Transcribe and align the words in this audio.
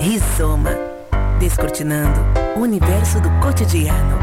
Rizoma. 0.00 0.70
Descortinando 1.40 2.20
o 2.56 2.60
universo 2.60 3.20
do 3.20 3.28
cotidiano. 3.40 4.16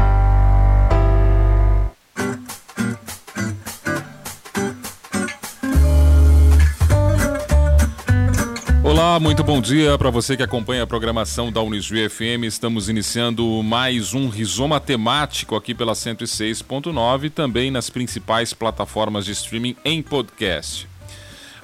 Olá, 8.82 9.20
muito 9.20 9.44
bom 9.44 9.60
dia 9.60 9.98
para 9.98 10.08
você 10.08 10.34
que 10.34 10.42
acompanha 10.42 10.82
a 10.82 10.86
programação 10.86 11.52
da 11.52 11.60
Unisui 11.60 12.08
FM. 12.08 12.44
Estamos 12.44 12.88
iniciando 12.88 13.62
mais 13.62 14.14
um 14.14 14.30
Rizoma 14.30 14.80
temático 14.80 15.54
aqui 15.54 15.74
pela 15.74 15.92
106.9 15.92 17.30
também 17.30 17.70
nas 17.70 17.90
principais 17.90 18.54
plataformas 18.54 19.26
de 19.26 19.32
streaming 19.32 19.76
em 19.84 20.02
podcast. 20.02 20.88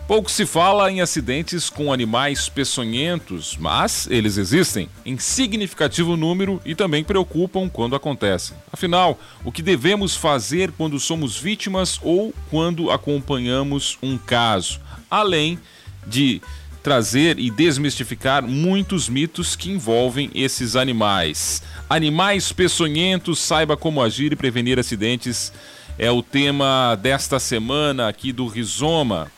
Pouco 0.06 0.30
se 0.30 0.44
fala 0.44 0.90
em 0.90 1.00
acidentes 1.00 1.70
com 1.70 1.92
animais 1.92 2.48
peçonhentos, 2.48 3.56
mas 3.58 4.08
eles 4.10 4.36
existem 4.36 4.88
em 5.06 5.16
significativo 5.16 6.16
número 6.16 6.60
e 6.64 6.74
também 6.74 7.04
preocupam 7.04 7.68
quando 7.68 7.94
acontecem. 7.94 8.56
Afinal, 8.72 9.18
o 9.44 9.52
que 9.52 9.62
devemos 9.62 10.16
fazer 10.16 10.72
quando 10.72 10.98
somos 10.98 11.38
vítimas 11.38 11.98
ou 12.02 12.34
quando 12.50 12.90
acompanhamos 12.90 13.96
um 14.02 14.18
caso? 14.18 14.80
Além 15.08 15.58
de 16.06 16.42
trazer 16.82 17.38
e 17.38 17.48
desmistificar 17.48 18.42
muitos 18.42 19.08
mitos 19.08 19.54
que 19.54 19.70
envolvem 19.70 20.30
esses 20.34 20.74
animais. 20.74 21.62
Animais 21.88 22.52
peçonhentos, 22.52 23.38
saiba 23.38 23.76
como 23.76 24.02
agir 24.02 24.32
e 24.32 24.36
prevenir 24.36 24.80
acidentes 24.80 25.52
é 25.98 26.10
o 26.10 26.22
tema 26.22 26.96
desta 27.00 27.38
semana 27.38 28.08
aqui 28.08 28.32
do 28.32 28.46
Rizoma. 28.46 29.30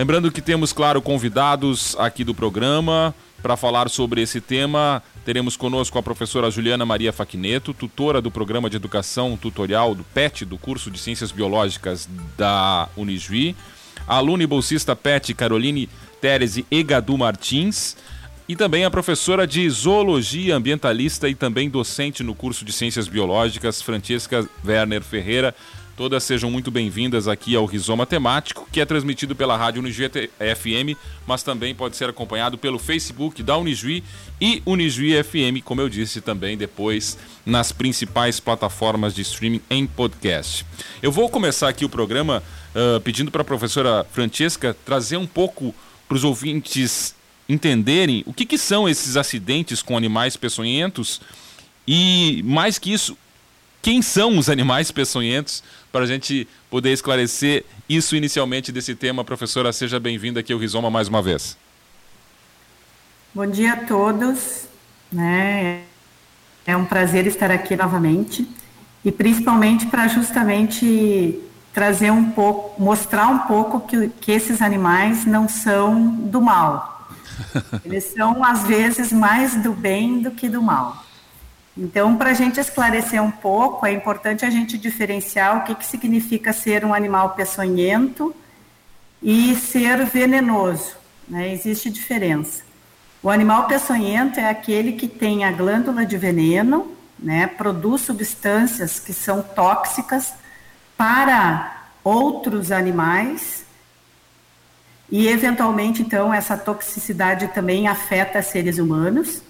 Lembrando 0.00 0.32
que 0.32 0.40
temos, 0.40 0.72
claro, 0.72 1.02
convidados 1.02 1.94
aqui 1.98 2.24
do 2.24 2.34
programa 2.34 3.14
para 3.42 3.54
falar 3.54 3.90
sobre 3.90 4.22
esse 4.22 4.40
tema. 4.40 5.02
Teremos 5.26 5.58
conosco 5.58 5.98
a 5.98 6.02
professora 6.02 6.50
Juliana 6.50 6.86
Maria 6.86 7.12
Faquineto, 7.12 7.74
tutora 7.74 8.22
do 8.22 8.30
programa 8.30 8.70
de 8.70 8.76
educação 8.76 9.36
tutorial 9.36 9.94
do 9.94 10.02
PET, 10.02 10.46
do 10.46 10.56
curso 10.56 10.90
de 10.90 10.98
Ciências 10.98 11.30
Biológicas 11.30 12.08
da 12.38 12.88
Unijuí 12.96 13.54
a 14.08 14.16
aluna 14.16 14.42
e 14.42 14.46
bolsista 14.46 14.96
PET 14.96 15.34
Caroline 15.34 15.86
Terese 16.18 16.64
Egadu 16.70 17.18
Martins 17.18 17.94
e 18.48 18.56
também 18.56 18.86
a 18.86 18.90
professora 18.90 19.46
de 19.46 19.68
Zoologia 19.68 20.56
Ambientalista 20.56 21.28
e 21.28 21.34
também 21.34 21.68
docente 21.68 22.22
no 22.22 22.34
curso 22.34 22.64
de 22.64 22.72
Ciências 22.72 23.06
Biológicas, 23.06 23.82
Francesca 23.82 24.48
Werner 24.66 25.02
Ferreira. 25.02 25.54
Todas 26.00 26.24
sejam 26.24 26.50
muito 26.50 26.70
bem-vindas 26.70 27.28
aqui 27.28 27.54
ao 27.54 27.66
Rizoma 27.66 28.06
Temático, 28.06 28.66
que 28.72 28.80
é 28.80 28.86
transmitido 28.86 29.36
pela 29.36 29.54
rádio 29.54 29.82
Unijuí 29.82 30.08
FM, 30.08 30.98
mas 31.26 31.42
também 31.42 31.74
pode 31.74 31.94
ser 31.94 32.08
acompanhado 32.08 32.56
pelo 32.56 32.78
Facebook 32.78 33.42
da 33.42 33.58
Unijuí 33.58 34.02
e 34.40 34.62
Unijuí 34.64 35.22
FM, 35.22 35.62
como 35.62 35.82
eu 35.82 35.90
disse 35.90 36.22
também 36.22 36.56
depois 36.56 37.18
nas 37.44 37.70
principais 37.70 38.40
plataformas 38.40 39.14
de 39.14 39.20
streaming 39.20 39.60
em 39.68 39.86
podcast. 39.86 40.64
Eu 41.02 41.12
vou 41.12 41.28
começar 41.28 41.68
aqui 41.68 41.84
o 41.84 41.88
programa 41.90 42.42
uh, 42.74 42.98
pedindo 43.02 43.30
para 43.30 43.42
a 43.42 43.44
professora 43.44 44.06
Francesca 44.10 44.74
trazer 44.86 45.18
um 45.18 45.26
pouco 45.26 45.74
para 46.08 46.16
os 46.16 46.24
ouvintes 46.24 47.14
entenderem 47.46 48.24
o 48.26 48.32
que, 48.32 48.46
que 48.46 48.56
são 48.56 48.88
esses 48.88 49.18
acidentes 49.18 49.82
com 49.82 49.98
animais 49.98 50.34
peçonhentos 50.34 51.20
e, 51.86 52.42
mais 52.46 52.78
que 52.78 52.90
isso, 52.90 53.18
quem 53.82 54.02
são 54.02 54.36
os 54.36 54.50
animais 54.50 54.90
peçonhentos, 54.90 55.62
para 55.92 56.04
a 56.04 56.06
gente 56.06 56.46
poder 56.70 56.92
esclarecer 56.92 57.64
isso 57.88 58.14
inicialmente 58.16 58.70
desse 58.70 58.94
tema. 58.94 59.24
Professora, 59.24 59.72
seja 59.72 59.98
bem-vinda 59.98 60.40
aqui 60.40 60.52
ao 60.52 60.58
Rizoma 60.58 60.90
mais 60.90 61.08
uma 61.08 61.20
vez. 61.20 61.56
Bom 63.34 63.46
dia 63.46 63.72
a 63.72 63.76
todos. 63.84 64.66
Né? 65.10 65.82
É 66.66 66.76
um 66.76 66.84
prazer 66.84 67.26
estar 67.26 67.50
aqui 67.50 67.74
novamente 67.74 68.46
e 69.04 69.10
principalmente 69.10 69.86
para 69.86 70.06
justamente 70.08 71.40
trazer 71.72 72.10
um 72.10 72.30
pouco, 72.30 72.80
mostrar 72.80 73.28
um 73.28 73.38
pouco 73.40 73.80
que, 73.80 74.08
que 74.20 74.32
esses 74.32 74.60
animais 74.60 75.24
não 75.24 75.48
são 75.48 76.14
do 76.14 76.40
mal. 76.40 77.08
Eles 77.84 78.04
são, 78.04 78.44
às 78.44 78.64
vezes, 78.64 79.12
mais 79.12 79.54
do 79.56 79.72
bem 79.72 80.20
do 80.20 80.30
que 80.30 80.48
do 80.48 80.60
mal. 80.60 81.04
Então, 81.82 82.14
para 82.14 82.28
a 82.28 82.34
gente 82.34 82.60
esclarecer 82.60 83.22
um 83.22 83.30
pouco, 83.30 83.86
é 83.86 83.92
importante 83.92 84.44
a 84.44 84.50
gente 84.50 84.76
diferenciar 84.76 85.56
o 85.56 85.64
que, 85.64 85.74
que 85.74 85.86
significa 85.86 86.52
ser 86.52 86.84
um 86.84 86.92
animal 86.92 87.30
peçonhento 87.30 88.36
e 89.22 89.56
ser 89.56 90.04
venenoso. 90.04 90.94
Né? 91.26 91.50
Existe 91.54 91.88
diferença. 91.88 92.62
O 93.22 93.30
animal 93.30 93.66
peçonhento 93.66 94.38
é 94.38 94.50
aquele 94.50 94.92
que 94.92 95.08
tem 95.08 95.42
a 95.42 95.52
glândula 95.52 96.04
de 96.04 96.18
veneno, 96.18 96.94
né? 97.18 97.46
produz 97.46 98.02
substâncias 98.02 99.00
que 99.00 99.14
são 99.14 99.40
tóxicas 99.40 100.34
para 100.98 101.86
outros 102.04 102.70
animais 102.70 103.64
e, 105.10 105.28
eventualmente, 105.28 106.02
então, 106.02 106.32
essa 106.32 106.58
toxicidade 106.58 107.48
também 107.48 107.88
afeta 107.88 108.42
seres 108.42 108.76
humanos. 108.76 109.42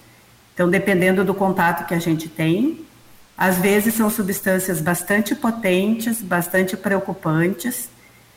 Então, 0.60 0.68
dependendo 0.68 1.24
do 1.24 1.32
contato 1.32 1.86
que 1.86 1.94
a 1.94 1.98
gente 1.98 2.28
tem, 2.28 2.84
às 3.34 3.56
vezes 3.56 3.94
são 3.94 4.10
substâncias 4.10 4.78
bastante 4.78 5.34
potentes, 5.34 6.20
bastante 6.20 6.76
preocupantes. 6.76 7.88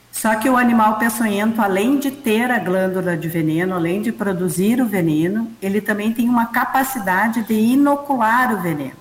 Só 0.10 0.34
que 0.36 0.50
o 0.50 0.56
animal 0.56 0.98
peçonhento, 0.98 1.62
além 1.62 2.00
de 2.00 2.12
ter 2.12 2.50
a 2.50 2.60
glândula 2.60 3.18
de 3.18 3.28
veneno, 3.28 3.76
além 3.76 4.02
de 4.02 4.14
produzir 4.14 4.80
o 4.80 4.86
veneno, 4.86 5.52
ele 5.62 5.82
também 5.82 6.14
tem 6.14 6.30
uma 6.30 6.46
capacidade 6.46 7.44
de 7.44 7.56
inocular 7.56 8.54
o 8.54 8.62
veneno. 8.62 8.96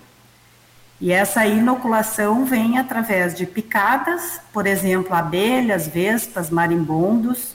E 1.01 1.13
essa 1.13 1.47
inoculação 1.47 2.45
vem 2.45 2.77
através 2.77 3.37
de 3.37 3.47
picadas, 3.47 4.41
por 4.53 4.67
exemplo, 4.67 5.15
abelhas, 5.15 5.87
vespas, 5.87 6.51
marimbondos, 6.51 7.55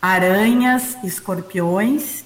aranhas, 0.00 0.96
escorpiões 1.02 2.24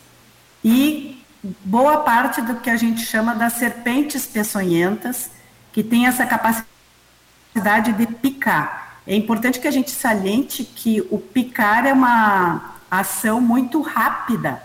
e 0.63 1.18
boa 1.43 1.99
parte 1.99 2.43
do 2.43 2.57
que 2.57 2.71
a 2.71 2.77
gente 2.77 3.05
chama 3.05 3.35
das 3.35 3.55
serpentes 3.55 4.27
peçonhentas, 4.27 5.31
que 5.73 5.83
tem 5.83 6.07
essa 6.07 6.27
capacidade 6.27 7.93
de 7.93 8.07
picar. 8.07 9.01
É 9.07 9.15
importante 9.15 9.61
que 9.61 9.69
a 9.69 9.71
gente 9.71 9.91
saliente 9.91 10.65
que 10.65 11.01
o 11.11 11.19
picar 11.19 11.87
é 11.87 11.93
uma 11.93 12.75
ação 12.91 13.41
muito 13.41 13.81
rápida, 13.81 14.63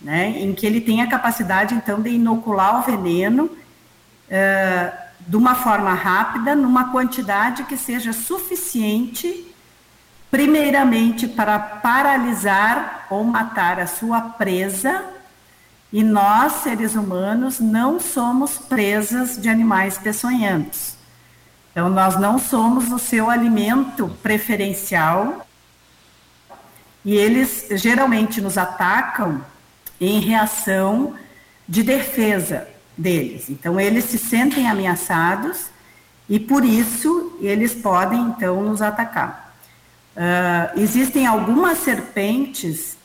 né, 0.00 0.28
em 0.28 0.54
que 0.54 0.66
ele 0.66 0.80
tem 0.80 1.02
a 1.02 1.08
capacidade, 1.08 1.74
então, 1.74 2.00
de 2.00 2.10
inocular 2.10 2.80
o 2.80 2.82
veneno 2.82 3.44
uh, 3.44 5.06
de 5.26 5.36
uma 5.36 5.54
forma 5.54 5.92
rápida, 5.94 6.54
numa 6.54 6.92
quantidade 6.92 7.64
que 7.64 7.76
seja 7.76 8.12
suficiente, 8.12 9.52
primeiramente, 10.30 11.26
para 11.26 11.58
paralisar 11.58 13.06
ou 13.10 13.24
matar 13.24 13.80
a 13.80 13.86
sua 13.86 14.20
presa, 14.20 15.15
e 15.96 16.04
nós, 16.04 16.56
seres 16.56 16.94
humanos, 16.94 17.58
não 17.58 17.98
somos 17.98 18.58
presas 18.58 19.40
de 19.40 19.48
animais 19.48 19.96
peçonhentos. 19.96 20.94
Então, 21.72 21.88
nós 21.88 22.20
não 22.20 22.38
somos 22.38 22.92
o 22.92 22.98
seu 22.98 23.30
alimento 23.30 24.06
preferencial 24.22 25.46
e 27.02 27.16
eles 27.16 27.68
geralmente 27.80 28.42
nos 28.42 28.58
atacam 28.58 29.40
em 29.98 30.20
reação 30.20 31.14
de 31.66 31.82
defesa 31.82 32.68
deles. 32.94 33.48
Então, 33.48 33.80
eles 33.80 34.04
se 34.04 34.18
sentem 34.18 34.68
ameaçados 34.68 35.70
e 36.28 36.38
por 36.38 36.62
isso 36.62 37.38
eles 37.40 37.72
podem 37.72 38.20
então 38.20 38.62
nos 38.62 38.82
atacar. 38.82 39.56
Uh, 40.14 40.78
existem 40.78 41.26
algumas 41.26 41.78
serpentes 41.78 42.98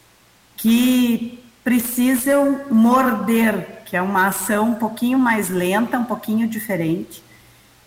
que 0.58 1.41
precisam 1.64 2.62
morder, 2.70 3.84
que 3.86 3.96
é 3.96 4.02
uma 4.02 4.28
ação 4.28 4.70
um 4.70 4.76
pouquinho 4.76 5.20
mais 5.20 5.50
lenta, 5.50 6.00
um 6.00 6.06
pouquinho 6.06 6.48
diferente, 6.48 7.24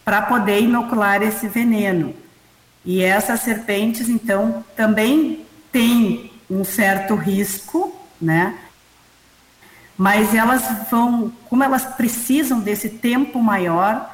para 0.04 0.22
poder 0.22 0.60
inocular 0.60 1.22
esse 1.22 1.48
veneno. 1.48 2.14
E 2.84 3.02
essas 3.02 3.40
serpentes, 3.40 4.08
então, 4.08 4.64
também 4.76 5.46
têm 5.72 6.30
um 6.50 6.62
certo 6.62 7.14
risco, 7.14 7.94
né? 8.20 8.54
Mas 9.96 10.34
elas 10.34 10.62
vão, 10.90 11.32
como 11.48 11.64
elas 11.64 11.84
precisam 11.84 12.60
desse 12.60 12.90
tempo 12.90 13.38
maior, 13.40 14.10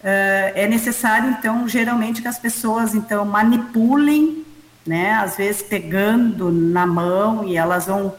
uh, 0.00 0.52
é 0.54 0.66
necessário, 0.66 1.30
então, 1.30 1.68
geralmente 1.68 2.22
que 2.22 2.28
as 2.28 2.38
pessoas, 2.38 2.94
então, 2.94 3.24
manipulem, 3.26 4.44
né? 4.86 5.12
Às 5.12 5.36
vezes 5.36 5.62
pegando 5.62 6.50
na 6.50 6.86
mão 6.86 7.44
e 7.46 7.56
elas 7.56 7.86
vão 7.86 8.14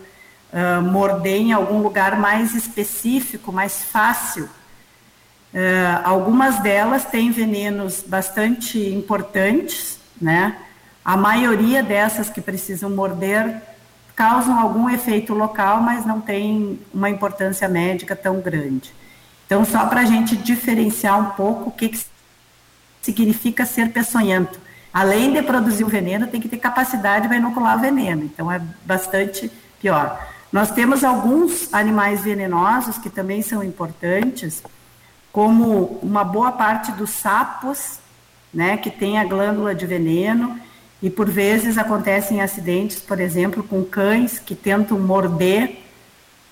uh, 0.54 0.82
morder 0.82 1.42
em 1.42 1.54
algum 1.54 1.82
lugar 1.82 2.20
mais 2.20 2.54
específico, 2.56 3.52
mais 3.52 3.84
fácil. 3.84 4.46
Uh, 5.54 6.02
algumas 6.04 6.60
delas 6.60 7.06
têm 7.06 7.32
venenos 7.32 8.04
bastante 8.06 8.80
importantes, 8.80 10.00
né? 10.22 10.58
A 11.04 11.16
maioria 11.16 11.82
dessas 11.82 12.30
que 12.30 12.42
precisam 12.42 12.90
morder 12.90 13.62
causam 14.14 14.60
algum 14.60 14.90
efeito 14.90 15.34
local, 15.34 15.80
mas 15.80 16.06
não 16.06 16.20
tem 16.20 16.80
uma 16.94 17.10
importância 17.10 17.70
médica 17.70 18.16
tão 18.16 18.42
grande. 18.42 18.94
Então, 19.46 19.64
só 19.64 19.86
para 19.86 20.02
a 20.02 20.06
gente 20.06 20.36
diferenciar 20.36 21.18
um 21.18 21.30
pouco 21.36 21.70
o 21.70 21.72
que, 21.72 21.90
que 21.90 22.06
significa 23.02 23.66
ser 23.66 23.94
peçonhento. 23.94 24.60
Além 24.92 25.32
de 25.32 25.42
produzir 25.42 25.86
o 25.86 25.88
veneno, 25.88 26.28
tem 26.28 26.42
que 26.42 26.50
ter 26.50 26.58
capacidade 26.58 27.28
para 27.28 27.38
inocular 27.38 27.78
o 27.78 27.80
veneno. 27.80 28.24
Então, 28.24 28.52
é 28.52 28.60
bastante 28.84 29.50
pior. 29.80 30.20
Nós 30.52 30.72
temos 30.72 31.04
alguns 31.04 31.74
animais 31.74 32.22
venenosos 32.22 32.98
que 32.98 33.10
também 33.10 33.42
são 33.42 33.64
importantes, 33.64 34.64
como 35.32 36.00
uma 36.02 36.24
boa 36.24 36.52
parte 36.52 36.92
dos 36.92 37.10
sapos, 37.10 38.00
né, 38.54 38.78
que 38.78 38.90
tem 38.90 39.20
a 39.20 39.26
glândula 39.26 39.76
de 39.76 39.86
veneno, 39.86 40.60
e 41.02 41.10
por 41.10 41.30
vezes 41.30 41.78
acontecem 41.78 42.42
acidentes, 42.42 43.00
por 43.00 43.20
exemplo, 43.20 43.62
com 43.62 43.84
cães 43.84 44.40
que 44.40 44.56
tentam 44.56 45.00
morder 45.00 45.84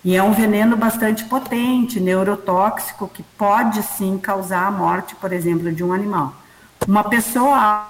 e 0.06 0.16
é 0.16 0.22
um 0.22 0.34
veneno 0.34 0.78
bastante 0.78 1.24
potente, 1.24 2.00
neurotóxico, 2.00 3.08
que 3.08 3.24
pode 3.24 3.82
sim 3.82 4.20
causar 4.20 4.68
a 4.68 4.72
morte, 4.72 5.16
por 5.16 5.34
exemplo, 5.34 5.72
de 5.72 5.84
um 5.84 5.92
animal. 5.92 6.36
Uma 6.88 7.04
pessoa, 7.04 7.88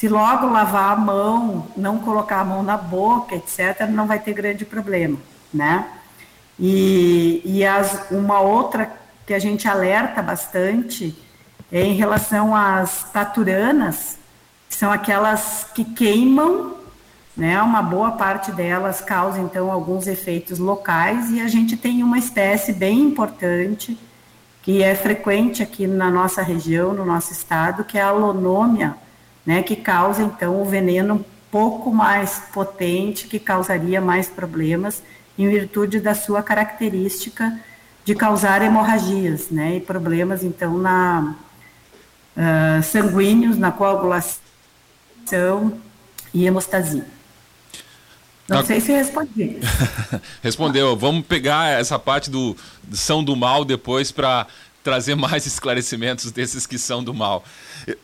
se 0.00 0.08
logo 0.08 0.46
lavar 0.46 0.94
a 0.94 0.96
mão, 0.96 1.66
não 1.76 1.98
colocar 1.98 2.40
a 2.40 2.44
mão 2.44 2.62
na 2.62 2.78
boca, 2.78 3.34
etc., 3.34 3.86
não 3.86 4.06
vai 4.06 4.18
ter 4.18 4.32
grande 4.32 4.64
problema, 4.64 5.18
né? 5.52 5.86
E, 6.58 7.42
e 7.44 7.66
as, 7.66 8.10
uma 8.10 8.40
outra 8.40 8.90
que 9.26 9.34
a 9.34 9.38
gente 9.38 9.68
alerta 9.68 10.22
bastante 10.22 11.14
é 11.70 11.82
em 11.82 11.92
relação 11.92 12.56
às 12.56 13.04
taturanas, 13.12 14.18
que 14.70 14.74
são 14.74 14.90
aquelas 14.90 15.66
que 15.74 15.84
queimam 15.84 16.80
né? 17.36 17.60
Uma 17.62 17.82
boa 17.82 18.12
parte 18.12 18.50
delas 18.52 19.00
causa 19.00 19.38
então 19.38 19.70
alguns 19.70 20.06
efeitos 20.06 20.58
locais 20.58 21.30
e 21.30 21.40
a 21.40 21.46
gente 21.46 21.76
tem 21.76 22.02
uma 22.02 22.18
espécie 22.18 22.72
bem 22.72 23.00
importante 23.00 23.98
que 24.62 24.82
é 24.82 24.94
frequente 24.94 25.62
aqui 25.62 25.86
na 25.86 26.10
nossa 26.10 26.42
região, 26.42 26.92
no 26.92 27.04
nosso 27.04 27.32
estado, 27.32 27.84
que 27.84 27.96
é 27.96 28.02
a 28.02 28.10
lonômia, 28.10 28.94
né, 29.50 29.64
que 29.64 29.74
causa 29.74 30.22
então 30.22 30.62
o 30.62 30.64
veneno 30.64 31.14
um 31.14 31.24
pouco 31.50 31.92
mais 31.92 32.40
potente, 32.54 33.26
que 33.26 33.40
causaria 33.40 34.00
mais 34.00 34.28
problemas 34.28 35.02
em 35.36 35.48
virtude 35.48 35.98
da 35.98 36.14
sua 36.14 36.40
característica 36.40 37.58
de 38.04 38.14
causar 38.14 38.62
hemorragias, 38.62 39.50
né, 39.50 39.78
e 39.78 39.80
problemas 39.80 40.44
então 40.44 40.78
na 40.78 41.34
uh, 42.36 42.82
sanguíneos, 42.84 43.58
na 43.58 43.72
coagulação 43.72 44.30
e 46.32 46.46
hemostasia. 46.46 47.04
Não 48.48 48.64
sei 48.64 48.80
se 48.80 48.92
respondi. 48.92 49.58
Respondeu. 50.42 50.96
Vamos 50.96 51.26
pegar 51.26 51.70
essa 51.70 51.98
parte 51.98 52.30
do 52.30 52.56
são 52.92 53.22
do 53.24 53.34
mal 53.34 53.64
depois 53.64 54.12
para 54.12 54.46
trazer 54.82 55.14
mais 55.14 55.44
esclarecimentos 55.46 56.30
desses 56.30 56.66
que 56.66 56.78
são 56.78 57.02
do 57.02 57.14
mal. 57.14 57.44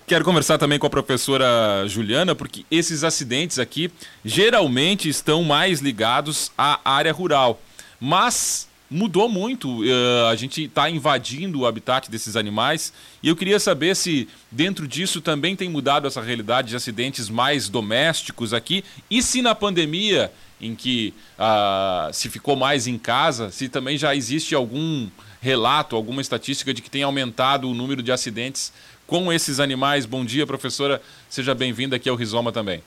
Quero 0.07 0.25
conversar 0.25 0.59
também 0.59 0.79
com 0.79 0.87
a 0.87 0.91
professora 0.91 1.85
Juliana, 1.87 2.35
porque 2.35 2.65
esses 2.71 3.05
acidentes 3.05 3.59
aqui 3.59 3.91
geralmente 4.25 5.09
estão 5.09 5.43
mais 5.43 5.81
ligados 5.81 6.51
à 6.57 6.81
área 6.85 7.13
rural. 7.13 7.61
Mas 8.01 8.69
mudou 8.91 9.29
muito. 9.29 9.83
Uh, 9.83 10.27
a 10.31 10.37
gente 10.37 10.65
está 10.65 10.89
invadindo 10.89 11.61
o 11.61 11.67
habitat 11.67 12.11
desses 12.11 12.37
animais 12.37 12.93
e 13.23 13.29
eu 13.29 13.37
queria 13.37 13.59
saber 13.59 13.97
se 13.97 14.29
dentro 14.51 14.87
disso 14.87 15.21
também 15.21 15.57
tem 15.57 15.69
mudado 15.69 16.07
essa 16.07 16.23
realidade 16.23 16.69
de 16.69 16.77
acidentes 16.77 17.29
mais 17.29 17.69
domésticos 17.69 18.55
aqui 18.55 18.85
e 19.11 19.23
se 19.23 19.43
na 19.43 19.55
pandemia 19.55 20.33
em 20.61 20.75
que 20.75 21.13
uh, 21.39 22.13
se 22.13 22.31
ficou 22.31 22.57
mais 22.57 22.87
em 22.87 22.97
casa, 22.97 23.51
se 23.51 23.69
também 23.69 23.99
já 23.99 24.15
existe 24.15 24.55
algum 24.55 25.09
relato, 25.41 25.97
alguma 25.97 26.21
estatística 26.21 26.73
de 26.73 26.83
que 26.83 26.91
tem 26.91 27.03
aumentado 27.03 27.69
o 27.69 27.75
número 27.75 28.03
de 28.03 28.13
acidentes 28.13 28.73
com 29.07 29.33
esses 29.33 29.61
animais. 29.61 30.05
Bom 30.05 30.25
dia, 30.25 30.47
professora. 30.47 31.01
Seja 31.29 31.55
bem-vinda 31.55 31.97
aqui 31.97 32.09
ao 32.09 32.17
Rizoma 32.17 32.53
também. 32.53 32.83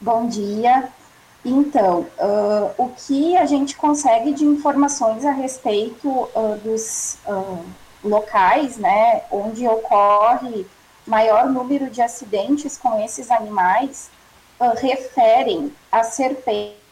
Bom 0.00 0.28
dia. 0.28 0.88
Então, 1.44 2.06
uh, 2.18 2.74
o 2.76 2.88
que 2.90 3.36
a 3.36 3.46
gente 3.46 3.76
consegue 3.76 4.32
de 4.32 4.44
informações 4.44 5.24
a 5.24 5.30
respeito 5.30 6.08
uh, 6.08 6.58
dos 6.62 7.18
uh, 7.26 7.64
locais, 8.02 8.76
né, 8.76 9.22
onde 9.30 9.66
ocorre 9.66 10.66
maior 11.06 11.48
número 11.48 11.88
de 11.88 12.02
acidentes 12.02 12.76
com 12.76 13.00
esses 13.00 13.30
animais, 13.30 14.10
referem 14.80 15.72
a 15.92 16.02
serpentes 16.02 16.85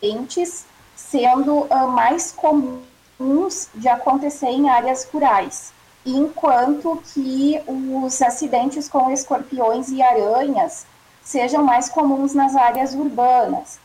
sendo 0.97 1.67
mais 1.93 2.33
comuns 2.33 3.69
de 3.75 3.89
acontecer 3.89 4.49
em 4.49 4.69
áreas 4.69 5.09
rurais, 5.13 5.73
enquanto 6.05 7.03
que 7.13 7.61
os 7.67 8.21
acidentes 8.21 8.89
com 8.89 9.11
escorpiões 9.11 9.89
e 9.89 10.03
aranhas 10.03 10.87
sejam 11.23 11.65
mais 11.65 11.89
comuns 11.89 12.35
nas 12.35 12.55
áreas 12.55 12.95
urbanas. 12.95 13.79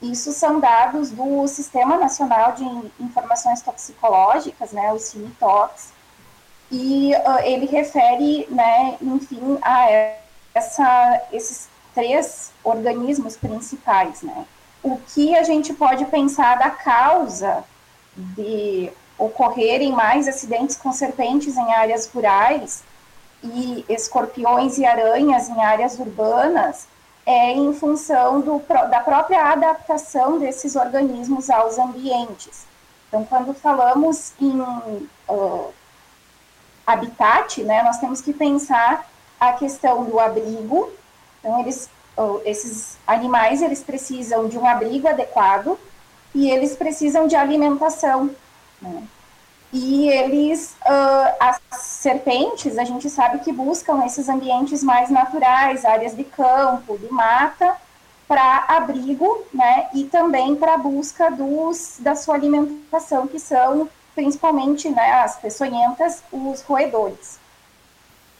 Isso 0.00 0.32
são 0.32 0.58
dados 0.58 1.10
do 1.10 1.46
Sistema 1.46 1.96
Nacional 1.96 2.52
de 2.52 2.64
Informações 3.00 3.62
Toxicológicas, 3.62 4.72
né, 4.72 4.92
o 4.92 4.98
CINITOX, 4.98 5.92
e 6.70 7.12
uh, 7.14 7.38
ele 7.44 7.66
refere, 7.66 8.46
né, 8.50 8.96
enfim, 9.00 9.58
a 9.62 10.14
essa, 10.54 11.22
esses 11.32 11.68
três 11.94 12.50
organismos 12.64 13.36
principais, 13.36 14.22
né. 14.22 14.44
O 14.82 14.98
que 14.98 15.34
a 15.36 15.42
gente 15.42 15.72
pode 15.72 16.04
pensar 16.06 16.58
da 16.58 16.70
causa 16.70 17.64
de 18.16 18.90
ocorrerem 19.16 19.92
mais 19.92 20.26
acidentes 20.26 20.76
com 20.76 20.92
serpentes 20.92 21.56
em 21.56 21.72
áreas 21.74 22.08
rurais 22.08 22.82
e 23.42 23.84
escorpiões 23.88 24.78
e 24.78 24.84
aranhas 24.84 25.48
em 25.48 25.60
áreas 25.62 25.98
urbanas 25.98 26.86
é 27.24 27.52
em 27.52 27.72
função 27.72 28.40
do, 28.40 28.60
da 28.90 29.00
própria 29.00 29.52
adaptação 29.52 30.38
desses 30.38 30.74
organismos 30.74 31.48
aos 31.50 31.78
ambientes. 31.78 32.66
Então, 33.08 33.24
quando 33.24 33.54
falamos 33.54 34.32
em 34.40 34.60
uh, 34.60 35.72
habitat, 36.86 37.62
né, 37.62 37.82
nós 37.82 37.98
temos 37.98 38.20
que 38.20 38.32
pensar 38.32 39.08
a 39.38 39.52
questão 39.52 40.04
do 40.04 40.18
abrigo. 40.18 40.90
Então, 41.38 41.60
eles, 41.60 41.88
esses 42.44 42.98
animais, 43.06 43.62
eles 43.62 43.82
precisam 43.82 44.48
de 44.48 44.58
um 44.58 44.66
abrigo 44.66 45.08
adequado 45.08 45.78
e 46.34 46.50
eles 46.50 46.76
precisam 46.76 47.26
de 47.26 47.36
alimentação. 47.36 48.30
Né? 48.80 49.02
E 49.72 50.08
eles, 50.08 50.76
uh, 50.82 51.34
as 51.40 51.58
serpentes, 51.72 52.76
a 52.76 52.84
gente 52.84 53.08
sabe 53.08 53.38
que 53.38 53.50
buscam 53.50 54.04
esses 54.04 54.28
ambientes 54.28 54.82
mais 54.82 55.08
naturais, 55.08 55.84
áreas 55.84 56.14
de 56.14 56.24
campo, 56.24 56.98
de 56.98 57.10
mata, 57.10 57.74
para 58.28 58.64
abrigo, 58.68 59.44
né, 59.52 59.88
e 59.92 60.04
também 60.04 60.56
para 60.56 60.78
busca 60.78 61.30
dos, 61.30 61.96
da 61.98 62.14
sua 62.14 62.34
alimentação, 62.34 63.26
que 63.26 63.38
são 63.38 63.88
principalmente, 64.14 64.88
né, 64.88 65.12
as 65.22 65.36
peçonhentas, 65.36 66.22
os 66.30 66.62
roedores. 66.62 67.38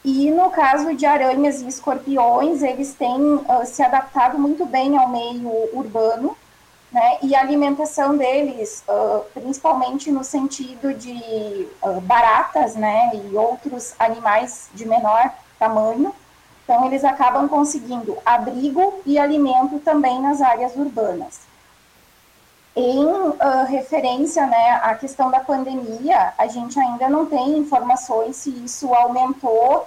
E 0.04 0.30
no 0.32 0.50
caso 0.50 0.94
de 0.94 1.06
aranhas 1.06 1.62
e 1.62 1.68
escorpiões, 1.68 2.60
eles 2.62 2.92
têm 2.94 3.34
uh, 3.34 3.64
se 3.64 3.82
adaptado 3.82 4.36
muito 4.36 4.66
bem 4.66 4.98
ao 4.98 5.08
meio 5.08 5.50
urbano, 5.72 6.36
né? 6.90 7.18
E 7.22 7.34
a 7.34 7.40
alimentação 7.40 8.16
deles, 8.16 8.82
uh, 8.88 9.24
principalmente 9.32 10.10
no 10.10 10.24
sentido 10.24 10.92
de 10.92 11.68
uh, 11.82 12.00
baratas, 12.00 12.74
né? 12.74 13.12
E 13.14 13.36
outros 13.36 13.94
animais 13.98 14.68
de 14.74 14.84
menor 14.86 15.32
tamanho. 15.56 16.12
Então, 16.64 16.84
eles 16.86 17.04
acabam 17.04 17.48
conseguindo 17.48 18.18
abrigo 18.26 19.00
e 19.06 19.18
alimento 19.18 19.78
também 19.80 20.20
nas 20.20 20.40
áreas 20.40 20.74
urbanas. 20.74 21.51
Em 22.74 23.04
uh, 23.04 23.36
referência 23.68 24.46
né, 24.46 24.80
à 24.82 24.94
questão 24.94 25.30
da 25.30 25.40
pandemia, 25.40 26.32
a 26.38 26.46
gente 26.46 26.78
ainda 26.80 27.08
não 27.08 27.26
tem 27.26 27.58
informações 27.58 28.36
se 28.36 28.50
isso 28.64 28.94
aumentou 28.94 29.86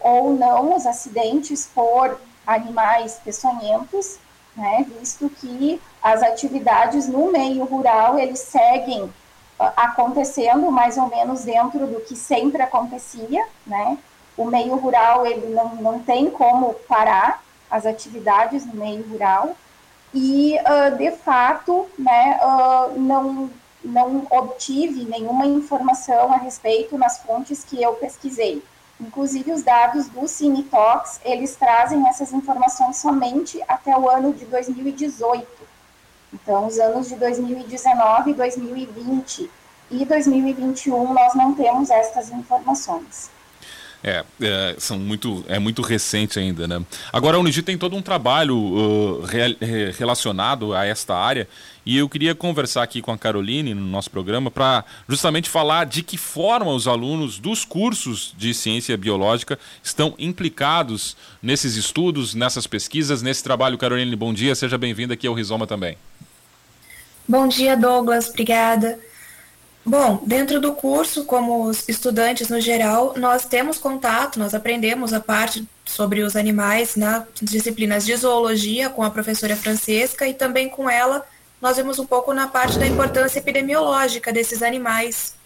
ou 0.00 0.32
não 0.32 0.74
os 0.74 0.86
acidentes 0.86 1.70
por 1.72 2.18
animais 2.44 3.20
peçonhentos, 3.24 4.18
né, 4.56 4.84
visto 4.98 5.30
que 5.30 5.80
as 6.02 6.22
atividades 6.22 7.06
no 7.06 7.30
meio 7.30 7.64
rural, 7.64 8.18
eles 8.18 8.40
seguem 8.40 9.04
uh, 9.04 9.12
acontecendo 9.76 10.70
mais 10.70 10.96
ou 10.96 11.08
menos 11.08 11.44
dentro 11.44 11.86
do 11.86 12.00
que 12.00 12.16
sempre 12.16 12.62
acontecia, 12.62 13.44
né? 13.66 13.98
O 14.36 14.44
meio 14.44 14.76
rural, 14.76 15.26
ele 15.26 15.52
não, 15.54 15.74
não 15.76 15.98
tem 15.98 16.30
como 16.30 16.74
parar 16.88 17.42
as 17.70 17.86
atividades 17.86 18.64
no 18.66 18.74
meio 18.74 19.02
rural 19.08 19.56
e, 20.16 20.58
uh, 20.60 20.96
de 20.96 21.10
fato, 21.10 21.86
né, 21.98 22.40
uh, 22.42 22.98
não, 22.98 23.50
não 23.84 24.26
obtive 24.30 25.04
nenhuma 25.04 25.44
informação 25.44 26.32
a 26.32 26.38
respeito 26.38 26.96
nas 26.96 27.18
fontes 27.18 27.62
que 27.62 27.82
eu 27.82 27.92
pesquisei. 27.92 28.62
Inclusive, 28.98 29.52
os 29.52 29.62
dados 29.62 30.08
do 30.08 30.26
Cinetox, 30.26 31.20
eles 31.22 31.54
trazem 31.54 32.08
essas 32.08 32.32
informações 32.32 32.96
somente 32.96 33.62
até 33.68 33.94
o 33.94 34.08
ano 34.08 34.32
de 34.32 34.46
2018. 34.46 35.46
Então, 36.32 36.66
os 36.66 36.78
anos 36.78 37.08
de 37.08 37.16
2019, 37.16 38.32
2020 38.32 39.50
e 39.90 40.04
2021, 40.06 41.12
nós 41.12 41.34
não 41.34 41.54
temos 41.54 41.90
estas 41.90 42.30
informações. 42.30 43.30
É, 44.04 44.24
é, 44.40 44.76
são 44.78 44.98
muito, 44.98 45.44
é 45.48 45.58
muito 45.58 45.82
recente 45.82 46.38
ainda, 46.38 46.68
né? 46.68 46.80
Agora 47.12 47.36
a 47.36 47.40
Unigi 47.40 47.62
tem 47.62 47.76
todo 47.76 47.96
um 47.96 48.02
trabalho 48.02 48.56
uh, 48.56 49.22
re, 49.22 49.56
relacionado 49.98 50.74
a 50.74 50.84
esta 50.84 51.14
área 51.16 51.48
e 51.84 51.96
eu 51.96 52.08
queria 52.08 52.34
conversar 52.34 52.82
aqui 52.82 53.00
com 53.00 53.12
a 53.12 53.18
Caroline 53.18 53.72
no 53.72 53.86
nosso 53.86 54.10
programa 54.10 54.50
para 54.50 54.84
justamente 55.08 55.48
falar 55.48 55.86
de 55.86 56.02
que 56.02 56.16
forma 56.16 56.72
os 56.72 56.88
alunos 56.88 57.38
dos 57.38 57.64
cursos 57.64 58.34
de 58.36 58.52
ciência 58.52 58.96
biológica 58.96 59.58
estão 59.82 60.12
implicados 60.18 61.16
nesses 61.40 61.76
estudos, 61.76 62.34
nessas 62.34 62.66
pesquisas, 62.66 63.22
nesse 63.22 63.42
trabalho. 63.42 63.78
Caroline, 63.78 64.16
bom 64.16 64.34
dia, 64.34 64.54
seja 64.54 64.76
bem-vinda 64.76 65.14
aqui 65.14 65.28
ao 65.28 65.34
Rizoma 65.34 65.66
também. 65.66 65.96
Bom 67.28 67.48
dia, 67.48 67.76
Douglas, 67.76 68.28
obrigada. 68.28 68.98
Bom, 69.88 70.20
dentro 70.26 70.60
do 70.60 70.72
curso, 70.72 71.24
como 71.24 71.62
os 71.62 71.88
estudantes 71.88 72.48
no 72.48 72.60
geral, 72.60 73.14
nós 73.16 73.46
temos 73.46 73.78
contato, 73.78 74.36
nós 74.36 74.52
aprendemos 74.52 75.12
a 75.12 75.20
parte 75.20 75.64
sobre 75.84 76.22
os 76.22 76.34
animais 76.34 76.96
nas 76.96 77.24
disciplinas 77.40 78.04
de 78.04 78.16
zoologia 78.16 78.90
com 78.90 79.04
a 79.04 79.10
professora 79.12 79.54
Francesca 79.54 80.26
e 80.26 80.34
também 80.34 80.68
com 80.68 80.90
ela 80.90 81.24
nós 81.62 81.76
vemos 81.76 82.00
um 82.00 82.04
pouco 82.04 82.34
na 82.34 82.48
parte 82.48 82.80
da 82.80 82.86
importância 82.86 83.38
epidemiológica 83.38 84.32
desses 84.32 84.60
animais 84.60 85.36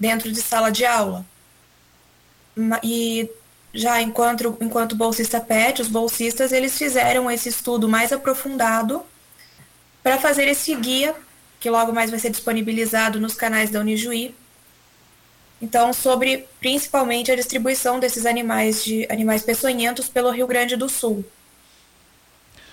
dentro 0.00 0.32
de 0.32 0.42
sala 0.42 0.70
de 0.70 0.84
aula. 0.84 1.24
E 2.82 3.30
já 3.72 4.02
enquanto, 4.02 4.58
enquanto 4.60 4.96
bolsista 4.96 5.40
PET, 5.40 5.80
os 5.80 5.88
bolsistas, 5.88 6.50
eles 6.50 6.76
fizeram 6.76 7.30
esse 7.30 7.48
estudo 7.48 7.88
mais 7.88 8.12
aprofundado 8.12 9.02
para 10.02 10.18
fazer 10.18 10.48
esse 10.48 10.74
guia 10.74 11.14
que 11.60 11.68
logo 11.68 11.92
mais 11.92 12.10
vai 12.10 12.18
ser 12.18 12.30
disponibilizado 12.30 13.20
nos 13.20 13.34
canais 13.34 13.68
da 13.70 13.80
Unijuí. 13.80 14.34
Então, 15.60 15.92
sobre 15.92 16.48
principalmente 16.58 17.30
a 17.30 17.36
distribuição 17.36 18.00
desses 18.00 18.24
animais 18.24 18.82
de 18.82 19.06
animais 19.10 19.42
peçonhentos 19.42 20.08
pelo 20.08 20.30
Rio 20.30 20.46
Grande 20.46 20.74
do 20.74 20.88
Sul. 20.88 21.22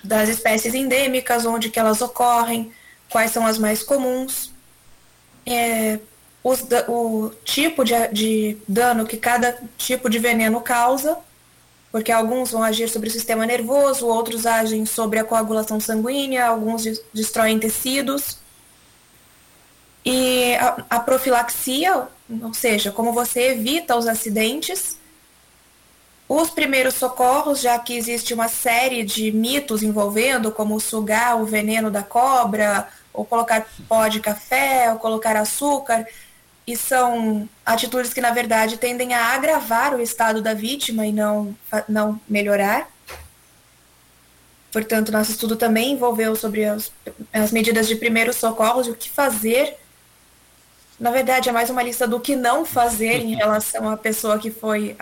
Das 0.02 0.30
espécies 0.30 0.74
endêmicas, 0.74 1.44
onde 1.44 1.68
que 1.68 1.78
elas 1.78 2.00
ocorrem, 2.00 2.72
quais 3.10 3.30
são 3.30 3.46
as 3.46 3.58
mais 3.58 3.82
comuns, 3.82 4.50
é, 5.44 5.98
os, 6.42 6.64
o 6.88 7.30
tipo 7.44 7.84
de, 7.84 7.94
de 8.08 8.56
dano 8.66 9.06
que 9.06 9.18
cada 9.18 9.58
tipo 9.76 10.08
de 10.08 10.18
veneno 10.18 10.60
causa, 10.62 11.18
porque 11.92 12.12
alguns 12.12 12.52
vão 12.52 12.62
agir 12.62 12.88
sobre 12.88 13.08
o 13.08 13.12
sistema 13.12 13.44
nervoso, 13.44 14.06
outros 14.06 14.46
agem 14.46 14.86
sobre 14.86 15.18
a 15.18 15.24
coagulação 15.24 15.78
sanguínea, 15.78 16.46
alguns 16.46 16.84
destroem 17.12 17.58
tecidos. 17.58 18.38
E 20.04 20.54
a, 20.56 20.84
a 20.90 21.00
profilaxia, 21.00 22.08
ou 22.42 22.54
seja, 22.54 22.90
como 22.90 23.12
você 23.12 23.52
evita 23.52 23.96
os 23.96 24.06
acidentes, 24.06 24.98
os 26.28 26.50
primeiros 26.50 26.94
socorros, 26.94 27.60
já 27.60 27.78
que 27.78 27.96
existe 27.96 28.34
uma 28.34 28.48
série 28.48 29.02
de 29.02 29.32
mitos 29.32 29.82
envolvendo, 29.82 30.52
como 30.52 30.78
sugar 30.78 31.40
o 31.40 31.46
veneno 31.46 31.90
da 31.90 32.02
cobra, 32.02 32.86
ou 33.12 33.24
colocar 33.24 33.66
pó 33.88 34.06
de 34.08 34.20
café, 34.20 34.92
ou 34.92 34.98
colocar 34.98 35.36
açúcar, 35.36 36.06
e 36.66 36.76
são 36.76 37.48
atitudes 37.64 38.12
que, 38.12 38.20
na 38.20 38.30
verdade, 38.30 38.76
tendem 38.76 39.14
a 39.14 39.28
agravar 39.28 39.94
o 39.94 40.02
estado 40.02 40.42
da 40.42 40.52
vítima 40.52 41.06
e 41.06 41.12
não, 41.12 41.56
não 41.88 42.20
melhorar. 42.28 42.86
Portanto, 44.70 45.10
nosso 45.10 45.30
estudo 45.30 45.56
também 45.56 45.92
envolveu 45.92 46.36
sobre 46.36 46.66
as, 46.66 46.92
as 47.32 47.50
medidas 47.52 47.88
de 47.88 47.96
primeiros 47.96 48.36
socorros 48.36 48.86
e 48.86 48.90
o 48.90 48.94
que 48.94 49.08
fazer 49.08 49.78
na 50.98 51.10
verdade, 51.10 51.48
é 51.48 51.52
mais 51.52 51.70
uma 51.70 51.82
lista 51.82 52.06
do 52.06 52.18
que 52.18 52.34
não 52.34 52.64
fazer 52.64 53.20
em 53.20 53.34
relação 53.36 53.88
à 53.88 53.96
pessoa 53.96 54.38
que 54.38 54.50
foi 54.50 54.96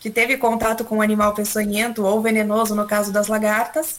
que 0.00 0.10
teve 0.10 0.36
contato 0.36 0.84
com 0.84 0.98
um 0.98 1.02
animal 1.02 1.34
peçonhento 1.34 2.04
ou 2.04 2.20
venenoso, 2.20 2.74
no 2.74 2.86
caso 2.86 3.12
das 3.12 3.26
lagartas. 3.26 3.98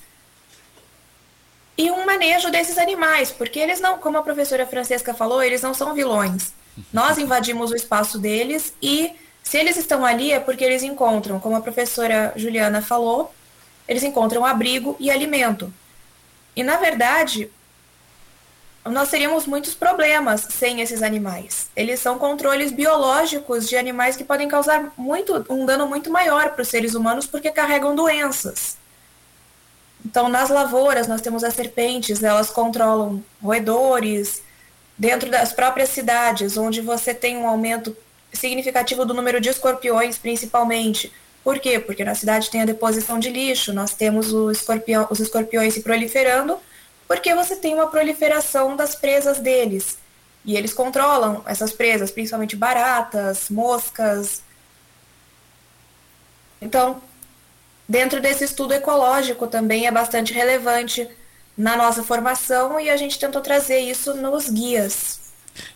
E 1.77 1.91
um 1.91 2.05
manejo 2.05 2.49
desses 2.51 2.77
animais, 2.77 3.31
porque 3.31 3.59
eles 3.59 3.79
não, 3.79 3.97
como 3.97 4.17
a 4.17 4.21
professora 4.21 4.65
Francesca 4.65 5.13
falou, 5.13 5.41
eles 5.41 5.61
não 5.61 5.73
são 5.73 5.93
vilões. 5.93 6.53
Nós 6.93 7.17
invadimos 7.19 7.71
o 7.71 7.75
espaço 7.75 8.17
deles 8.17 8.73
e 8.81 9.13
se 9.43 9.57
eles 9.57 9.77
estão 9.77 10.05
ali 10.05 10.31
é 10.31 10.39
porque 10.39 10.63
eles 10.63 10.83
encontram, 10.83 11.39
como 11.39 11.55
a 11.55 11.61
professora 11.61 12.31
Juliana 12.35 12.81
falou, 12.81 13.33
eles 13.87 14.03
encontram 14.03 14.45
abrigo 14.45 14.95
e 14.99 15.09
alimento. 15.09 15.73
E 16.55 16.63
na 16.63 16.77
verdade, 16.77 17.49
nós 18.85 19.09
teríamos 19.09 19.45
muitos 19.45 19.73
problemas 19.73 20.47
sem 20.49 20.81
esses 20.81 21.03
animais. 21.03 21.69
Eles 21.75 21.99
são 21.99 22.17
controles 22.17 22.71
biológicos 22.71 23.67
de 23.67 23.75
animais 23.75 24.15
que 24.15 24.23
podem 24.23 24.47
causar 24.47 24.93
muito, 24.97 25.45
um 25.49 25.65
dano 25.65 25.87
muito 25.87 26.09
maior 26.09 26.51
para 26.51 26.61
os 26.61 26.67
seres 26.67 26.95
humanos 26.95 27.25
porque 27.25 27.51
carregam 27.51 27.95
doenças. 27.95 28.77
Então, 30.05 30.29
nas 30.29 30.49
lavouras, 30.49 31.07
nós 31.07 31.21
temos 31.21 31.43
as 31.43 31.53
serpentes, 31.53 32.23
elas 32.23 32.49
controlam 32.49 33.21
roedores, 33.43 34.41
dentro 34.97 35.29
das 35.29 35.51
próprias 35.51 35.89
cidades, 35.89 36.57
onde 36.57 36.81
você 36.81 37.13
tem 37.13 37.37
um 37.37 37.47
aumento 37.47 37.95
significativo 38.31 39.05
do 39.05 39.13
número 39.13 39.41
de 39.41 39.49
escorpiões, 39.49 40.17
principalmente. 40.17 41.11
Por 41.43 41.59
quê? 41.59 41.79
Porque 41.79 42.03
na 42.03 42.15
cidade 42.15 42.49
tem 42.49 42.61
a 42.61 42.65
deposição 42.65 43.19
de 43.19 43.29
lixo, 43.29 43.73
nós 43.73 43.93
temos 43.93 44.27
escorpião, 44.57 45.07
os 45.09 45.19
escorpiões 45.19 45.73
se 45.73 45.81
proliferando 45.81 46.57
porque 47.09 47.33
você 47.33 47.55
tem 47.55 47.73
uma 47.73 47.87
proliferação 47.87 48.75
das 48.75 48.93
presas 48.93 49.39
deles. 49.39 49.97
E 50.45 50.55
eles 50.55 50.71
controlam 50.71 51.41
essas 51.47 51.73
presas, 51.73 52.11
principalmente 52.11 52.55
baratas, 52.55 53.49
moscas. 53.49 54.43
Então, 56.61 57.01
dentro 57.87 58.21
desse 58.21 58.43
estudo 58.43 58.75
ecológico 58.75 59.47
também 59.47 59.87
é 59.87 59.91
bastante 59.91 60.31
relevante 60.31 61.09
na 61.57 61.75
nossa 61.75 62.03
formação 62.03 62.79
e 62.79 62.91
a 62.91 62.95
gente 62.95 63.17
tentou 63.17 63.41
trazer 63.41 63.79
isso 63.79 64.13
nos 64.13 64.47
guias. 64.47 65.19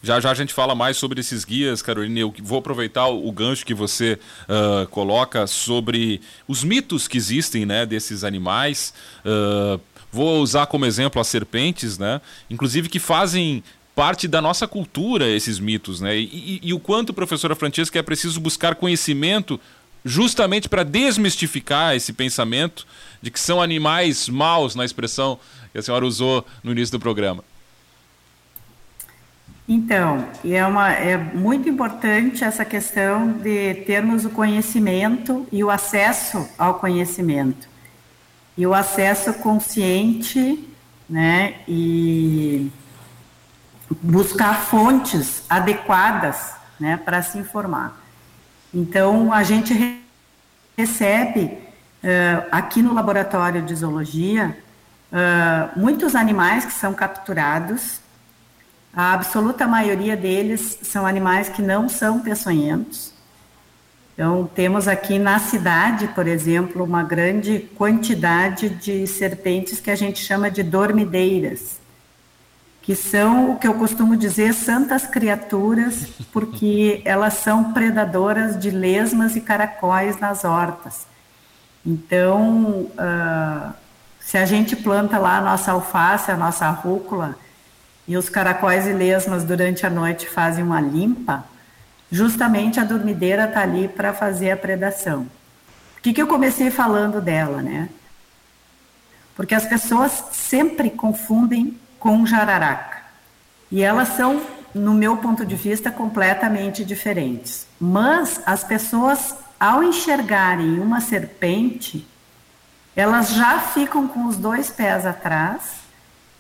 Já 0.04 0.20
já 0.20 0.30
a 0.30 0.36
gente 0.36 0.54
fala 0.54 0.76
mais 0.76 0.98
sobre 0.98 1.20
esses 1.20 1.44
guias, 1.44 1.82
Carolina. 1.82 2.20
Eu 2.20 2.34
vou 2.44 2.60
aproveitar 2.60 3.08
o 3.08 3.32
gancho 3.32 3.66
que 3.66 3.74
você 3.74 4.20
uh, 4.44 4.88
coloca 4.90 5.48
sobre 5.48 6.22
os 6.48 6.64
mitos 6.64 7.08
que 7.08 7.18
existem 7.18 7.66
né, 7.66 7.88
desses 7.88 8.24
animais. 8.24 8.94
Uh, 9.26 9.82
Vou 10.14 10.44
usar 10.44 10.68
como 10.68 10.86
exemplo 10.86 11.20
as 11.20 11.28
serpentes, 11.28 11.98
né? 11.98 12.22
Inclusive 12.48 12.88
que 12.88 13.00
fazem 13.00 13.64
parte 13.96 14.28
da 14.28 14.40
nossa 14.40 14.68
cultura 14.68 15.28
esses 15.28 15.60
mitos, 15.60 16.00
né? 16.00 16.16
E, 16.16 16.60
e, 16.64 16.70
e 16.70 16.74
o 16.74 16.80
quanto, 16.80 17.12
professora 17.12 17.56
Francesca, 17.56 17.98
é 17.98 18.04
preciso 18.04 18.40
buscar 18.40 18.76
conhecimento 18.76 19.60
justamente 20.06 20.70
para 20.70 20.84
desmistificar 20.84 21.96
esse 21.96 22.14
pensamento 22.14 22.86
de 23.24 23.32
que 23.32 23.40
são 23.40 23.60
animais 23.60 24.30
maus, 24.30 24.76
na 24.76 24.86
expressão 24.86 25.40
que 25.72 25.80
a 25.80 25.82
senhora 25.82 26.06
usou 26.06 26.46
no 26.64 26.74
início 26.74 26.92
do 26.92 27.00
programa. 27.00 27.44
Então, 29.68 30.28
é, 30.46 30.64
uma, 30.64 30.92
é 30.92 31.18
muito 31.18 31.68
importante 31.68 32.44
essa 32.44 32.64
questão 32.64 33.32
de 33.32 33.74
termos 33.88 34.26
o 34.26 34.30
conhecimento 34.30 35.48
e 35.52 35.64
o 35.64 35.72
acesso 35.72 36.48
ao 36.56 36.76
conhecimento 36.76 37.73
e 38.58 38.66
o 38.68 38.74
acesso 38.74 39.34
consciente, 39.34 40.70
né, 41.10 41.56
e 41.68 42.72
buscar 44.02 44.62
fontes 44.62 45.44
adequadas, 45.50 46.54
né, 46.80 46.98
para 46.98 47.22
se 47.22 47.38
informar. 47.38 48.02
Então, 48.74 49.32
a 49.32 49.44
gente 49.44 50.02
recebe 50.78 51.44
uh, 51.44 52.48
aqui 52.52 52.82
no 52.82 52.94
laboratório 52.94 53.62
de 53.62 53.76
zoologia 53.76 54.58
uh, 55.12 55.80
muitos 55.80 56.16
animais 56.16 56.66
que 56.66 56.74
são 56.74 56.94
capturados. 56.94 58.00
A 58.96 59.14
absoluta 59.14 59.68
maioria 59.68 60.18
deles 60.18 60.80
são 60.82 61.06
animais 61.06 61.50
que 61.50 61.62
não 61.62 61.88
são 61.88 62.20
peçonhentos. 62.20 63.13
Então, 64.14 64.48
temos 64.54 64.88
aqui 64.88 65.18
na 65.18 65.40
cidade, 65.40 66.08
por 66.10 66.28
exemplo, 66.28 66.84
uma 66.84 67.02
grande 67.02 67.60
quantidade 67.76 68.70
de 68.70 69.08
serpentes 69.08 69.80
que 69.80 69.90
a 69.90 69.96
gente 69.96 70.20
chama 70.20 70.52
de 70.52 70.62
dormideiras, 70.62 71.80
que 72.84 72.96
são 72.96 73.52
o 73.52 73.58
que 73.58 73.68
eu 73.68 73.74
costumo 73.74 74.16
dizer 74.16 74.54
santas 74.54 75.08
criaturas, 75.08 76.08
porque 76.32 77.02
elas 77.06 77.36
são 77.36 77.74
predadoras 77.74 78.60
de 78.60 78.70
lesmas 78.70 79.36
e 79.36 79.42
caracóis 79.42 80.20
nas 80.20 80.44
hortas. 80.46 81.08
Então, 81.84 82.88
uh, 82.92 83.74
se 84.20 84.38
a 84.38 84.46
gente 84.46 84.76
planta 84.76 85.18
lá 85.18 85.40
a 85.40 85.42
nossa 85.42 85.72
alface, 85.72 86.30
a 86.30 86.38
nossa 86.38 86.70
rúcula, 86.70 87.36
e 88.08 88.16
os 88.16 88.30
caracóis 88.30 88.86
e 88.86 88.94
lesmas 88.94 89.44
durante 89.44 89.86
a 89.88 89.90
noite 89.90 90.30
fazem 90.30 90.64
uma 90.64 90.80
limpa, 90.80 91.46
justamente 92.14 92.80
a 92.80 92.84
dormideira 92.84 93.46
está 93.46 93.64
ali 93.64 93.88
para 93.88 94.14
fazer 94.14 94.52
a 94.52 94.58
predação. 94.58 95.22
O 95.98 96.02
que, 96.04 96.14
que 96.14 96.22
eu 96.22 96.28
comecei 96.28 96.70
falando 96.70 97.20
dela, 97.20 97.60
né? 97.60 97.90
Porque 99.36 99.56
as 99.56 99.66
pessoas 99.66 100.12
sempre 100.32 100.92
confundem 100.92 101.76
com 101.98 102.24
jararaca. 102.24 103.00
E 103.72 103.82
elas 103.82 104.10
são, 104.10 104.44
no 104.76 104.94
meu 104.94 105.18
ponto 105.18 105.44
de 105.44 105.56
vista, 105.56 105.90
completamente 105.90 106.86
diferentes. 106.86 107.66
Mas 107.80 108.40
as 108.46 108.64
pessoas, 108.64 109.36
ao 109.60 109.82
enxergarem 109.82 110.80
uma 110.80 111.02
serpente, 111.02 112.08
elas 112.96 113.30
já 113.30 113.60
ficam 113.60 114.08
com 114.08 114.28
os 114.28 114.38
dois 114.38 114.70
pés 114.70 115.04
atrás, 115.04 115.64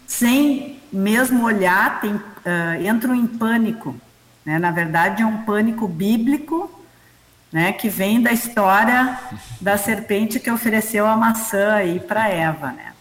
sem 0.06 0.80
mesmo 0.92 1.44
olhar, 1.44 2.00
tem, 2.00 2.14
uh, 2.14 2.22
entram 2.88 3.16
em 3.16 3.26
pânico. 3.26 4.00
Né? 4.46 4.60
Na 4.60 4.72
verdade, 4.72 5.22
é 5.22 5.26
um 5.26 5.44
pânico 5.44 5.88
bíblico 5.88 6.70
né, 7.52 7.72
que 7.72 7.88
vem 7.88 8.22
da 8.22 8.32
história 8.32 9.20
da 9.62 9.78
serpente 9.78 10.40
que 10.40 10.50
ofereceu 10.50 11.06
a 11.06 11.16
maçã 11.16 11.74
aí 11.74 12.00
para 12.00 12.28
Eva, 12.28 12.72
né? 12.72 12.94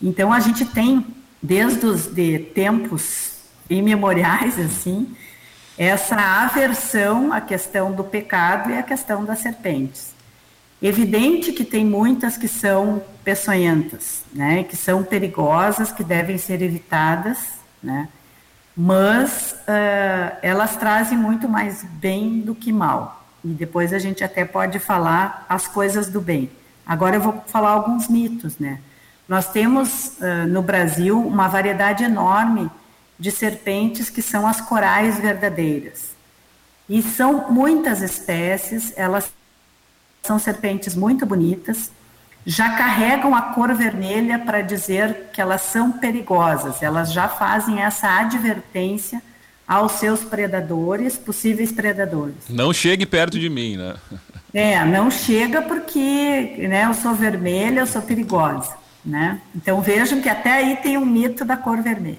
Então 0.00 0.30
a 0.30 0.40
gente 0.40 0.64
tem 0.66 1.06
desde 1.42 1.86
os 1.86 2.06
de 2.06 2.38
tempos 2.38 3.38
imemoriais 3.70 4.58
assim 4.60 5.16
essa 5.78 6.16
aversão 6.16 7.32
à 7.32 7.40
questão 7.40 7.92
do 7.92 8.04
pecado 8.04 8.70
e 8.70 8.78
à 8.78 8.82
questão 8.82 9.24
das 9.24 9.38
serpentes. 9.38 10.14
Evidente 10.80 11.52
que 11.52 11.64
tem 11.64 11.84
muitas 11.84 12.36
que 12.36 12.48
são 12.48 13.02
peçonhentas, 13.24 14.22
né, 14.32 14.64
que 14.64 14.76
são 14.76 15.02
perigosas, 15.02 15.90
que 15.90 16.04
devem 16.04 16.38
ser 16.38 16.62
evitadas, 16.62 17.38
né, 17.82 18.08
mas 18.76 19.56
uh, 19.62 20.36
elas 20.42 20.76
trazem 20.76 21.16
muito 21.16 21.48
mais 21.48 21.82
bem 21.82 22.40
do 22.40 22.54
que 22.54 22.70
mal. 22.70 23.24
E 23.42 23.48
depois 23.48 23.92
a 23.92 23.98
gente 23.98 24.22
até 24.22 24.44
pode 24.44 24.78
falar 24.78 25.46
as 25.48 25.66
coisas 25.66 26.08
do 26.08 26.20
bem. 26.20 26.50
Agora 26.84 27.16
eu 27.16 27.20
vou 27.20 27.42
falar 27.46 27.70
alguns 27.70 28.08
mitos, 28.08 28.58
né? 28.58 28.80
Nós 29.26 29.50
temos 29.50 30.18
uh, 30.18 30.46
no 30.46 30.60
Brasil 30.62 31.18
uma 31.18 31.48
variedade 31.48 32.04
enorme 32.04 32.70
de 33.18 33.30
serpentes 33.30 34.10
que 34.10 34.20
são 34.20 34.46
as 34.46 34.60
corais 34.60 35.18
verdadeiras. 35.18 36.10
E 36.88 37.02
são 37.02 37.50
muitas 37.50 38.02
espécies, 38.02 38.92
elas 38.94 39.32
são 40.22 40.38
serpentes 40.38 40.94
muito 40.94 41.24
bonitas, 41.24 41.90
já 42.46 42.70
carregam 42.76 43.34
a 43.34 43.42
cor 43.42 43.74
vermelha 43.74 44.38
para 44.38 44.62
dizer 44.62 45.30
que 45.32 45.40
elas 45.40 45.62
são 45.62 45.90
perigosas, 45.90 46.80
elas 46.80 47.12
já 47.12 47.28
fazem 47.28 47.82
essa 47.82 48.20
advertência 48.20 49.20
aos 49.66 49.92
seus 49.92 50.22
predadores, 50.22 51.18
possíveis 51.18 51.72
predadores. 51.72 52.36
Não 52.48 52.72
chegue 52.72 53.04
perto 53.04 53.36
de 53.38 53.50
mim, 53.50 53.76
né? 53.76 53.96
É, 54.54 54.82
não 54.86 55.10
chega 55.10 55.60
porque 55.60 56.66
né, 56.66 56.86
eu 56.86 56.94
sou 56.94 57.14
vermelha, 57.14 57.80
eu 57.80 57.86
sou 57.86 58.00
perigosa. 58.00 58.74
Né? 59.04 59.38
Então 59.54 59.82
vejam 59.82 60.22
que 60.22 60.30
até 60.30 60.50
aí 60.50 60.76
tem 60.76 60.96
um 60.96 61.04
mito 61.04 61.44
da 61.44 61.58
cor 61.58 61.82
vermelha. 61.82 62.18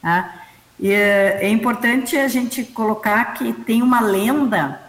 Tá? 0.00 0.46
E 0.80 0.90
é, 0.90 1.40
é 1.42 1.50
importante 1.50 2.16
a 2.16 2.26
gente 2.26 2.64
colocar 2.64 3.34
que 3.34 3.52
tem 3.52 3.82
uma 3.82 4.00
lenda 4.00 4.80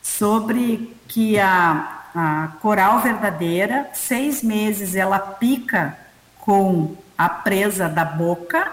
sobre 0.00 0.94
que 1.08 1.40
a 1.40 2.01
a 2.14 2.48
coral 2.60 3.00
verdadeira, 3.00 3.88
seis 3.94 4.42
meses 4.42 4.94
ela 4.94 5.18
pica 5.18 5.96
com 6.40 6.94
a 7.16 7.28
presa 7.28 7.88
da 7.88 8.04
boca, 8.04 8.70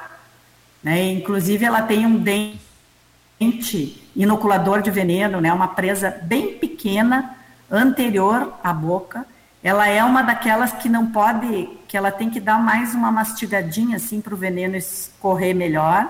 né? 0.84 1.12
Inclusive 1.14 1.66
ela 1.66 1.82
tem 1.82 2.06
um 2.06 2.18
dente 2.18 4.10
inoculador 4.16 4.82
de 4.82 4.92
veneno, 4.92 5.40
né? 5.40 5.54
Uma 5.54 5.70
presa 5.70 6.20
bem 6.24 6.58
pequena 6.58 7.36
anterior 7.72 8.54
à 8.64 8.74
boca. 8.74 9.26
Ela 9.64 9.88
é 9.88 10.04
uma 10.04 10.22
daquelas 10.22 10.72
que 10.74 10.90
não 10.90 11.08
pode, 11.08 11.70
que 11.88 11.98
ela 11.98 12.12
tem 12.12 12.30
que 12.30 12.40
dar 12.40 12.60
mais 12.60 12.94
uma 12.94 13.12
mastigadinha 13.12 13.98
assim 13.98 14.22
para 14.22 14.34
o 14.34 14.38
veneno 14.38 14.76
escorrer 14.76 15.56
melhor. 15.56 16.10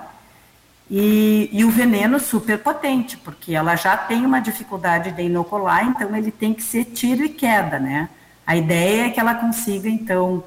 E, 0.89 1.49
e, 1.51 1.63
o 1.63 1.69
veneno 1.69 2.19
super 2.19 2.57
potente, 2.57 3.15
porque 3.17 3.53
ela 3.53 3.75
já 3.75 3.95
tem 3.95 4.25
uma 4.25 4.39
dificuldade 4.39 5.11
de 5.11 5.21
inocular, 5.21 5.85
então 5.85 6.15
ele 6.15 6.31
tem 6.31 6.51
que 6.51 6.63
ser 6.63 6.85
tiro 6.85 7.23
e 7.23 7.29
queda, 7.29 7.77
né? 7.77 8.09
A 8.45 8.55
ideia 8.55 9.05
é 9.05 9.09
que 9.11 9.19
ela 9.19 9.35
consiga, 9.35 9.87
então, 9.87 10.43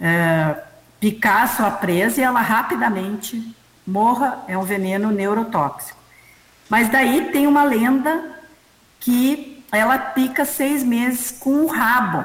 é, 0.00 0.56
picar 0.98 1.42
a 1.42 1.48
sua 1.48 1.70
presa 1.70 2.18
e 2.18 2.24
ela 2.24 2.40
rapidamente 2.40 3.54
morra, 3.86 4.42
é 4.48 4.56
um 4.56 4.62
veneno 4.62 5.10
neurotóxico. 5.10 5.98
Mas 6.70 6.88
daí 6.88 7.30
tem 7.30 7.46
uma 7.46 7.62
lenda 7.62 8.32
que 9.00 9.62
ela 9.70 9.98
pica 9.98 10.46
seis 10.46 10.82
meses 10.82 11.30
com 11.30 11.64
o 11.64 11.66
rabo, 11.66 12.24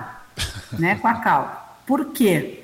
né, 0.78 0.96
com 0.96 1.08
a 1.08 1.16
cauda. 1.16 1.58
Por 1.86 2.06
quê? 2.14 2.64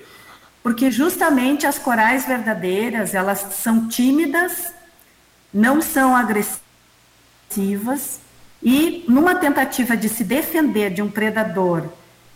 Porque 0.64 0.90
justamente 0.90 1.68
as 1.68 1.78
corais 1.78 2.26
verdadeiras, 2.26 3.14
elas 3.14 3.40
são 3.52 3.88
tímidas, 3.90 4.74
não 5.56 5.82
são 5.82 6.14
agressivas 6.14 6.60
e, 8.62 9.06
numa 9.08 9.36
tentativa 9.36 9.96
de 9.96 10.10
se 10.10 10.26
defender 10.26 10.90
de 10.90 11.02
um 11.02 11.10
predador 11.10 11.86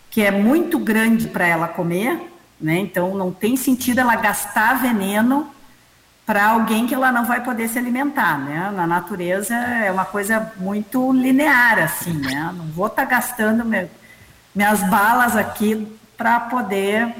que 0.10 0.22
é 0.22 0.32
muito 0.32 0.80
grande 0.80 1.28
para 1.28 1.46
ela 1.46 1.68
comer, 1.68 2.32
né? 2.60 2.78
Então 2.78 3.14
não 3.16 3.30
tem 3.30 3.58
sentido 3.58 4.00
ela 4.00 4.16
gastar 4.16 4.80
veneno 4.80 5.52
para 6.26 6.48
alguém 6.48 6.88
que 6.88 6.96
ela 6.96 7.12
não 7.12 7.26
vai 7.26 7.44
poder 7.44 7.68
se 7.68 7.78
alimentar, 7.78 8.40
né? 8.40 8.72
Na 8.74 8.88
natureza 8.88 9.54
é 9.54 9.92
uma 9.92 10.06
coisa 10.06 10.54
muito 10.56 11.12
linear 11.12 11.80
assim, 11.80 12.14
né? 12.14 12.54
Não 12.56 12.68
vou 12.68 12.88
estar 12.88 13.06
tá 13.06 13.10
gastando 13.10 13.66
meu, 13.66 13.90
minhas 14.56 14.82
balas 14.90 15.36
aqui 15.36 15.86
para 16.16 16.40
poder. 16.40 17.14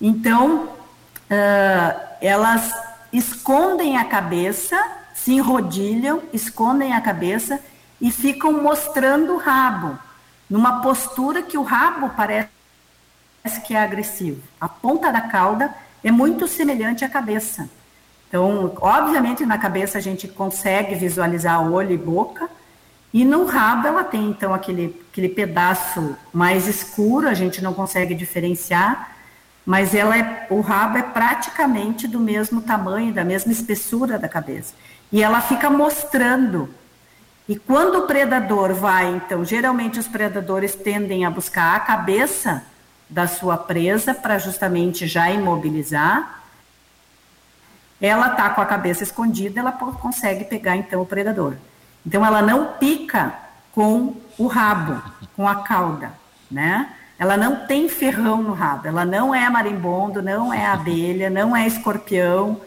Então 0.00 0.66
uh, 0.66 2.00
elas 2.20 2.72
escondem 3.12 3.98
a 3.98 4.04
cabeça 4.04 4.76
se 5.26 5.32
enrodilham, 5.32 6.22
escondem 6.32 6.92
a 6.92 7.00
cabeça 7.00 7.58
e 8.00 8.12
ficam 8.12 8.62
mostrando 8.62 9.32
o 9.32 9.38
rabo, 9.38 9.98
numa 10.48 10.80
postura 10.80 11.42
que 11.42 11.58
o 11.58 11.64
rabo 11.64 12.10
parece 12.10 12.48
que 13.66 13.74
é 13.74 13.82
agressivo. 13.82 14.40
A 14.60 14.68
ponta 14.68 15.10
da 15.10 15.22
cauda 15.22 15.74
é 16.04 16.12
muito 16.12 16.46
semelhante 16.46 17.04
à 17.04 17.08
cabeça. 17.08 17.68
Então, 18.28 18.72
obviamente, 18.80 19.44
na 19.44 19.58
cabeça 19.58 19.98
a 19.98 20.00
gente 20.00 20.28
consegue 20.28 20.94
visualizar 20.94 21.60
olho 21.72 21.90
e 21.90 21.98
boca, 21.98 22.48
e 23.12 23.24
no 23.24 23.46
rabo 23.46 23.88
ela 23.88 24.04
tem, 24.04 24.30
então, 24.30 24.54
aquele, 24.54 25.04
aquele 25.10 25.28
pedaço 25.28 26.16
mais 26.32 26.68
escuro, 26.68 27.28
a 27.28 27.34
gente 27.34 27.60
não 27.60 27.74
consegue 27.74 28.14
diferenciar, 28.14 29.16
mas 29.64 29.92
ela 29.92 30.16
é, 30.16 30.46
o 30.50 30.60
rabo 30.60 30.98
é 30.98 31.02
praticamente 31.02 32.06
do 32.06 32.20
mesmo 32.20 32.60
tamanho, 32.60 33.12
da 33.12 33.24
mesma 33.24 33.50
espessura 33.50 34.16
da 34.20 34.28
cabeça. 34.28 34.72
E 35.12 35.22
ela 35.22 35.40
fica 35.40 35.70
mostrando. 35.70 36.68
E 37.48 37.56
quando 37.56 38.00
o 38.00 38.06
predador 38.06 38.74
vai, 38.74 39.14
então, 39.14 39.44
geralmente 39.44 39.98
os 39.98 40.08
predadores 40.08 40.74
tendem 40.74 41.24
a 41.24 41.30
buscar 41.30 41.76
a 41.76 41.80
cabeça 41.80 42.64
da 43.08 43.28
sua 43.28 43.56
presa 43.56 44.12
para 44.14 44.38
justamente 44.38 45.06
já 45.06 45.30
imobilizar. 45.30 46.42
Ela 48.00 48.32
está 48.32 48.50
com 48.50 48.60
a 48.60 48.66
cabeça 48.66 49.04
escondida, 49.04 49.60
ela 49.60 49.72
consegue 49.72 50.44
pegar 50.44 50.76
então 50.76 51.00
o 51.00 51.06
predador. 51.06 51.54
Então 52.04 52.26
ela 52.26 52.42
não 52.42 52.74
pica 52.74 53.32
com 53.72 54.16
o 54.36 54.46
rabo, 54.46 55.02
com 55.34 55.46
a 55.46 55.56
cauda, 55.56 56.12
né? 56.50 56.94
Ela 57.18 57.36
não 57.36 57.66
tem 57.66 57.88
ferrão 57.88 58.42
no 58.42 58.52
rabo, 58.52 58.88
ela 58.88 59.04
não 59.04 59.34
é 59.34 59.48
marimbondo, 59.48 60.20
não 60.20 60.52
é 60.52 60.66
abelha, 60.66 61.30
não 61.30 61.56
é 61.56 61.66
escorpião, 61.66 62.60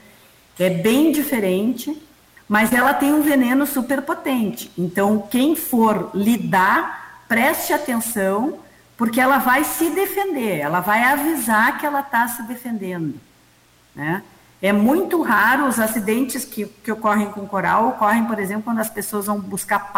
é 0.58 0.70
bem 0.70 1.12
diferente 1.12 2.02
mas 2.50 2.74
ela 2.74 2.96
tem 2.96 3.14
um 3.14 3.22
veneno 3.22 3.68
super 3.68 4.02
potente. 4.02 4.72
Então, 4.76 5.20
quem 5.30 5.56
for 5.56 6.10
lidar, 6.16 7.22
preste 7.28 7.72
atenção, 7.72 8.58
porque 8.98 9.22
ela 9.22 9.38
vai 9.38 9.64
se 9.64 9.92
defender, 9.92 10.58
ela 10.58 10.80
vai 10.80 11.04
avisar 11.04 11.78
que 11.78 11.86
ela 11.86 12.00
está 12.00 12.28
se 12.28 12.42
defendendo. 12.44 13.14
Né? 13.96 14.24
É 14.60 14.74
muito 14.74 15.22
raro 15.22 15.68
os 15.68 15.80
acidentes 15.80 16.44
que, 16.44 16.66
que 16.66 16.92
ocorrem 16.92 17.30
com 17.30 17.48
coral, 17.48 17.90
ocorrem, 17.90 18.26
por 18.26 18.40
exemplo, 18.40 18.64
quando 18.64 18.80
as 18.80 18.90
pessoas 18.90 19.28
vão 19.28 19.40
buscar 19.40 19.94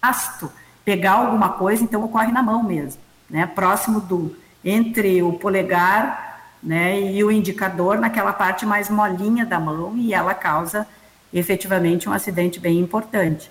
pasto, 0.00 0.52
pegar 0.84 1.12
alguma 1.12 1.48
coisa, 1.48 1.82
então 1.82 2.04
ocorre 2.04 2.30
na 2.30 2.42
mão 2.42 2.62
mesmo, 2.62 3.00
né? 3.28 3.46
próximo 3.46 4.00
do, 4.00 4.36
entre 4.62 5.22
o 5.22 5.32
polegar 5.32 6.28
né, 6.62 7.00
e 7.00 7.22
o 7.22 7.30
indicador, 7.30 7.98
naquela 7.98 8.32
parte 8.32 8.66
mais 8.66 8.90
molinha 8.90 9.46
da 9.46 9.58
mão, 9.58 9.96
e 9.96 10.12
ela 10.12 10.34
causa 10.34 10.86
efetivamente 11.32 12.08
um 12.08 12.12
acidente 12.12 12.58
bem 12.58 12.78
importante. 12.78 13.50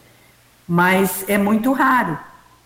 Mas 0.68 1.24
é 1.28 1.38
muito 1.38 1.72
raro, 1.72 2.18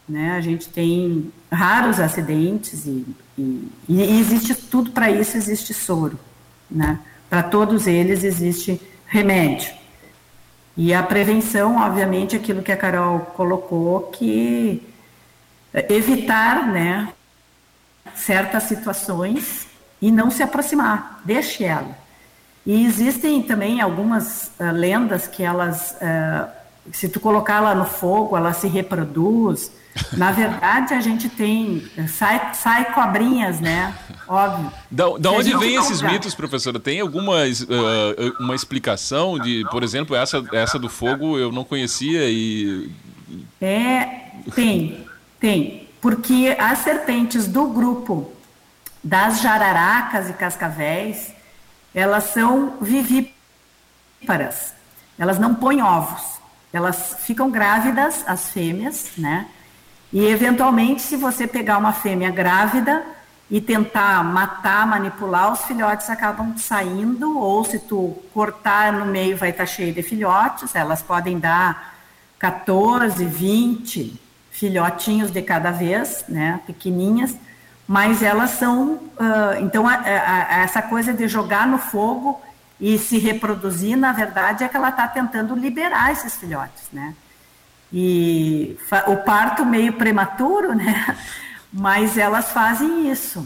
né? 0.08 0.32
A 0.32 0.42
gente 0.42 0.70
tem 0.70 1.32
raros 1.52 2.00
acidentes 2.00 2.86
e, 2.86 3.06
e, 3.38 3.72
e 3.88 4.20
existe 4.20 4.56
tudo 4.56 4.92
para 4.92 5.12
isso, 5.12 5.38
existe 5.38 5.74
soro, 5.74 6.20
né? 6.70 7.00
Para 7.30 7.44
todos 7.44 7.88
eles 7.88 8.24
existe 8.24 8.82
remédio. 9.06 9.72
E 10.76 10.94
a 10.94 11.04
prevenção, 11.04 11.78
obviamente, 11.78 12.36
aquilo 12.36 12.64
que 12.64 12.72
a 12.72 12.78
Carol 12.78 13.20
colocou, 13.20 14.04
que 14.04 14.82
evitar, 15.90 16.68
né, 16.68 17.10
certas 18.16 18.64
situações 18.64 19.68
e 20.02 20.12
não 20.12 20.32
se 20.32 20.44
aproximar, 20.44 21.22
deixe 21.24 21.64
ela. 21.64 21.96
E 22.66 22.86
existem 22.86 23.42
também 23.42 23.82
algumas 23.82 24.52
uh, 24.60 24.72
lendas 24.72 25.28
que 25.28 25.44
elas, 25.44 25.96
uh, 26.02 26.48
se 26.92 27.10
tu 27.10 27.20
colocar 27.20 27.58
ela 27.58 27.74
no 27.74 27.86
fogo, 27.86 28.38
ela 28.38 28.54
se 28.54 28.68
reproduz. 28.68 29.72
Na 30.14 30.32
verdade, 30.32 30.94
a 30.94 31.02
gente 31.02 31.28
tem, 31.28 31.84
sai, 32.08 32.54
sai 32.54 32.94
cobrinhas, 32.94 33.60
né? 33.60 33.96
Óbvio. 34.28 34.72
Da, 34.90 35.06
da 35.18 35.32
onde 35.32 35.58
vem 35.58 35.76
esses 35.76 36.02
mitos, 36.02 36.36
professora? 36.36 36.80
Tem 36.80 37.00
alguma 37.00 37.46
uh, 37.46 38.34
uma 38.40 38.54
explicação 38.54 39.40
de, 39.40 39.66
por 39.72 39.84
exemplo, 39.84 40.16
essa, 40.16 40.44
essa 40.54 40.78
do 40.78 40.88
fogo 40.88 41.38
eu 41.38 41.52
não 41.52 41.64
conhecia 41.64 42.30
e... 42.30 42.92
É, 43.60 44.32
tem, 44.54 45.06
tem. 45.40 45.88
Porque 46.00 46.56
as 46.60 46.80
serpentes 46.80 47.48
do 47.48 47.68
grupo 47.68 48.32
das 49.04 49.42
jararacas 49.42 50.30
e 50.30 50.34
cascavéis, 50.34 51.34
elas 51.94 52.26
são 52.26 52.78
vivíparas. 52.82 54.74
Elas 55.18 55.38
não 55.38 55.54
põem 55.56 55.82
ovos. 55.82 56.40
Elas 56.74 57.18
ficam 57.20 57.52
grávidas, 57.52 58.24
as 58.26 58.50
fêmeas, 58.50 59.12
né? 59.18 59.48
E 60.12 60.26
eventualmente, 60.26 61.02
se 61.02 61.16
você 61.16 61.48
pegar 61.48 61.78
uma 61.78 61.94
fêmea 61.94 62.32
grávida 62.32 63.04
e 63.50 63.60
tentar 63.60 64.24
matar, 64.24 64.88
manipular, 64.88 65.52
os 65.52 65.64
filhotes 65.64 66.10
acabam 66.10 66.58
saindo, 66.58 67.38
ou 67.38 67.64
se 67.64 67.80
tu 67.80 68.18
cortar 68.34 68.94
no 68.94 69.06
meio 69.06 69.38
vai 69.38 69.50
estar 69.50 69.66
cheio 69.66 69.94
de 69.94 70.02
filhotes, 70.02 70.74
elas 70.76 71.02
podem 71.02 71.38
dar 71.38 71.96
14, 72.40 73.26
20 73.26 74.20
filhotinhos 74.50 75.32
de 75.32 75.42
cada 75.42 75.72
vez, 75.72 76.26
né, 76.28 76.60
pequeninhas, 76.66 77.36
mas 77.92 78.24
elas 78.24 78.52
são, 78.52 78.94
uh, 78.94 79.60
então 79.60 79.86
a, 79.86 79.96
a, 79.96 80.60
a 80.60 80.64
essa 80.64 80.82
coisa 80.82 81.12
de 81.12 81.28
jogar 81.28 81.68
no 81.68 81.78
fogo 81.78 82.40
e 82.80 82.98
se 82.98 83.18
reproduzir, 83.18 83.98
na 83.98 84.14
verdade, 84.14 84.64
é 84.64 84.70
que 84.70 84.78
ela 84.78 84.88
está 84.88 85.10
tentando 85.10 85.54
liberar 85.56 86.10
esses 86.10 86.38
filhotes, 86.38 86.84
né? 86.94 87.14
E 87.92 88.78
o 89.08 89.18
parto 89.18 89.66
meio 89.66 89.92
prematuro, 89.92 90.74
né? 90.74 91.18
Mas 91.70 92.18
elas 92.18 92.52
fazem 92.52 93.12
isso. 93.12 93.46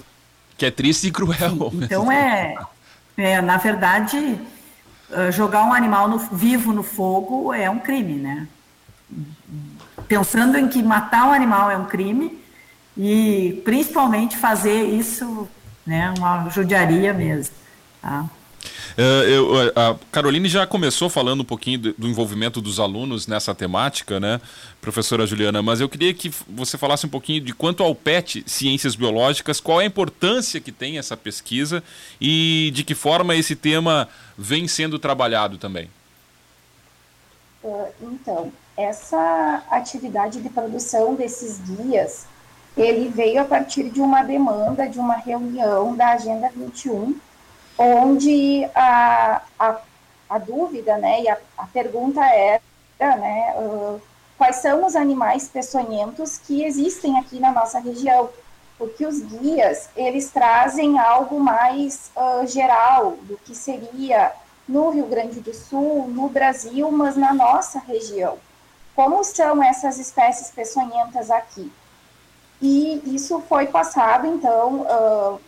Que 0.55 0.67
é 0.67 0.71
triste 0.71 1.07
e 1.07 1.11
cruel. 1.11 1.71
Sim, 1.71 1.79
então 1.81 2.11
é, 2.11 2.55
é, 3.17 3.41
na 3.41 3.57
verdade, 3.57 4.39
ah, 5.11 5.31
jogar 5.31 5.63
um 5.63 5.73
animal 5.73 6.07
no, 6.07 6.19
vivo 6.19 6.71
no 6.71 6.83
fogo 6.83 7.51
é 7.51 7.67
um 7.67 7.79
crime, 7.79 8.13
né? 8.13 8.47
Pensando 10.07 10.55
em 10.55 10.67
que 10.67 10.83
matar 10.83 11.29
um 11.29 11.33
animal 11.33 11.71
é 11.71 11.77
um 11.77 11.85
crime, 11.85 12.44
e 12.97 13.61
principalmente 13.65 14.37
fazer 14.37 14.83
isso, 14.85 15.47
né, 15.85 16.13
uma 16.17 16.49
judiaria 16.49 17.13
mesmo. 17.13 17.53
Tá? 18.01 18.29
Uh, 18.97 19.23
eu, 19.27 19.73
a 19.75 19.95
Caroline 20.11 20.47
já 20.47 20.65
começou 20.65 21.09
falando 21.09 21.41
um 21.41 21.45
pouquinho 21.45 21.79
do, 21.79 21.93
do, 21.97 22.07
envolvimento 22.07 22.61
dos 22.61 22.79
alunos 22.79 23.27
nessa 23.27 23.53
temática, 23.53 24.19
né, 24.19 24.39
professora 24.79 25.27
Juliana? 25.27 25.61
Mas 25.61 25.81
eu 25.81 25.89
queria 25.89 26.13
que 26.13 26.31
você 26.47 26.77
falasse 26.77 27.05
um 27.05 27.09
pouquinho 27.09 27.41
de 27.41 27.53
quanto 27.53 27.83
ao 27.83 27.93
PET 27.93 28.43
Ciências 28.47 28.95
Biológicas, 28.95 29.59
qual 29.59 29.81
é 29.81 29.83
a 29.83 29.87
importância 29.87 30.61
que 30.61 30.71
tem 30.71 30.97
essa 30.97 31.17
pesquisa 31.17 31.83
e 32.21 32.71
de 32.73 32.83
que 32.83 32.95
forma 32.95 33.35
esse 33.35 33.55
tema 33.55 34.07
vem 34.37 34.67
sendo 34.67 34.97
trabalhado 34.97 35.57
também. 35.57 35.89
Uh, 37.61 37.87
então, 38.01 38.53
essa 38.77 39.63
atividade 39.69 40.41
de 40.41 40.49
produção 40.49 41.15
desses 41.15 41.59
guias 41.59 42.27
ele 42.77 43.09
veio 43.09 43.41
a 43.41 43.45
partir 43.45 43.89
de 43.89 44.01
uma 44.01 44.23
demanda 44.23 44.87
de 44.87 44.99
uma 44.99 45.15
reunião 45.15 45.95
da 45.95 46.09
Agenda 46.09 46.51
21, 46.53 47.17
onde 47.77 48.69
a, 48.75 49.41
a, 49.57 49.79
a 50.29 50.37
dúvida, 50.37 50.97
né, 50.97 51.23
e 51.23 51.29
a, 51.29 51.37
a 51.57 51.65
pergunta 51.67 52.21
era, 52.23 52.61
né, 52.99 53.53
uh, 53.57 54.01
quais 54.37 54.57
são 54.57 54.85
os 54.85 54.95
animais 54.95 55.47
peçonhentos 55.47 56.37
que 56.37 56.63
existem 56.63 57.17
aqui 57.17 57.39
na 57.39 57.51
nossa 57.51 57.79
região, 57.79 58.29
porque 58.77 59.05
os 59.05 59.21
guias, 59.21 59.89
eles 59.95 60.29
trazem 60.29 60.99
algo 60.99 61.39
mais 61.39 62.11
uh, 62.15 62.45
geral 62.45 63.17
do 63.21 63.37
que 63.37 63.55
seria 63.55 64.33
no 64.67 64.89
Rio 64.89 65.05
Grande 65.05 65.39
do 65.39 65.53
Sul, 65.53 66.07
no 66.09 66.27
Brasil, 66.27 66.91
mas 66.91 67.15
na 67.15 67.33
nossa 67.33 67.79
região. 67.79 68.37
Como 68.93 69.23
são 69.23 69.63
essas 69.63 69.97
espécies 69.97 70.51
peçonhentas 70.51 71.29
aqui? 71.29 71.71
E 72.65 72.99
isso 73.15 73.39
foi 73.41 73.67
passado, 73.67 74.25
então, 74.25 74.81
uh, 74.81 75.39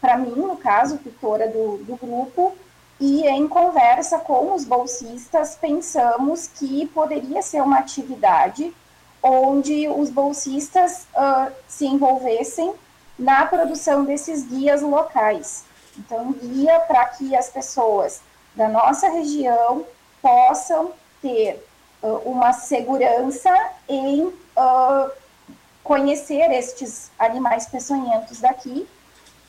para 0.00 0.16
mim, 0.18 0.34
no 0.34 0.56
caso, 0.56 0.98
tutora 0.98 1.46
do, 1.46 1.76
do 1.76 1.94
grupo, 1.96 2.56
e 2.98 3.24
em 3.28 3.46
conversa 3.46 4.18
com 4.18 4.52
os 4.52 4.64
bolsistas, 4.64 5.54
pensamos 5.54 6.48
que 6.48 6.86
poderia 6.86 7.40
ser 7.40 7.62
uma 7.62 7.78
atividade 7.78 8.74
onde 9.22 9.88
os 9.88 10.10
bolsistas 10.10 11.06
uh, 11.14 11.52
se 11.68 11.86
envolvessem 11.86 12.74
na 13.16 13.46
produção 13.46 14.04
desses 14.04 14.44
guias 14.44 14.82
locais. 14.82 15.62
Então, 15.96 16.32
guia 16.32 16.80
para 16.80 17.04
que 17.04 17.36
as 17.36 17.48
pessoas 17.48 18.22
da 18.56 18.68
nossa 18.68 19.08
região 19.08 19.86
possam 20.20 20.90
ter 21.22 21.64
uh, 22.02 22.28
uma 22.28 22.52
segurança 22.52 23.54
em 23.88 24.24
uh, 24.24 25.10
conhecer 25.86 26.50
estes 26.50 27.10
animais 27.18 27.66
peçonhentos 27.66 28.40
daqui 28.40 28.86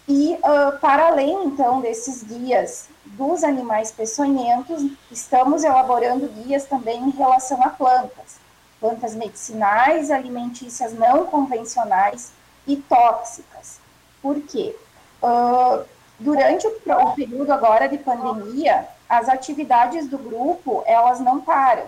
e 0.07 0.35
uh, 0.35 0.79
para 0.79 1.07
além 1.07 1.45
então 1.45 1.81
desses 1.81 2.23
guias 2.23 2.87
dos 3.05 3.43
animais 3.43 3.91
peçonhentos, 3.91 4.89
estamos 5.11 5.63
elaborando 5.63 6.27
guias 6.29 6.65
também 6.65 7.01
em 7.03 7.09
relação 7.09 7.61
a 7.61 7.69
plantas, 7.69 8.39
plantas 8.79 9.15
medicinais, 9.15 10.11
alimentícias 10.11 10.93
não 10.93 11.25
convencionais 11.25 12.31
e 12.65 12.77
tóxicas. 12.77 13.79
Por 14.21 14.39
quê? 14.41 14.75
Uh, 15.21 15.83
durante 16.19 16.67
o, 16.67 16.71
o 16.71 17.13
período 17.13 17.51
agora 17.51 17.89
de 17.89 17.97
pandemia, 17.97 18.87
as 19.09 19.27
atividades 19.27 20.07
do 20.07 20.17
grupo 20.17 20.83
elas 20.85 21.19
não 21.19 21.41
param. 21.41 21.87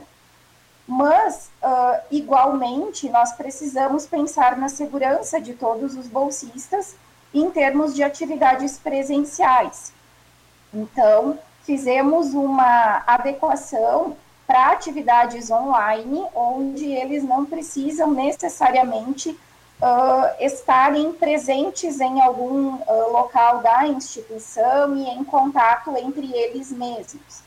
Mas, 0.91 1.51
uh, 1.61 2.01
igualmente, 2.09 3.07
nós 3.09 3.33
precisamos 3.33 4.07
pensar 4.07 4.57
na 4.57 4.67
segurança 4.67 5.39
de 5.39 5.53
todos 5.53 5.95
os 5.95 6.07
bolsistas 6.07 6.95
em 7.31 7.51
termos 7.51 7.93
de 7.93 8.01
atividades 8.01 8.79
presenciais. 8.79 9.93
Então, 10.73 11.37
fizemos 11.63 12.33
uma 12.33 13.03
adequação 13.05 14.17
para 14.47 14.71
atividades 14.71 15.51
online, 15.51 16.25
onde 16.33 16.85
eles 16.85 17.23
não 17.23 17.45
precisam 17.45 18.09
necessariamente 18.09 19.29
uh, 19.29 20.43
estarem 20.43 21.13
presentes 21.13 21.99
em 21.99 22.19
algum 22.19 22.77
uh, 22.77 23.11
local 23.11 23.59
da 23.59 23.85
instituição 23.85 24.97
e 24.97 25.07
em 25.07 25.23
contato 25.23 25.95
entre 25.95 26.35
eles 26.35 26.71
mesmos. 26.71 27.43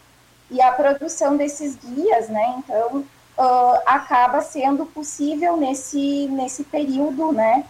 E 0.49 0.63
a 0.63 0.71
produção 0.71 1.37
desses 1.37 1.75
guias, 1.75 2.29
né, 2.29 2.55
então, 2.59 3.05
uh, 3.39 3.81
acaba 3.87 4.41
sendo 4.43 4.87
possível 4.87 5.57
nesse, 5.57 6.27
nesse 6.29 6.65
período, 6.65 7.33
né? 7.33 7.65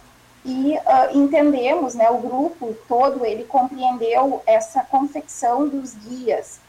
E 0.45 0.75
uh, 0.75 1.17
entendemos, 1.17 1.95
né, 1.95 2.09
o 2.09 2.17
grupo 2.17 2.75
todo, 2.87 3.25
ele 3.25 3.45
compreendeu 3.45 4.43
essa 4.45 4.83
confecção 4.83 5.67
dos 5.67 5.93
guias 5.93 6.59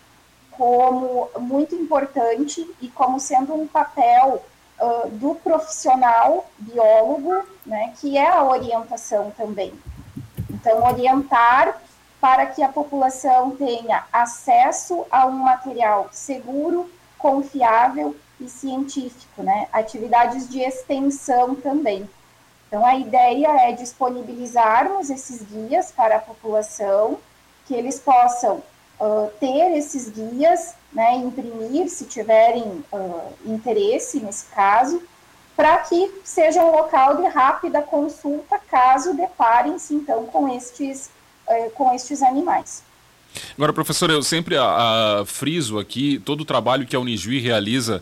como 0.53 1.29
muito 1.41 1.75
importante 1.75 2.65
e 2.81 2.89
como 2.89 3.19
sendo 3.19 3.53
um 3.53 3.67
papel 3.67 4.45
uh, 4.81 5.09
do 5.11 5.35
profissional 5.35 6.49
biólogo, 6.57 7.45
né, 7.67 7.93
que 8.01 8.17
é 8.17 8.29
a 8.29 8.45
orientação 8.45 9.33
também. 9.37 9.73
Então, 10.49 10.85
orientar 10.85 11.81
para 12.21 12.47
que 12.47 12.63
a 12.63 12.69
população 12.69 13.51
tenha 13.51 14.05
acesso 14.13 15.05
a 15.11 15.27
um 15.27 15.33
material 15.33 16.09
seguro, 16.13 16.89
confiável 17.19 18.15
e 18.45 18.49
científico, 18.49 19.43
né? 19.43 19.67
Atividades 19.73 20.49
de 20.49 20.61
extensão 20.61 21.55
também. 21.55 22.09
Então, 22.69 22.85
a 22.85 22.97
ideia 22.97 23.69
é 23.69 23.73
disponibilizarmos 23.73 25.09
esses 25.09 25.43
guias 25.43 25.93
para 25.93 26.17
a 26.17 26.19
população, 26.19 27.19
que 27.67 27.73
eles 27.73 28.01
possam 28.01 28.63
uh, 29.01 29.31
ter 29.39 29.77
esses 29.77 30.09
guias, 30.09 30.75
né, 30.93 31.15
imprimir, 31.17 31.89
se 31.89 32.05
tiverem 32.05 32.85
uh, 32.93 33.33
interesse 33.47 34.19
nesse 34.19 34.47
caso, 34.47 35.01
para 35.57 35.79
que 35.79 36.21
seja 36.25 36.65
um 36.65 36.73
local 36.73 37.17
de 37.17 37.29
rápida 37.29 37.81
consulta, 37.81 38.59
caso 38.69 39.15
deparem-se, 39.15 39.95
então, 39.95 40.27
com 40.27 40.53
estes, 40.53 41.11
uh, 41.47 41.71
com 41.75 41.95
estes 41.95 42.23
animais. 42.23 42.83
Agora, 43.57 43.73
professor, 43.73 44.11
eu 44.11 44.23
sempre 44.23 44.57
friso 45.27 45.79
aqui 45.79 46.21
todo 46.25 46.43
o 46.43 46.45
trabalho 46.45 46.87
que 46.87 46.95
a 46.95 47.01
Unijuí 47.01 47.41
realiza 47.41 48.01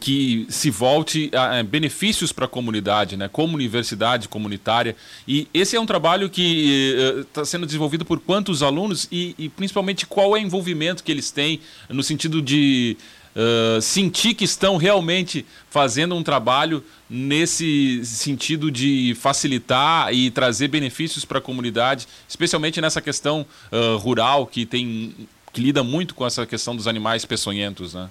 que 0.00 0.46
se 0.48 0.70
volte 0.70 1.30
a, 1.34 1.58
a 1.58 1.62
benefícios 1.62 2.32
para 2.32 2.46
a 2.46 2.48
comunidade, 2.48 3.16
né, 3.16 3.28
como 3.30 3.54
universidade 3.54 4.28
comunitária. 4.28 4.96
E 5.28 5.46
esse 5.52 5.76
é 5.76 5.80
um 5.80 5.84
trabalho 5.86 6.30
que 6.30 6.94
está 7.20 7.42
eh, 7.42 7.44
sendo 7.44 7.66
desenvolvido 7.66 8.04
por 8.04 8.20
quantos 8.20 8.62
alunos 8.62 9.06
e, 9.12 9.34
e, 9.38 9.48
principalmente 9.50 10.06
qual 10.06 10.36
é 10.36 10.40
o 10.40 10.42
envolvimento 10.42 11.04
que 11.04 11.12
eles 11.12 11.30
têm 11.30 11.60
no 11.90 12.02
sentido 12.02 12.40
de 12.40 12.96
uh, 13.36 13.80
sentir 13.82 14.34
que 14.34 14.44
estão 14.44 14.78
realmente 14.78 15.44
fazendo 15.68 16.14
um 16.14 16.22
trabalho 16.22 16.82
nesse 17.08 18.02
sentido 18.04 18.70
de 18.70 19.14
facilitar 19.20 20.12
e 20.14 20.30
trazer 20.30 20.68
benefícios 20.68 21.24
para 21.24 21.38
a 21.38 21.42
comunidade, 21.42 22.08
especialmente 22.26 22.80
nessa 22.80 23.02
questão 23.02 23.44
uh, 23.70 23.98
rural 23.98 24.46
que 24.46 24.64
tem 24.64 25.14
que 25.52 25.60
lida 25.60 25.84
muito 25.84 26.16
com 26.16 26.26
essa 26.26 26.44
questão 26.44 26.74
dos 26.74 26.88
animais 26.88 27.24
peçonhentos, 27.24 27.94
né? 27.94 28.08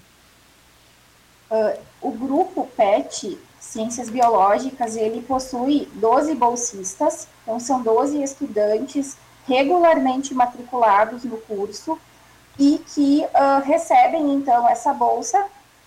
Uh, 1.53 1.79
o 2.01 2.09
grupo 2.09 2.67
PET, 2.75 3.37
Ciências 3.59 4.09
Biológicas, 4.09 4.95
ele 4.95 5.21
possui 5.21 5.87
12 5.93 6.33
bolsistas, 6.33 7.27
então 7.43 7.59
são 7.59 7.83
12 7.83 8.23
estudantes 8.23 9.15
regularmente 9.47 10.33
matriculados 10.33 11.23
no 11.23 11.37
curso 11.37 11.99
e 12.57 12.79
que 12.79 13.23
uh, 13.25 13.63
recebem, 13.63 14.33
então, 14.33 14.67
essa 14.67 14.95
bolsa 14.95 15.45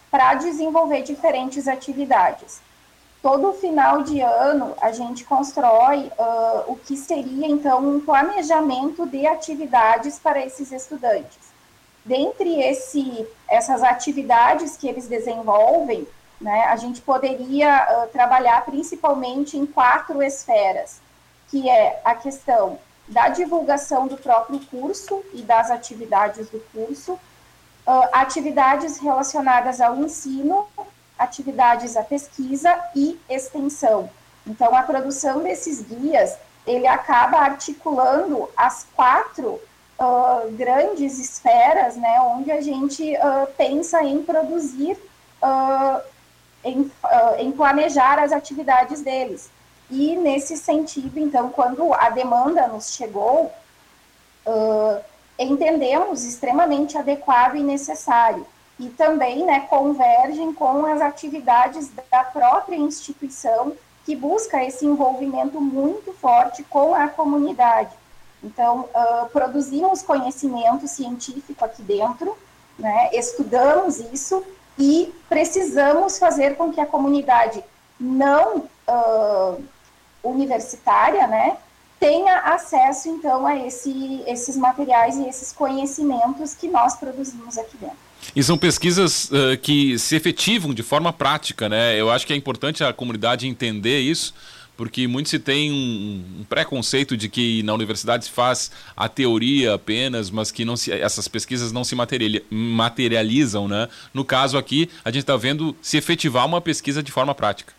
para 0.09 0.35
desenvolver 0.35 1.03
diferentes 1.03 1.67
atividades. 1.67 2.61
Todo 3.21 3.53
final 3.53 4.05
de 4.05 4.21
ano, 4.21 4.73
a 4.81 4.93
gente 4.93 5.25
constrói 5.25 6.13
uh, 6.17 6.71
o 6.71 6.77
que 6.77 6.97
seria, 6.97 7.49
então, 7.49 7.85
um 7.85 7.99
planejamento 7.99 9.05
de 9.05 9.27
atividades 9.27 10.17
para 10.17 10.47
esses 10.47 10.71
estudantes 10.71 11.56
dentre 12.07 12.61
esse, 12.63 13.27
essas 13.49 13.83
atividades 13.83 14.77
que 14.77 14.89
eles 14.89 15.09
desenvolvem, 15.09 16.07
né, 16.41 16.65
a 16.65 16.77
gente 16.77 17.01
poderia 17.01 18.05
uh, 18.05 18.09
trabalhar 18.09 18.65
principalmente 18.65 19.59
em 19.59 19.67
quatro 19.67 20.23
esferas, 20.23 21.01
que 21.51 21.69
é 21.69 22.01
a 22.05 22.15
questão 22.15 22.79
da 23.09 23.29
divulgação 23.29 24.07
do 24.07 24.17
próprio 24.17 24.61
curso 24.67 25.23
e 25.33 25.43
das 25.43 25.71
atividades 25.71 26.49
do 26.49 26.61
curso, 26.73 27.15
uh, 27.15 28.09
atividades 28.13 28.99
relacionadas 28.99 29.81
ao 29.81 29.97
ensino, 29.97 30.69
atividades 31.19 31.97
à 31.97 32.03
pesquisa 32.03 32.79
e 32.95 33.19
extensão. 33.29 34.09
Então, 34.47 34.75
a 34.77 34.83
produção 34.83 35.43
desses 35.43 35.83
guias, 35.83 36.37
ele 36.67 36.87
acaba 36.87 37.39
articulando 37.39 38.49
as 38.57 38.87
quatro 38.95 39.61
uh, 39.99 40.51
grandes 40.53 41.19
esferas, 41.19 41.97
né, 41.97 42.21
onde 42.21 42.51
a 42.51 42.61
gente 42.61 43.15
uh, 43.17 43.47
pensa 43.57 44.03
em 44.03 44.23
produzir, 44.23 44.97
uh, 45.43 46.01
em, 46.65 46.91
em, 47.39 47.53
planejar 47.53 48.19
as 48.19 48.33
atividades 48.33 49.01
deles. 49.01 49.51
E 49.91 50.17
nesse 50.17 50.57
sentido, 50.57 51.19
então, 51.19 51.49
quando 51.51 51.95
a 51.95 52.11
demanda 52.11 52.67
nos 52.67 52.93
chegou, 52.93 53.53
entendemos 55.39 56.25
extremamente 56.25 56.99
adequado 56.99 57.55
e 57.55 57.63
necessário. 57.63 58.45
E 58.81 58.89
também 58.89 59.45
né, 59.45 59.61
convergem 59.71 60.53
com 60.53 60.85
as 60.87 61.01
atividades 61.01 61.89
da 62.11 62.25
própria 62.25 62.77
instituição 62.77 63.73
que 64.05 64.17
busca 64.17 64.63
esse 64.65 64.85
envolvimento 64.85 65.61
muito 65.61 66.13
forte 66.15 66.65
com 66.65 66.95
a 66.95 67.09
comunidade. 67.09 67.91
Então, 68.43 68.89
uh, 68.95 69.29
produzimos 69.31 70.03
conhecimento 70.03 70.87
científico 70.87 71.65
aqui 71.65 71.83
dentro, 71.83 72.37
né, 72.79 73.11
estudamos 73.13 73.99
isso 73.99 74.45
e 74.79 75.13
precisamos 75.29 76.19
fazer 76.19 76.57
com 76.57 76.73
que 76.73 76.81
a 76.81 76.87
comunidade 76.87 77.65
não 77.99 78.69
uh, 78.87 79.65
universitária, 80.23 81.27
né, 81.27 81.57
tenha 81.99 82.41
acesso, 82.41 83.09
então, 83.09 83.47
a 83.47 83.57
esse, 83.57 84.23
esses 84.27 84.57
materiais 84.57 85.17
e 85.17 85.27
esses 85.27 85.51
conhecimentos 85.53 86.55
que 86.55 86.69
nós 86.69 86.97
produzimos 86.97 87.57
aqui 87.57 87.77
dentro. 87.79 87.97
E 88.35 88.43
são 88.43 88.59
pesquisas 88.59 89.31
uh, 89.31 89.57
que 89.63 89.99
se 89.99 90.15
efetivam 90.17 90.75
de 90.75 90.83
forma 90.83 91.13
prática, 91.13 91.69
né? 91.69 91.99
Eu 91.99 92.11
acho 92.11 92.27
que 92.27 92.33
é 92.33 92.37
importante 92.37 92.83
a 92.83 92.93
comunidade 92.93 93.47
entender 93.47 94.01
isso, 94.01 94.35
porque 94.77 95.09
muito 95.09 95.29
se 95.29 95.39
tem 95.39 95.73
um, 95.73 96.41
um, 96.41 96.45
preconceito 96.45 97.17
de 97.17 97.29
que 97.29 97.63
na 97.63 97.73
universidade 97.73 98.27
se 98.27 98.31
faz 98.31 98.71
a 98.97 99.09
teoria 99.09 99.75
apenas, 99.75 100.31
mas 100.31 100.51
que 100.51 100.65
não 100.65 100.77
se, 100.77 100.93
essas 100.93 101.27
pesquisas 101.27 101.73
não 101.73 101.83
se 101.83 101.97
materializam, 102.51 103.67
né? 103.67 103.89
No 104.13 104.25
caso 104.25 104.59
aqui, 104.59 104.91
a 105.05 105.11
gente 105.11 105.23
está 105.23 105.37
vendo 105.37 105.75
se 105.81 105.97
efetivar 105.97 106.45
uma 106.45 106.61
pesquisa 106.61 107.03
de 107.03 107.11
forma 107.11 107.35
prática. 107.35 107.73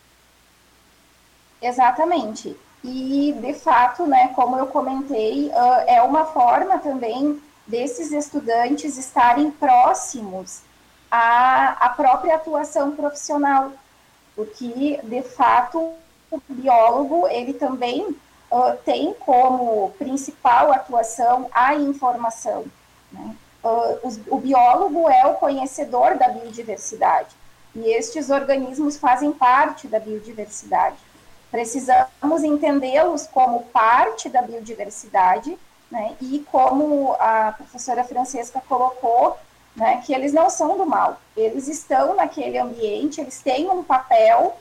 Exatamente. 1.62 2.56
E, 2.84 3.36
de 3.42 3.54
fato, 3.54 4.06
né, 4.06 4.30
como 4.36 4.58
eu 4.58 4.68
comentei, 4.68 5.48
uh, 5.48 5.84
é 5.88 6.02
uma 6.02 6.26
forma 6.26 6.78
também 6.80 7.42
desses 7.66 8.12
estudantes 8.12 8.98
estarem 8.98 9.52
próximos 9.52 10.62
à, 11.12 11.86
à 11.86 11.90
própria 11.90 12.36
atuação 12.36 12.92
profissional, 12.92 13.74
porque, 14.36 15.00
de 15.04 15.22
fato, 15.22 15.94
o 16.32 16.42
biólogo, 16.50 17.28
ele 17.28 17.54
também 17.54 18.04
uh, 18.52 18.78
tem 18.86 19.13
como 19.13 19.92
principal 19.98 20.72
atuação 20.72 21.50
a 21.52 21.76
informação. 21.76 22.66
Né? 23.12 23.36
Uh, 23.63 24.08
os, 24.08 24.20
o 24.28 24.38
biólogo 24.38 25.10
é 25.10 25.26
o 25.26 25.36
conhecedor 25.36 26.18
da 26.18 26.30
biodiversidade, 26.30 27.36
e 27.76 27.88
estes 27.94 28.30
organismos 28.30 28.98
fazem 28.98 29.32
parte 29.32 29.88
da 29.88 30.00
biodiversidade. 30.00 30.98
Precisamos 31.52 32.44
entendê-los 32.44 33.28
como 33.28 33.63
parte 33.66 34.28
da 34.30 34.42
biodiversidade, 34.42 35.58
né? 35.90 36.16
e 36.20 36.40
como 36.52 37.16
a 37.20 37.54
professora 37.56 38.04
Francesca 38.04 38.62
colocou, 38.68 39.38
né, 39.78 40.02
que 40.04 40.12
eles 40.12 40.34
não 40.34 40.50
são 40.50 40.76
do 40.76 40.88
mal, 40.88 41.22
eles 41.36 41.68
estão 41.68 42.16
naquele 42.16 42.58
ambiente, 42.58 43.22
eles 43.22 43.40
têm 43.44 43.70
um 43.70 43.84
papel 43.84 44.58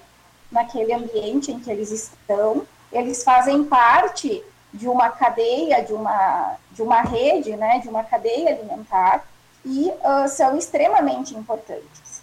naquele 0.51 0.93
ambiente 0.93 1.51
em 1.51 1.59
que 1.59 1.71
eles 1.71 1.91
estão, 1.91 2.67
eles 2.93 3.23
fazem 3.23 3.65
parte 3.65 4.43
de 4.73 4.89
uma 4.89 5.09
cadeia, 5.11 5.83
de 5.83 5.93
uma, 5.93 6.57
de 6.73 6.83
uma 6.83 7.01
rede, 7.01 7.57
né, 7.57 7.79
de 7.81 7.89
uma 7.89 8.05
cadeia 8.05 8.51
alimentar, 8.51 9.25
e 9.65 9.89
uh, 9.89 10.29
são 10.29 10.57
extremamente 10.57 11.35
importantes. 11.35 12.23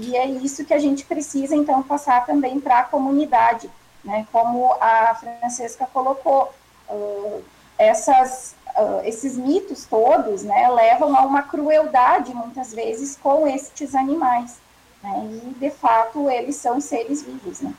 E 0.00 0.16
é 0.16 0.26
isso 0.26 0.64
que 0.64 0.74
a 0.74 0.78
gente 0.78 1.04
precisa, 1.04 1.54
então, 1.54 1.82
passar 1.82 2.26
também 2.26 2.58
para 2.58 2.80
a 2.80 2.84
comunidade, 2.84 3.70
né, 4.02 4.26
como 4.32 4.74
a 4.80 5.14
Francesca 5.14 5.86
colocou, 5.92 6.52
uh, 6.88 7.44
essas, 7.78 8.56
uh, 8.76 9.00
esses 9.04 9.36
mitos 9.36 9.84
todos, 9.84 10.42
né, 10.42 10.68
levam 10.68 11.16
a 11.16 11.20
uma 11.20 11.42
crueldade, 11.42 12.34
muitas 12.34 12.74
vezes, 12.74 13.16
com 13.16 13.46
estes 13.46 13.94
animais. 13.94 14.56
Né? 15.02 15.40
E, 15.44 15.60
de 15.60 15.70
fato, 15.70 16.28
eles 16.30 16.56
são 16.56 16.80
seres 16.80 17.22
vivos. 17.22 17.60
Né? 17.60 17.72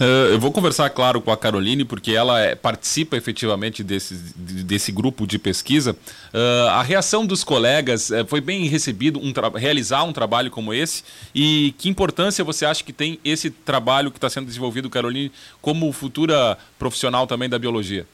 Uh, 0.00 0.32
eu 0.32 0.40
vou 0.40 0.50
conversar, 0.50 0.90
claro, 0.90 1.20
com 1.20 1.30
a 1.30 1.36
Caroline, 1.36 1.84
porque 1.84 2.12
ela 2.12 2.40
é, 2.40 2.54
participa 2.54 3.16
efetivamente 3.16 3.84
desse, 3.84 4.14
desse 4.14 4.90
grupo 4.90 5.26
de 5.26 5.38
pesquisa. 5.38 5.96
Uh, 6.34 6.68
a 6.70 6.82
reação 6.82 7.24
dos 7.24 7.44
colegas 7.44 8.10
uh, 8.10 8.26
foi 8.26 8.40
bem 8.40 8.66
recebido 8.66 9.20
um 9.20 9.32
realizar 9.56 10.02
um 10.04 10.12
trabalho 10.12 10.50
como 10.50 10.74
esse. 10.74 11.04
E 11.34 11.74
que 11.78 11.88
importância 11.88 12.44
você 12.44 12.64
acha 12.64 12.82
que 12.82 12.92
tem 12.92 13.20
esse 13.24 13.50
trabalho 13.50 14.10
que 14.10 14.18
está 14.18 14.28
sendo 14.28 14.46
desenvolvido, 14.46 14.90
Caroline, 14.90 15.32
como 15.62 15.92
futura 15.92 16.58
profissional 16.78 17.26
também 17.26 17.48
da 17.48 17.58
biologia? 17.58 18.06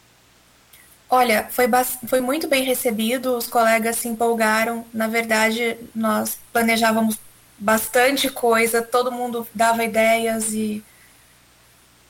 Olha, 1.08 1.46
foi, 1.50 1.66
foi 2.08 2.20
muito 2.20 2.48
bem 2.48 2.64
recebido, 2.64 3.36
os 3.36 3.46
colegas 3.46 3.96
se 3.96 4.08
empolgaram. 4.08 4.84
Na 4.92 5.06
verdade, 5.06 5.76
nós 5.94 6.36
planejávamos 6.52 7.16
bastante 7.58 8.28
coisa, 8.30 8.82
todo 8.82 9.12
mundo 9.12 9.46
dava 9.54 9.84
ideias 9.84 10.52
e. 10.52 10.84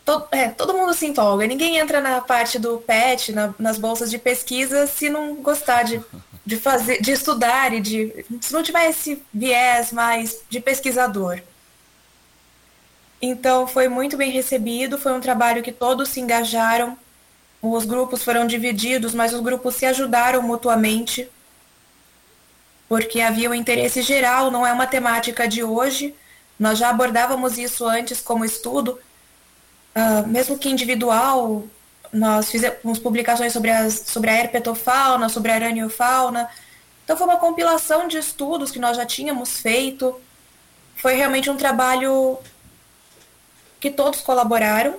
Todo, 0.04 0.28
é, 0.30 0.48
todo 0.48 0.74
mundo 0.74 0.94
se 0.94 1.06
empolga. 1.06 1.46
Ninguém 1.46 1.78
entra 1.78 2.00
na 2.00 2.20
parte 2.20 2.58
do 2.58 2.78
PET, 2.78 3.32
na, 3.32 3.52
nas 3.58 3.76
bolsas 3.76 4.08
de 4.08 4.18
pesquisa, 4.18 4.86
se 4.86 5.08
não 5.10 5.34
gostar 5.36 5.82
de, 5.82 6.00
de 6.46 6.56
fazer, 6.56 7.00
de 7.00 7.12
estudar 7.12 7.72
e 7.74 7.80
de. 7.80 8.24
se 8.40 8.52
não 8.52 8.62
tiver 8.62 8.88
esse 8.90 9.22
viés 9.32 9.92
mais 9.92 10.38
de 10.48 10.60
pesquisador. 10.60 11.40
Então 13.20 13.66
foi 13.66 13.88
muito 13.88 14.16
bem 14.16 14.30
recebido, 14.30 14.98
foi 14.98 15.12
um 15.12 15.20
trabalho 15.20 15.62
que 15.62 15.72
todos 15.72 16.10
se 16.10 16.20
engajaram. 16.20 16.96
Os 17.62 17.84
grupos 17.84 18.22
foram 18.22 18.46
divididos, 18.46 19.14
mas 19.14 19.32
os 19.32 19.40
grupos 19.40 19.74
se 19.74 19.86
ajudaram 19.86 20.42
mutuamente 20.42 21.28
porque 22.88 23.20
havia 23.20 23.50
um 23.50 23.54
interesse 23.54 24.02
geral, 24.02 24.50
não 24.50 24.66
é 24.66 24.72
uma 24.72 24.86
temática 24.86 25.48
de 25.48 25.62
hoje. 25.64 26.14
Nós 26.58 26.78
já 26.78 26.90
abordávamos 26.90 27.58
isso 27.58 27.86
antes 27.86 28.20
como 28.20 28.44
estudo, 28.44 28.98
uh, 29.94 30.26
mesmo 30.26 30.58
que 30.58 30.70
individual, 30.70 31.64
nós 32.12 32.50
fizemos 32.50 32.98
publicações 32.98 33.52
sobre, 33.52 33.70
as, 33.70 33.94
sobre 34.06 34.30
a 34.30 34.34
herpetofauna, 34.34 35.28
sobre 35.28 35.52
a 35.52 35.56
araniofauna. 35.56 36.48
Então 37.04 37.16
foi 37.16 37.26
uma 37.26 37.38
compilação 37.38 38.08
de 38.08 38.18
estudos 38.18 38.70
que 38.70 38.78
nós 38.78 38.96
já 38.96 39.04
tínhamos 39.04 39.60
feito. 39.60 40.18
Foi 40.96 41.14
realmente 41.14 41.50
um 41.50 41.56
trabalho 41.56 42.38
que 43.78 43.90
todos 43.90 44.20
colaboraram. 44.20 44.96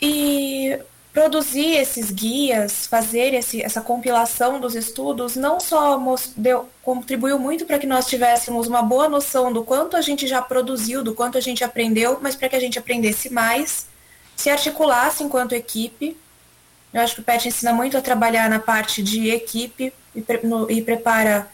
E 0.00 0.35
produzir 1.16 1.76
esses 1.76 2.10
guias, 2.10 2.86
fazer 2.86 3.32
esse, 3.32 3.62
essa 3.62 3.80
compilação 3.80 4.60
dos 4.60 4.74
estudos, 4.74 5.34
não 5.34 5.58
só 5.58 5.98
deu, 6.36 6.68
contribuiu 6.82 7.38
muito 7.38 7.64
para 7.64 7.78
que 7.78 7.86
nós 7.86 8.06
tivéssemos 8.06 8.66
uma 8.66 8.82
boa 8.82 9.08
noção 9.08 9.50
do 9.50 9.64
quanto 9.64 9.96
a 9.96 10.02
gente 10.02 10.26
já 10.26 10.42
produziu, 10.42 11.02
do 11.02 11.14
quanto 11.14 11.38
a 11.38 11.40
gente 11.40 11.64
aprendeu, 11.64 12.18
mas 12.20 12.36
para 12.36 12.50
que 12.50 12.56
a 12.56 12.60
gente 12.60 12.78
aprendesse 12.78 13.32
mais, 13.32 13.86
se 14.36 14.50
articulasse 14.50 15.24
enquanto 15.24 15.54
equipe. 15.54 16.14
Eu 16.92 17.00
acho 17.00 17.14
que 17.14 17.22
o 17.22 17.24
PET 17.24 17.48
ensina 17.48 17.72
muito 17.72 17.96
a 17.96 18.02
trabalhar 18.02 18.50
na 18.50 18.58
parte 18.58 19.02
de 19.02 19.30
equipe 19.30 19.94
e, 20.14 20.22
no, 20.46 20.70
e 20.70 20.82
prepara 20.82 21.48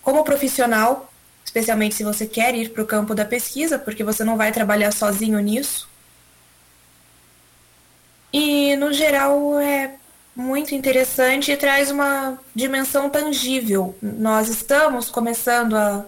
como 0.00 0.24
profissional, 0.24 1.12
especialmente 1.44 1.96
se 1.96 2.02
você 2.02 2.26
quer 2.26 2.54
ir 2.54 2.70
para 2.70 2.82
o 2.82 2.86
campo 2.86 3.14
da 3.14 3.26
pesquisa, 3.26 3.78
porque 3.78 4.02
você 4.02 4.24
não 4.24 4.38
vai 4.38 4.52
trabalhar 4.52 4.90
sozinho 4.90 5.38
nisso. 5.40 5.86
E, 8.32 8.76
no 8.76 8.92
geral, 8.92 9.58
é 9.58 9.94
muito 10.34 10.74
interessante 10.74 11.50
e 11.50 11.56
traz 11.56 11.90
uma 11.90 12.38
dimensão 12.54 13.08
tangível. 13.08 13.96
Nós 14.02 14.48
estamos 14.48 15.08
começando 15.08 15.74
a, 15.74 16.04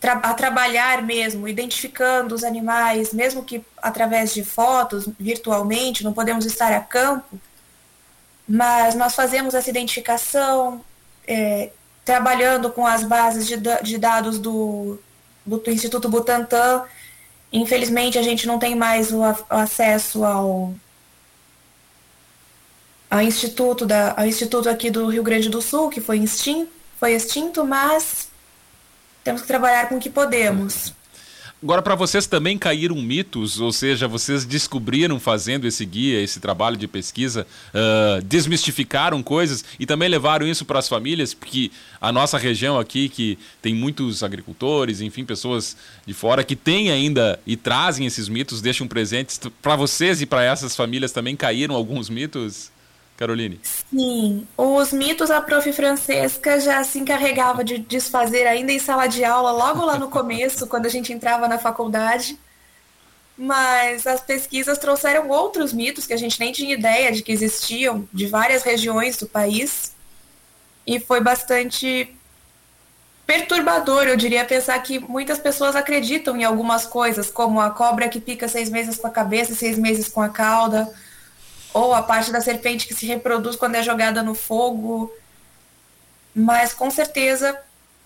tra 0.00 0.12
a 0.12 0.32
trabalhar 0.32 1.02
mesmo, 1.02 1.48
identificando 1.48 2.34
os 2.34 2.44
animais, 2.44 3.12
mesmo 3.12 3.42
que 3.42 3.64
através 3.82 4.32
de 4.32 4.44
fotos, 4.44 5.08
virtualmente, 5.18 6.04
não 6.04 6.12
podemos 6.12 6.46
estar 6.46 6.72
a 6.72 6.80
campo, 6.80 7.40
mas 8.48 8.94
nós 8.94 9.14
fazemos 9.14 9.54
essa 9.54 9.70
identificação, 9.70 10.80
é, 11.26 11.70
trabalhando 12.04 12.70
com 12.70 12.86
as 12.86 13.02
bases 13.02 13.46
de, 13.46 13.56
de 13.82 13.98
dados 13.98 14.38
do, 14.38 15.00
do, 15.44 15.62
Instituto 15.70 16.08
Butantan. 16.08 16.84
Infelizmente, 17.52 18.18
a 18.18 18.22
gente 18.22 18.46
não 18.46 18.58
tem 18.58 18.74
mais 18.74 19.10
o, 19.10 19.20
o 19.20 19.44
acesso 19.48 20.24
ao 20.24 20.74
ao 23.14 23.22
instituto, 23.22 23.86
da, 23.86 24.12
ao 24.16 24.26
instituto 24.26 24.68
aqui 24.68 24.90
do 24.90 25.06
Rio 25.06 25.22
Grande 25.22 25.48
do 25.48 25.62
Sul, 25.62 25.88
que 25.88 26.00
foi 26.00 26.18
extinto, 26.18 26.68
foi 26.98 27.12
extinto 27.12 27.64
mas 27.64 28.28
temos 29.22 29.42
que 29.42 29.46
trabalhar 29.46 29.88
com 29.88 29.96
o 29.96 30.00
que 30.00 30.10
podemos. 30.10 30.92
Agora, 31.62 31.80
para 31.80 31.94
vocês 31.94 32.26
também 32.26 32.58
caíram 32.58 32.96
mitos, 32.96 33.60
ou 33.60 33.72
seja, 33.72 34.08
vocês 34.08 34.44
descobriram 34.44 35.18
fazendo 35.20 35.64
esse 35.64 35.86
guia, 35.86 36.20
esse 36.20 36.40
trabalho 36.40 36.76
de 36.76 36.88
pesquisa, 36.88 37.46
uh, 37.72 38.20
desmistificaram 38.22 39.22
coisas 39.22 39.64
e 39.78 39.86
também 39.86 40.08
levaram 40.08 40.46
isso 40.46 40.64
para 40.64 40.80
as 40.80 40.88
famílias, 40.88 41.32
porque 41.32 41.70
a 42.00 42.10
nossa 42.10 42.36
região 42.36 42.78
aqui, 42.78 43.08
que 43.08 43.38
tem 43.62 43.74
muitos 43.74 44.24
agricultores, 44.24 45.00
enfim, 45.00 45.24
pessoas 45.24 45.76
de 46.04 46.12
fora 46.12 46.42
que 46.42 46.56
têm 46.56 46.90
ainda 46.90 47.38
e 47.46 47.56
trazem 47.56 48.06
esses 48.06 48.28
mitos, 48.28 48.60
deixam 48.60 48.88
presentes. 48.88 49.40
Para 49.62 49.76
vocês 49.76 50.20
e 50.20 50.26
para 50.26 50.42
essas 50.42 50.74
famílias 50.74 51.12
também 51.12 51.36
caíram 51.36 51.76
alguns 51.76 52.10
mitos? 52.10 52.73
Caroline? 53.16 53.60
Sim, 53.62 54.46
os 54.56 54.92
mitos 54.92 55.30
a 55.30 55.40
prof. 55.40 55.72
Francesca 55.72 56.58
já 56.58 56.82
se 56.82 56.98
encarregava 56.98 57.62
de 57.62 57.78
desfazer 57.78 58.46
ainda 58.46 58.72
em 58.72 58.78
sala 58.78 59.06
de 59.06 59.24
aula, 59.24 59.52
logo 59.52 59.84
lá 59.84 59.98
no 59.98 60.08
começo, 60.08 60.66
quando 60.68 60.86
a 60.86 60.90
gente 60.90 61.12
entrava 61.12 61.46
na 61.46 61.58
faculdade. 61.58 62.38
Mas 63.36 64.06
as 64.06 64.20
pesquisas 64.20 64.78
trouxeram 64.78 65.28
outros 65.28 65.72
mitos 65.72 66.06
que 66.06 66.12
a 66.12 66.16
gente 66.16 66.38
nem 66.38 66.52
tinha 66.52 66.74
ideia 66.74 67.10
de 67.10 67.22
que 67.22 67.32
existiam, 67.32 68.08
de 68.12 68.26
várias 68.26 68.62
regiões 68.62 69.16
do 69.16 69.26
país. 69.26 69.92
E 70.86 71.00
foi 71.00 71.20
bastante 71.20 72.14
perturbador, 73.26 74.04
eu 74.04 74.16
diria, 74.16 74.44
pensar 74.44 74.78
que 74.80 74.98
muitas 74.98 75.38
pessoas 75.38 75.74
acreditam 75.74 76.36
em 76.36 76.44
algumas 76.44 76.84
coisas, 76.84 77.30
como 77.30 77.60
a 77.60 77.70
cobra 77.70 78.08
que 78.08 78.20
pica 78.20 78.46
seis 78.46 78.68
meses 78.68 78.98
com 78.98 79.06
a 79.06 79.10
cabeça 79.10 79.52
e 79.52 79.56
seis 79.56 79.78
meses 79.78 80.08
com 80.08 80.20
a 80.20 80.28
cauda 80.28 80.92
ou 81.74 81.92
a 81.92 82.02
parte 82.02 82.30
da 82.30 82.40
serpente 82.40 82.86
que 82.86 82.94
se 82.94 83.04
reproduz 83.04 83.56
quando 83.56 83.74
é 83.74 83.82
jogada 83.82 84.22
no 84.22 84.34
fogo. 84.34 85.12
Mas 86.34 86.72
com 86.72 86.90
certeza 86.90 87.58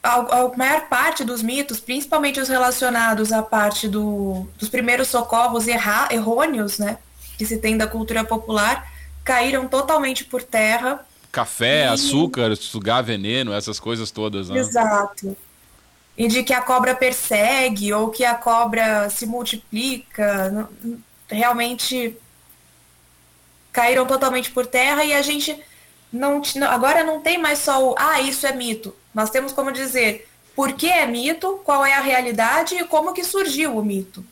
a, 0.02 0.14
a 0.14 0.56
maior 0.56 0.88
parte 0.88 1.22
dos 1.22 1.42
mitos, 1.42 1.78
principalmente 1.78 2.40
os 2.40 2.48
relacionados 2.48 3.30
à 3.30 3.42
parte 3.42 3.86
do, 3.86 4.48
dos 4.58 4.68
primeiros 4.68 5.08
socorros 5.08 5.68
erra, 5.68 6.08
errôneos, 6.10 6.78
né, 6.78 6.98
que 7.36 7.44
se 7.44 7.58
tem 7.58 7.76
da 7.76 7.86
cultura 7.86 8.24
popular, 8.24 8.90
caíram 9.22 9.68
totalmente 9.68 10.24
por 10.24 10.42
terra. 10.42 11.04
Café, 11.30 11.84
e... 11.84 11.88
açúcar, 11.88 12.56
sugar 12.56 13.02
veneno, 13.02 13.52
essas 13.52 13.78
coisas 13.78 14.10
todas, 14.10 14.48
né? 14.48 14.58
Exato. 14.58 15.36
E 16.16 16.26
de 16.26 16.42
que 16.42 16.52
a 16.52 16.60
cobra 16.60 16.94
persegue 16.96 17.92
ou 17.92 18.10
que 18.10 18.24
a 18.24 18.34
cobra 18.34 19.08
se 19.08 19.24
multiplica. 19.24 20.68
Realmente 21.28 22.16
caíram 23.78 24.04
totalmente 24.06 24.50
por 24.50 24.66
terra 24.66 25.04
e 25.04 25.14
a 25.14 25.22
gente 25.22 25.56
não 26.12 26.42
agora 26.68 27.04
não 27.04 27.20
tem 27.20 27.38
mais 27.38 27.60
só 27.60 27.90
o 27.90 27.94
ah, 27.96 28.20
isso 28.20 28.44
é 28.44 28.52
mito. 28.52 28.92
Nós 29.14 29.30
temos 29.30 29.52
como 29.52 29.70
dizer 29.70 30.28
por 30.56 30.72
que 30.72 30.88
é 30.88 31.06
mito, 31.06 31.60
qual 31.64 31.86
é 31.86 31.94
a 31.94 32.00
realidade 32.00 32.74
e 32.74 32.82
como 32.82 33.14
que 33.14 33.22
surgiu 33.22 33.78
o 33.78 33.84
mito. 33.84 34.24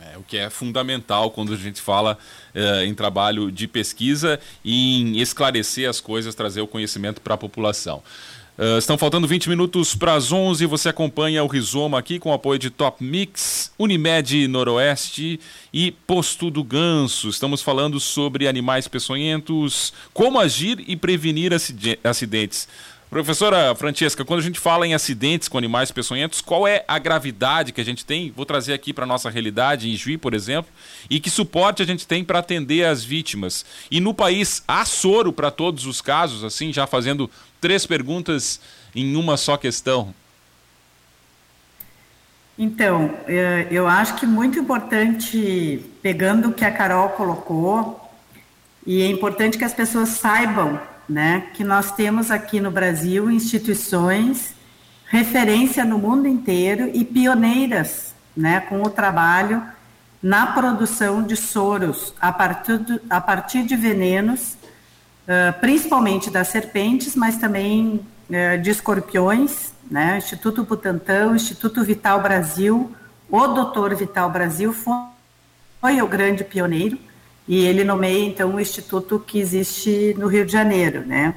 É, 0.00 0.16
o 0.16 0.22
que 0.22 0.38
é 0.38 0.48
fundamental 0.48 1.32
quando 1.32 1.52
a 1.52 1.56
gente 1.56 1.82
fala 1.82 2.16
uh, 2.54 2.84
em 2.84 2.94
trabalho 2.94 3.50
de 3.50 3.66
pesquisa 3.66 4.38
e 4.64 5.00
em 5.00 5.18
esclarecer 5.20 5.90
as 5.90 6.00
coisas, 6.00 6.36
trazer 6.36 6.60
o 6.60 6.68
conhecimento 6.68 7.20
para 7.20 7.34
a 7.34 7.38
população. 7.38 8.00
Uh, 8.58 8.76
estão 8.76 8.98
faltando 8.98 9.28
20 9.28 9.48
minutos 9.48 9.94
para 9.94 10.14
as 10.14 10.32
11. 10.32 10.66
Você 10.66 10.88
acompanha 10.88 11.44
o 11.44 11.46
Rizoma 11.46 11.96
aqui 11.96 12.18
com 12.18 12.30
o 12.30 12.32
apoio 12.32 12.58
de 12.58 12.70
Top 12.70 13.04
Mix, 13.04 13.70
Unimed 13.78 14.48
Noroeste 14.48 15.38
e 15.72 15.92
Posto 15.92 16.50
do 16.50 16.64
Ganso. 16.64 17.28
Estamos 17.28 17.62
falando 17.62 18.00
sobre 18.00 18.48
animais 18.48 18.88
peçonhentos, 18.88 19.92
como 20.12 20.40
agir 20.40 20.82
e 20.88 20.96
prevenir 20.96 21.52
acidentes. 22.02 22.66
Professora 23.10 23.74
Francesca, 23.74 24.22
quando 24.22 24.40
a 24.40 24.42
gente 24.42 24.60
fala 24.60 24.86
em 24.86 24.92
acidentes 24.92 25.48
com 25.48 25.56
animais 25.56 25.90
peçonhentos, 25.90 26.42
qual 26.42 26.68
é 26.68 26.84
a 26.86 26.98
gravidade 26.98 27.72
que 27.72 27.80
a 27.80 27.84
gente 27.84 28.04
tem? 28.04 28.30
Vou 28.36 28.44
trazer 28.44 28.74
aqui 28.74 28.92
para 28.92 29.04
a 29.04 29.06
nossa 29.06 29.30
realidade, 29.30 29.88
em 29.88 29.96
Juí, 29.96 30.18
por 30.18 30.34
exemplo, 30.34 30.70
e 31.08 31.18
que 31.18 31.30
suporte 31.30 31.80
a 31.80 31.86
gente 31.86 32.06
tem 32.06 32.22
para 32.22 32.40
atender 32.40 32.84
as 32.84 33.02
vítimas. 33.02 33.64
E 33.90 33.98
no 33.98 34.12
país, 34.12 34.62
há 34.68 34.84
soro 34.84 35.32
para 35.32 35.50
todos 35.50 35.86
os 35.86 36.02
casos, 36.02 36.44
assim, 36.44 36.70
já 36.70 36.86
fazendo 36.86 37.30
três 37.60 37.86
perguntas 37.86 38.60
em 38.94 39.16
uma 39.16 39.36
só 39.36 39.56
questão. 39.56 40.14
Então, 42.58 43.14
é, 43.26 43.68
eu 43.70 43.86
acho 43.86 44.16
que 44.16 44.26
muito 44.26 44.58
importante, 44.58 45.84
pegando 46.02 46.48
o 46.48 46.52
que 46.52 46.64
a 46.64 46.72
Carol 46.72 47.10
colocou, 47.10 48.00
e 48.84 49.02
é 49.02 49.06
importante 49.06 49.56
que 49.56 49.64
as 49.64 49.74
pessoas 49.74 50.08
saibam 50.10 50.80
né, 51.08 51.46
que 51.54 51.64
nós 51.64 51.92
temos 51.92 52.30
aqui 52.30 52.60
no 52.60 52.70
Brasil 52.70 53.30
instituições 53.30 54.54
referência 55.06 55.84
no 55.84 55.98
mundo 55.98 56.28
inteiro 56.28 56.90
e 56.92 57.02
pioneiras, 57.02 58.14
né, 58.36 58.60
com 58.60 58.82
o 58.82 58.90
trabalho 58.90 59.62
na 60.22 60.48
produção 60.48 61.22
de 61.22 61.34
soros 61.34 62.12
a 62.20 62.30
partir, 62.30 62.78
do, 62.78 63.00
a 63.08 63.20
partir 63.20 63.62
de 63.62 63.74
venenos, 63.74 64.57
uh, 65.28 65.60
principalmente 65.60 66.30
das 66.30 66.48
serpentes, 66.48 67.14
mas 67.14 67.36
também 67.36 68.00
uh, 68.30 68.60
de 68.60 68.70
escorpiões, 68.70 69.72
né, 69.90 70.18
Instituto 70.18 70.64
Butantan, 70.64 71.36
Instituto 71.36 71.84
Vital 71.84 72.22
Brasil, 72.22 72.92
o 73.30 73.46
Doutor 73.48 73.94
Vital 73.94 74.30
Brasil 74.30 74.72
foi, 74.72 74.94
foi 75.80 76.02
o 76.02 76.08
grande 76.08 76.42
pioneiro, 76.42 76.98
e 77.46 77.64
ele 77.64 77.84
nomeia 77.84 78.26
então 78.26 78.54
o 78.54 78.60
instituto 78.60 79.18
que 79.18 79.38
existe 79.38 80.14
no 80.18 80.26
Rio 80.26 80.44
de 80.44 80.52
Janeiro, 80.52 81.06
né? 81.06 81.34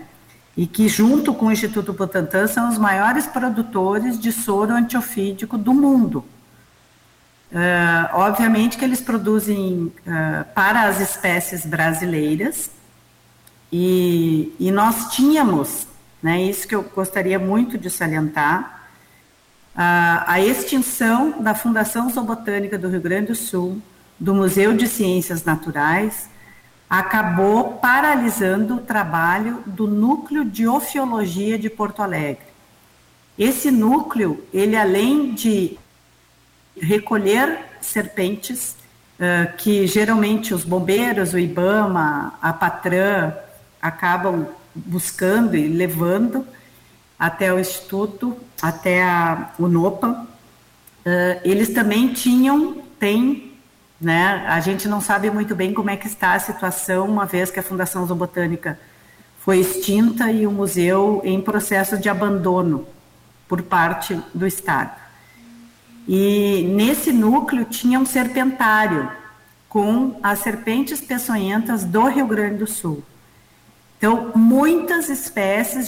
E 0.58 0.68
que 0.68 0.90
junto 0.90 1.34
com 1.34 1.46
o 1.46 1.52
Instituto 1.54 1.94
Butantan 1.94 2.48
são 2.48 2.68
os 2.68 2.78
maiores 2.78 3.26
produtores 3.26 4.20
de 4.20 4.30
soro 4.34 4.74
antiofídico 4.74 5.58
do 5.58 5.74
mundo. 5.74 6.26
Uh, 7.50 8.10
obviamente 8.14 8.78
que 8.78 8.84
eles 8.84 9.00
produzem 9.00 9.94
uh, 10.06 10.46
para 10.54 10.84
as 10.84 11.00
espécies 11.00 11.66
brasileiras 11.66 12.70
e, 13.72 14.54
e 14.60 14.70
nós 14.70 15.14
tínhamos, 15.14 15.88
né, 16.22 16.42
isso 16.44 16.68
que 16.68 16.76
eu 16.76 16.84
gostaria 16.84 17.40
muito 17.40 17.78
de 17.78 17.90
salientar, 17.90 18.90
uh, 19.74 20.24
a 20.28 20.42
extinção 20.42 21.42
da 21.42 21.56
Fundação 21.56 22.10
Zoobotânica 22.10 22.78
do 22.78 22.90
Rio 22.90 23.00
Grande 23.00 23.28
do 23.28 23.36
Sul, 23.36 23.82
do 24.20 24.36
Museu 24.36 24.74
de 24.74 24.88
Ciências 24.88 25.44
Naturais 25.44 26.30
acabou 26.90 27.76
paralisando 27.76 28.76
o 28.76 28.82
trabalho 28.82 29.64
do 29.66 29.88
Núcleo 29.88 30.44
de 30.44 30.68
Ofiologia 30.68 31.58
de 31.58 31.70
Porto 31.70 32.02
Alegre. 32.02 32.52
Esse 33.40 33.72
núcleo, 33.72 34.44
ele 34.54 34.76
além 34.76 35.34
de 35.34 35.80
recolher 36.80 37.60
serpentes, 37.80 38.76
uh, 39.18 39.56
que 39.58 39.88
geralmente 39.88 40.54
os 40.54 40.66
bombeiros, 40.66 41.34
o 41.34 41.40
IBAMA, 41.40 42.34
a 42.42 42.52
Patran 42.52 43.34
acabam 43.82 44.48
buscando 44.76 45.56
e 45.56 45.68
levando 45.68 46.46
até 47.18 47.54
o 47.54 47.60
Instituto, 47.60 48.38
até 48.62 49.04
a, 49.04 49.52
o 49.60 49.68
NOPA. 49.68 50.10
Uh, 50.10 51.42
eles 51.44 51.70
também 51.70 52.14
tinham, 52.14 52.82
tem, 53.00 53.54
né, 54.00 54.46
a 54.48 54.60
gente 54.60 54.88
não 54.88 55.02
sabe 55.02 55.30
muito 55.30 55.56
bem 55.56 55.74
como 55.74 55.90
é 55.90 55.98
que 55.98 56.08
está 56.08 56.34
a 56.34 56.40
situação, 56.40 57.08
uma 57.08 57.26
vez 57.26 57.52
que 57.52 57.60
a 57.60 57.64
Fundação 57.64 58.06
Zoobotânica 58.06 58.80
foi 59.40 59.60
extinta 59.60 60.32
e 60.32 60.46
o 60.46 60.52
museu 60.52 61.22
em 61.24 61.42
processo 61.42 61.98
de 61.98 62.08
abandono 62.08 62.88
por 63.48 63.62
parte 63.64 64.20
do 64.34 64.46
Estado. 64.46 64.92
E 66.08 66.64
nesse 66.76 67.12
núcleo 67.12 67.66
tinha 67.66 68.00
um 68.00 68.06
serpentário 68.06 69.12
com 69.68 70.20
as 70.22 70.40
serpentes 70.40 71.02
peçonhentas 71.02 71.84
do 71.84 72.06
Rio 72.08 72.28
Grande 72.28 72.58
do 72.58 72.68
Sul. 72.68 73.04
Então, 74.02 74.32
muitas 74.34 75.10
espécies, 75.10 75.88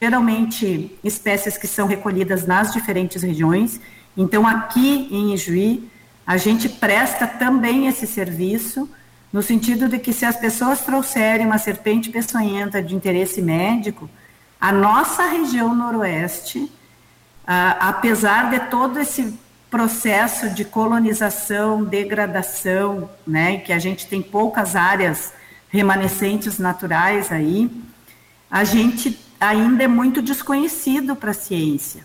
geralmente 0.00 0.96
espécies 1.02 1.58
que 1.58 1.66
são 1.66 1.88
recolhidas 1.88 2.46
nas 2.46 2.72
diferentes 2.72 3.24
regiões. 3.24 3.80
Então, 4.16 4.46
aqui 4.46 5.08
em 5.10 5.34
Ijuí, 5.34 5.90
a 6.24 6.36
gente 6.36 6.68
presta 6.68 7.26
também 7.26 7.88
esse 7.88 8.06
serviço, 8.06 8.88
no 9.32 9.42
sentido 9.42 9.88
de 9.88 9.98
que 9.98 10.12
se 10.12 10.24
as 10.24 10.36
pessoas 10.36 10.82
trouxerem 10.82 11.44
uma 11.44 11.58
serpente 11.58 12.08
peçonhenta 12.08 12.80
de 12.80 12.94
interesse 12.94 13.42
médico, 13.42 14.08
a 14.60 14.70
nossa 14.70 15.26
região 15.26 15.74
noroeste, 15.74 16.70
ah, 17.44 17.88
apesar 17.88 18.48
de 18.48 18.60
todo 18.70 19.00
esse 19.00 19.36
processo 19.68 20.50
de 20.50 20.64
colonização, 20.64 21.82
degradação, 21.82 23.10
né, 23.26 23.56
que 23.56 23.72
a 23.72 23.80
gente 23.80 24.06
tem 24.06 24.22
poucas 24.22 24.76
áreas 24.76 25.32
remanescentes 25.72 26.58
naturais 26.58 27.32
aí, 27.32 27.70
a 28.50 28.62
gente 28.62 29.18
ainda 29.40 29.82
é 29.82 29.88
muito 29.88 30.20
desconhecido 30.20 31.16
para 31.16 31.30
a 31.30 31.34
ciência. 31.34 32.04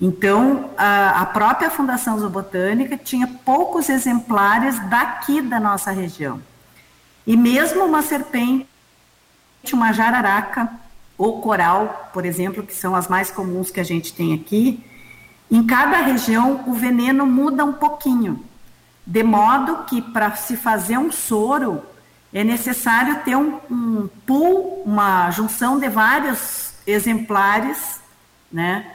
Então, 0.00 0.70
a, 0.76 1.20
a, 1.20 1.26
própria 1.26 1.70
Fundação 1.70 2.18
Zoobotânica 2.18 2.96
tinha 2.96 3.28
poucos 3.44 3.88
exemplares 3.88 4.80
daqui 4.88 5.42
da 5.42 5.60
nossa 5.60 5.92
região. 5.92 6.42
E 7.24 7.36
mesmo 7.36 7.84
uma 7.84 8.02
serpente, 8.02 8.66
uma 9.72 9.92
jararaca 9.92 10.68
ou 11.16 11.40
coral, 11.40 12.10
por 12.12 12.24
exemplo, 12.24 12.64
que 12.64 12.74
são 12.74 12.96
as 12.96 13.06
mais 13.06 13.30
comuns 13.30 13.70
que 13.70 13.78
a 13.78 13.84
gente 13.84 14.12
tem 14.12 14.34
aqui, 14.34 14.82
em 15.50 15.62
cada 15.64 15.98
região 15.98 16.64
o 16.66 16.72
veneno 16.72 17.26
muda 17.26 17.62
um 17.64 17.74
pouquinho, 17.74 18.42
de 19.06 19.22
modo 19.22 19.84
que 19.84 20.00
para 20.00 20.34
se 20.34 20.56
fazer 20.56 20.98
um 20.98 21.12
soro, 21.12 21.91
é 22.32 22.42
necessário 22.42 23.20
ter 23.24 23.36
um, 23.36 23.60
um 23.70 24.08
pool, 24.26 24.82
uma 24.86 25.30
junção 25.30 25.78
de 25.78 25.88
vários 25.88 26.72
exemplares, 26.86 28.00
né, 28.50 28.86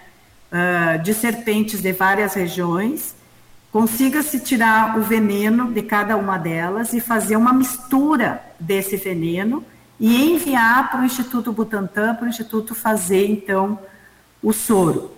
uh, 0.51 1.01
de 1.03 1.13
serpentes 1.13 1.81
de 1.81 1.91
várias 1.93 2.33
regiões, 2.33 3.15
consiga-se 3.71 4.39
tirar 4.39 4.97
o 4.97 5.03
veneno 5.03 5.71
de 5.71 5.83
cada 5.83 6.17
uma 6.17 6.37
delas 6.37 6.93
e 6.93 6.99
fazer 6.99 7.35
uma 7.35 7.53
mistura 7.53 8.41
desse 8.59 8.97
veneno 8.97 9.63
e 9.99 10.31
enviar 10.31 10.89
para 10.89 11.01
o 11.01 11.05
Instituto 11.05 11.51
Butantan, 11.51 12.15
para 12.15 12.25
o 12.25 12.29
Instituto 12.29 12.73
fazer, 12.73 13.29
então, 13.29 13.79
o 14.41 14.53
soro. 14.53 15.11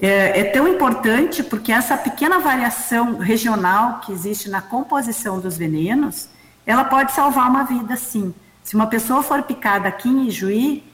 É, 0.00 0.40
é, 0.40 0.44
tão 0.44 0.66
importante 0.66 1.42
porque 1.42 1.72
essa 1.72 1.96
pequena 1.96 2.40
variação 2.40 3.18
regional 3.18 4.00
que 4.00 4.12
existe 4.12 4.50
na 4.50 4.60
composição 4.60 5.40
dos 5.40 5.56
venenos 5.56 6.28
ela 6.66 6.84
pode 6.84 7.12
salvar 7.12 7.48
uma 7.48 7.64
vida, 7.64 7.96
sim. 7.96 8.34
Se 8.62 8.74
uma 8.74 8.86
pessoa 8.86 9.22
for 9.22 9.42
picada 9.42 9.88
aqui 9.88 10.08
em 10.08 10.28
Ijuí, 10.28 10.84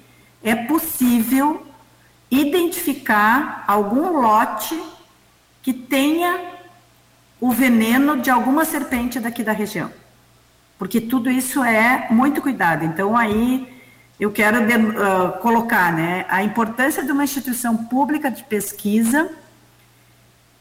é 0.42 0.54
possível 0.54 1.66
identificar 2.30 3.64
algum 3.66 4.20
lote 4.20 4.80
que 5.62 5.72
tenha 5.72 6.40
o 7.40 7.50
veneno 7.50 8.18
de 8.18 8.30
alguma 8.30 8.64
serpente 8.64 9.18
daqui 9.18 9.42
da 9.42 9.52
região. 9.52 9.90
Porque 10.78 11.00
tudo 11.00 11.30
isso 11.30 11.62
é 11.62 12.08
muito 12.10 12.40
cuidado. 12.40 12.84
Então, 12.84 13.16
aí 13.16 13.68
eu 14.18 14.30
quero 14.30 14.66
de, 14.66 14.74
uh, 14.74 15.32
colocar 15.40 15.92
né, 15.92 16.26
a 16.28 16.42
importância 16.42 17.02
de 17.02 17.12
uma 17.12 17.24
instituição 17.24 17.76
pública 17.76 18.30
de 18.30 18.42
pesquisa 18.44 19.30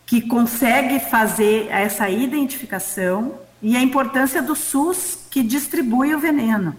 que 0.05 0.21
consegue 0.21 0.99
fazer 0.99 1.67
essa 1.69 2.09
identificação 2.09 3.39
e 3.61 3.75
a 3.75 3.81
importância 3.81 4.41
do 4.41 4.55
SUS 4.55 5.19
que 5.29 5.43
distribui 5.43 6.13
o 6.13 6.19
veneno. 6.19 6.75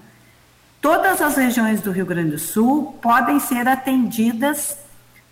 Todas 0.81 1.20
as 1.20 1.37
regiões 1.37 1.81
do 1.81 1.91
Rio 1.91 2.07
Grande 2.07 2.31
do 2.31 2.39
Sul 2.39 2.99
podem 3.03 3.39
ser 3.39 3.68
atendidas 3.68 4.78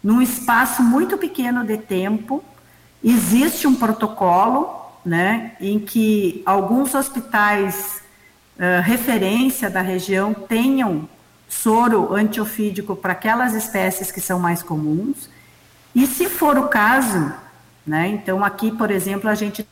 num 0.03 0.21
espaço 0.21 0.83
muito 0.83 1.17
pequeno 1.17 1.65
de 1.65 1.79
tempo. 1.79 2.45
Existe 3.03 3.67
um 3.67 3.75
protocolo, 3.75 4.69
né, 5.05 5.53
em 5.59 5.79
que 5.79 6.43
alguns 6.45 6.95
hospitais 6.95 8.03
uh, 8.59 8.83
referência 8.83 9.71
da 9.71 9.81
região 9.81 10.35
tenham 10.35 11.09
soro 11.49 12.15
antiofídico 12.15 12.95
para 12.95 13.13
aquelas 13.13 13.55
espécies 13.55 14.13
que 14.13 14.21
são 14.21 14.39
mais 14.39 14.63
comuns. 14.63 15.31
E 15.95 16.07
se 16.07 16.29
for 16.29 16.59
o 16.59 16.69
caso, 16.69 17.33
né, 17.87 18.09
então 18.09 18.45
aqui, 18.45 18.71
por 18.71 18.91
exemplo, 18.91 19.31
a 19.31 19.35
gente 19.35 19.67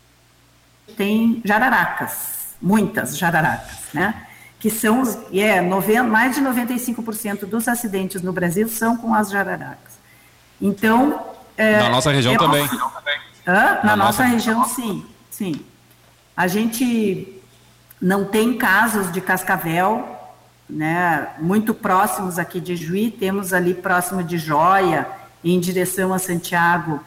tem 0.97 1.43
jararacas, 1.45 2.55
muitas 2.61 3.17
jararacas, 3.17 3.79
né? 3.93 4.27
Que 4.59 4.71
são, 4.71 5.03
é, 5.33 5.61
90, 5.61 6.03
mais 6.05 6.35
de 6.35 6.41
95% 6.43 7.47
dos 7.47 7.69
acidentes 7.69 8.23
no 8.23 8.33
Brasil 8.33 8.69
são 8.69 8.97
com 8.97 9.15
as 9.15 9.31
jararacas. 9.31 9.99
Então. 10.61 11.21
É, 11.57 11.79
na 11.79 11.89
nossa 11.89 12.11
região 12.11 12.35
é, 12.35 12.39
também. 12.39 12.69
Na, 13.47 13.85
na 13.85 13.97
nossa, 13.97 13.97
nossa 13.97 14.25
região, 14.25 14.65
sim, 14.65 15.05
sim. 15.31 15.61
A 16.37 16.47
gente 16.47 17.41
não 18.01 18.25
tem 18.25 18.57
casos 18.59 19.11
de 19.13 19.21
cascavel, 19.21 20.17
né, 20.69 21.29
muito 21.39 21.73
próximos 21.73 22.39
aqui 22.39 22.61
de 22.61 22.77
Juí, 22.77 23.11
temos 23.11 23.53
ali 23.53 23.73
próximo 23.73 24.23
de 24.23 24.37
Joia, 24.37 25.07
em 25.45 25.61
direção 25.61 26.13
a 26.13 26.19
Santiago, 26.19 27.01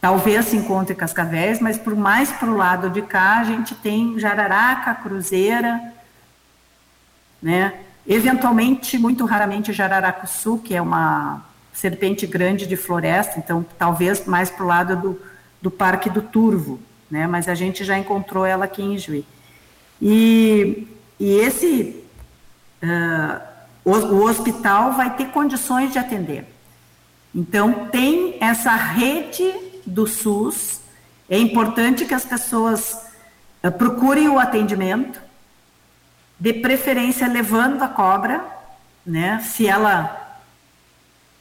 Talvez 0.00 0.46
se 0.46 0.56
encontre 0.56 0.94
cascavéis, 0.94 1.60
mas 1.60 1.76
por 1.76 1.96
mais 1.96 2.30
para 2.30 2.48
o 2.48 2.56
lado 2.56 2.88
de 2.88 3.02
cá, 3.02 3.40
a 3.40 3.44
gente 3.44 3.74
tem 3.74 4.18
jararaca, 4.18 4.94
cruzeira, 4.94 5.92
né? 7.42 7.74
Eventualmente, 8.06 8.96
muito 8.96 9.24
raramente, 9.24 9.72
jararacuçu, 9.72 10.58
que 10.58 10.74
é 10.74 10.80
uma 10.80 11.42
serpente 11.72 12.26
grande 12.26 12.66
de 12.66 12.76
floresta, 12.76 13.38
então 13.38 13.64
talvez 13.76 14.24
mais 14.24 14.50
para 14.50 14.64
o 14.64 14.68
lado 14.68 14.96
do, 14.96 15.20
do 15.60 15.70
Parque 15.70 16.08
do 16.08 16.22
Turvo, 16.22 16.80
né? 17.10 17.26
Mas 17.26 17.48
a 17.48 17.54
gente 17.54 17.84
já 17.84 17.98
encontrou 17.98 18.46
ela 18.46 18.66
aqui 18.66 18.82
em 18.82 18.96
Juí. 18.96 19.26
E, 20.00 20.86
e 21.18 21.32
esse, 21.40 22.04
uh, 22.82 23.40
o, 23.84 23.90
o 23.90 24.24
hospital 24.24 24.92
vai 24.92 25.16
ter 25.16 25.26
condições 25.26 25.92
de 25.92 25.98
atender. 25.98 26.44
Então, 27.34 27.88
tem 27.88 28.36
essa 28.40 28.74
rede 28.74 29.67
do 29.88 30.06
SUS. 30.06 30.80
É 31.28 31.38
importante 31.38 32.04
que 32.04 32.14
as 32.14 32.24
pessoas 32.24 32.96
uh, 33.62 33.70
procurem 33.72 34.28
o 34.28 34.38
atendimento, 34.38 35.20
de 36.38 36.52
preferência 36.52 37.26
levando 37.26 37.82
a 37.82 37.88
cobra, 37.88 38.44
né? 39.04 39.40
Se 39.40 39.66
ela, 39.66 40.38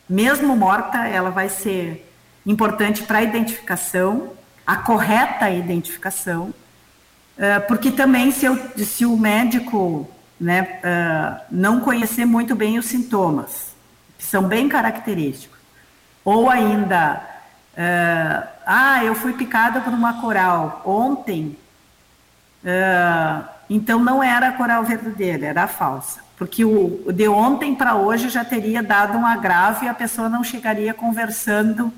mesmo 0.09 0.55
morta, 0.55 1.07
ela 1.07 1.29
vai 1.29 1.49
ser 1.49 2.11
importante 2.45 3.03
para 3.03 3.19
a 3.19 3.23
identificação, 3.23 4.31
a 4.65 4.77
correta 4.77 5.49
identificação, 5.51 6.53
uh, 7.37 7.67
porque 7.67 7.91
também 7.91 8.31
se, 8.31 8.45
eu, 8.45 8.57
se 8.77 9.05
o 9.05 9.15
médico 9.15 10.09
né, 10.39 10.79
uh, 10.83 11.41
não 11.51 11.79
conhecer 11.79 12.25
muito 12.25 12.55
bem 12.55 12.79
os 12.79 12.85
sintomas, 12.85 13.75
que 14.17 14.23
são 14.23 14.43
bem 14.43 14.67
característicos, 14.67 15.57
ou 16.23 16.49
ainda 16.49 17.21
Uh, 17.77 18.47
ah, 18.65 19.03
eu 19.03 19.13
fui 19.13 19.33
picada 19.33 19.81
por 19.81 19.93
uma 19.93 20.19
coral 20.19 20.81
ontem, 20.83 21.55
uh, 22.63 23.47
então 23.69 24.03
não 24.03 24.23
era 24.23 24.49
a 24.49 24.51
coral 24.53 24.83
verdadeira, 24.83 25.45
era 25.45 25.63
a 25.63 25.67
falsa. 25.67 26.21
Porque 26.37 26.65
o, 26.65 27.11
de 27.13 27.27
ontem 27.27 27.75
para 27.75 27.95
hoje 27.95 28.29
já 28.29 28.43
teria 28.43 28.81
dado 28.81 29.17
um 29.17 29.25
agravo 29.25 29.85
e 29.85 29.87
a 29.87 29.93
pessoa 29.93 30.27
não 30.27 30.43
chegaria 30.43 30.93
conversando 30.93 31.93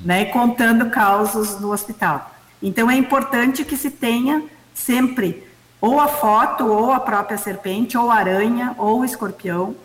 né, 0.00 0.24
contando 0.26 0.90
causos 0.90 1.60
no 1.60 1.72
hospital. 1.72 2.34
Então 2.62 2.90
é 2.90 2.96
importante 2.96 3.64
que 3.64 3.76
se 3.76 3.90
tenha 3.90 4.42
sempre 4.74 5.46
ou 5.80 6.00
a 6.00 6.08
foto, 6.08 6.66
ou 6.66 6.92
a 6.92 6.98
própria 6.98 7.38
serpente, 7.38 7.96
ou 7.96 8.10
aranha, 8.10 8.74
ou 8.78 9.04
escorpião, 9.04 9.76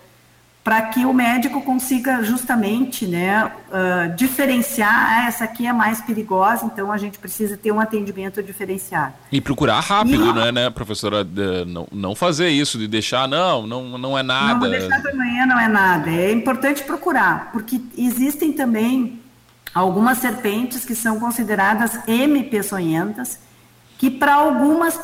para 0.64 0.82
que 0.84 1.05
o 1.05 1.14
médico 1.14 1.61
consiga 1.61 2.24
justamente 2.24 3.05
né, 3.05 3.45
uh, 3.45 4.16
diferenciar, 4.16 4.93
ah, 4.93 5.28
essa 5.28 5.43
aqui 5.43 5.68
é 5.68 5.74
mais 5.74 5.99
perigosa, 5.99 6.66
então 6.66 6.89
a 6.89 6.97
gente 6.97 7.20
precisa 7.20 7.57
ter 7.57 7.72
um 7.74 7.82
atendimento 7.82 8.41
diferenciado. 8.41 9.14
E 9.30 9.41
procurar 9.41 9.82
rápido, 9.82 10.30
e, 10.30 10.34
né, 10.34 10.51
né, 10.53 10.70
professora? 10.70 11.28
Não, 11.68 11.86
não 11.91 12.16
fazer 12.16 12.47
isso, 12.47 12.78
de 12.78 12.88
deixar, 12.88 13.28
não, 13.28 13.68
não, 13.68 13.97
não 13.97 14.18
é 14.18 14.24
nada. 14.24 14.53
Não 14.53 14.72
deixar 14.72 15.01
para 15.01 15.11
amanhã 15.11 15.45
não 15.45 15.59
é 15.59 15.68
nada. 15.68 16.09
É 16.09 16.32
importante 16.32 16.82
procurar, 16.84 17.51
porque 17.51 17.82
existem 17.97 18.53
também 18.53 19.20
algumas 19.76 20.20
serpentes 20.20 20.86
que 20.86 20.95
são 20.95 21.20
consideradas 21.20 21.99
M 22.07 22.41
peçonhentas, 22.45 23.38
que 23.97 24.09
para 24.09 24.36
algumas 24.36 24.97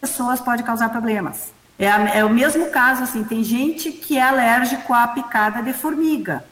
pessoas 0.00 0.40
pode 0.40 0.64
causar 0.64 0.88
problemas. 0.88 1.56
É, 1.78 1.88
a, 1.88 2.16
é, 2.16 2.24
o 2.24 2.30
mesmo 2.30 2.70
caso, 2.70 3.04
assim, 3.04 3.22
tem 3.22 3.44
gente 3.44 3.92
que 3.92 4.18
é 4.18 4.22
alérgico 4.22 4.92
à 4.92 5.06
picada 5.06 5.62
de 5.62 5.72
formiga. 5.72 6.44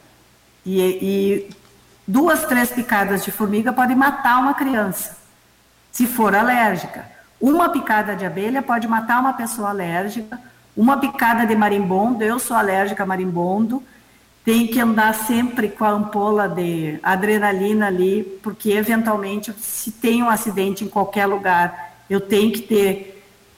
E, 0.65 0.81
e, 0.81 1.49
duas, 2.07 2.45
três 2.45 2.71
picadas 2.71 3.25
de 3.25 3.31
formiga 3.31 3.73
podem 3.73 3.95
matar 3.95 4.39
uma 4.39 4.53
criança, 4.53 5.17
se 5.91 6.07
for 6.07 6.33
alérgica. 6.33 7.05
Uma 7.39 7.69
picada 7.69 8.15
de 8.15 8.25
abelha 8.25 8.61
pode 8.61 8.87
matar 8.87 9.19
uma 9.19 9.33
pessoa 9.33 9.69
alérgica. 9.69 10.39
Uma 10.75 10.97
picada 10.97 11.45
de 11.45 11.55
marimbondo, 11.55 12.23
eu 12.23 12.39
sou 12.39 12.55
alérgica 12.55 13.03
a 13.03 13.05
marimbondo, 13.05 13.83
tem 14.45 14.67
que 14.67 14.79
andar 14.79 15.13
sempre 15.13 15.69
com 15.69 15.83
a 15.83 15.89
ampola 15.89 16.47
de 16.47 16.99
adrenalina 17.03 17.87
ali, 17.87 18.23
porque 18.41 18.71
eventualmente, 18.71 19.51
se 19.59 19.91
tem 19.91 20.23
um 20.23 20.29
acidente 20.29 20.83
em 20.83 20.87
qualquer 20.87 21.25
lugar, 21.25 21.95
eu 22.09 22.21
tenho 22.21 22.51
que 22.51 22.61
ter 22.61 23.16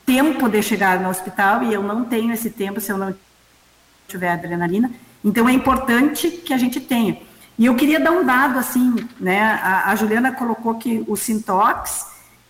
tempo 0.10 0.50
de 0.50 0.64
chegar 0.64 1.00
no 1.00 1.08
hospital 1.08 1.62
e 1.62 1.72
eu 1.72 1.84
não 1.84 2.04
tenho 2.04 2.34
esse 2.34 2.50
tempo 2.50 2.82
se 2.82 2.92
eu 2.92 2.98
não 2.98 3.14
tiver 4.08 4.32
adrenalina. 4.32 4.90
Então 5.24 5.48
é 5.48 5.54
importante 5.54 6.32
que 6.32 6.52
a 6.52 6.58
gente 6.58 6.80
tenha. 6.80 7.22
E 7.60 7.68
eu 7.68 7.76
queria 7.76 8.00
dar 8.00 8.10
um 8.10 8.26
dado 8.26 8.58
assim, 8.58 8.96
né? 9.20 9.40
A, 9.62 9.92
a 9.92 9.96
Juliana 9.96 10.32
colocou 10.32 10.74
que 10.76 11.06
o 11.08 11.16
Sintox, 11.16 12.08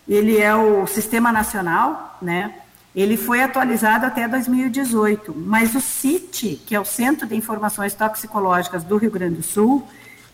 ele 0.07 0.38
é 0.38 0.55
o 0.55 0.88
sistema 0.88 1.34
nacional, 1.34 2.18
né? 2.22 2.53
Ele 2.95 3.18
foi 3.18 3.43
atualizado 3.43 4.05
até 4.05 4.26
2018, 4.26 5.36
mas 5.36 5.76
o 5.76 5.82
CIT, 5.82 6.62
que 6.66 6.74
é 6.74 6.80
o 6.80 6.86
Centro 6.86 7.28
de 7.28 7.36
Informações 7.36 7.93
Toxicológicas 7.93 8.86
do 8.86 8.95
Rio 8.95 9.12
Grande 9.12 9.36
do 9.36 9.43
Sul, 9.43 9.86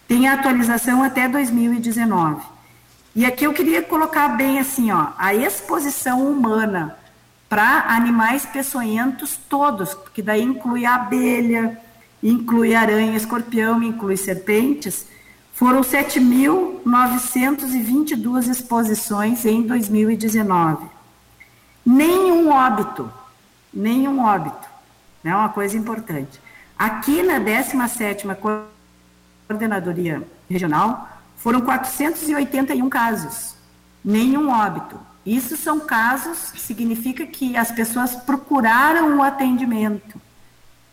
tem 0.07 0.27
a 0.27 0.33
atualização 0.33 1.01
até 1.01 1.27
2019. 1.27 2.45
E 3.15 3.25
aqui 3.25 3.45
eu 3.45 3.53
queria 3.53 3.81
colocar 3.81 4.27
bem 4.27 4.59
assim, 4.59 4.91
ó, 4.91 5.07
a 5.17 5.33
exposição 5.33 6.29
humana 6.29 6.95
para 7.47 7.85
animais 7.89 8.43
peçonhentos 8.45 9.39
todos, 9.49 9.93
porque 9.93 10.21
daí 10.21 10.41
inclui 10.41 10.85
abelha, 10.85 11.79
inclui 12.21 12.75
aranha, 12.75 13.15
escorpião, 13.15 13.81
inclui 13.83 14.17
serpentes, 14.17 15.07
foram 15.53 15.79
7.922 15.81 18.49
exposições 18.49 19.45
em 19.45 19.61
2019. 19.61 20.85
Nenhum 21.85 22.51
óbito, 22.51 23.09
nenhum 23.73 24.21
óbito, 24.23 24.67
é 25.23 25.29
né, 25.29 25.35
uma 25.35 25.47
coisa 25.49 25.77
importante. 25.77 26.41
Aqui 26.77 27.23
na 27.23 27.39
17ª 27.39 28.35
Coordenadoria 29.47 30.21
Regional, 30.49 31.07
foram 31.37 31.61
481 31.61 32.89
casos, 32.89 33.55
nenhum 34.03 34.49
óbito. 34.49 34.99
Isso 35.25 35.57
são 35.57 35.79
casos 35.79 36.51
que 36.51 36.61
significa 36.61 37.25
que 37.25 37.57
as 37.57 37.71
pessoas 37.71 38.15
procuraram 38.15 39.17
o 39.17 39.23
atendimento. 39.23 40.21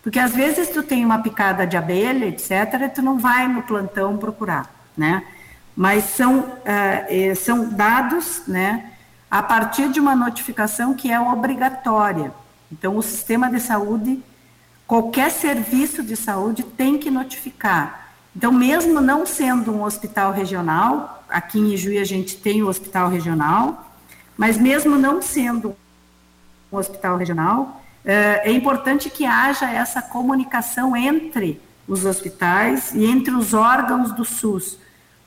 Porque 0.03 0.19
às 0.19 0.33
vezes 0.33 0.71
tu 0.71 0.83
tem 0.83 1.05
uma 1.05 1.19
picada 1.19 1.67
de 1.67 1.77
abelha, 1.77 2.27
etc., 2.27 2.91
tu 2.93 3.03
não 3.03 3.19
vai 3.19 3.47
no 3.47 3.63
plantão 3.63 4.17
procurar, 4.17 4.69
né? 4.97 5.23
Mas 5.77 6.05
são, 6.05 6.41
uh, 6.41 7.37
são 7.37 7.69
dados, 7.69 8.43
né, 8.47 8.91
a 9.31 9.43
partir 9.43 9.89
de 9.91 10.01
uma 10.01 10.15
notificação 10.15 10.95
que 10.95 11.11
é 11.11 11.19
obrigatória. 11.19 12.33
Então, 12.71 12.97
o 12.97 13.03
sistema 13.03 13.51
de 13.51 13.61
saúde, 13.61 14.23
qualquer 14.87 15.31
serviço 15.31 16.03
de 16.03 16.17
saúde 16.17 16.63
tem 16.63 16.99
que 16.99 17.11
notificar. 17.11 18.13
Então, 18.35 18.51
mesmo 18.51 19.01
não 19.01 19.25
sendo 19.25 19.73
um 19.73 19.83
hospital 19.83 20.33
regional, 20.33 21.25
aqui 21.29 21.59
em 21.59 21.73
Ijuí 21.73 21.99
a 21.99 22.05
gente 22.05 22.37
tem 22.37 22.63
o 22.63 22.69
hospital 22.69 23.09
regional, 23.09 23.92
mas 24.37 24.57
mesmo 24.57 24.97
não 24.97 25.21
sendo 25.21 25.77
um 26.73 26.77
hospital 26.77 27.17
regional, 27.17 27.83
é, 28.05 28.51
é 28.51 28.53
importante 28.53 29.11
que 29.11 29.25
haja 29.25 29.71
essa 29.71 30.03
comunicação 30.03 30.97
entre 30.97 31.61
os 31.87 32.05
hospitais 32.05 32.93
e 32.95 33.05
entre 33.05 33.35
os 33.35 33.55
órgãos 33.55 34.13
do 34.13 34.25
SUS, 34.25 34.79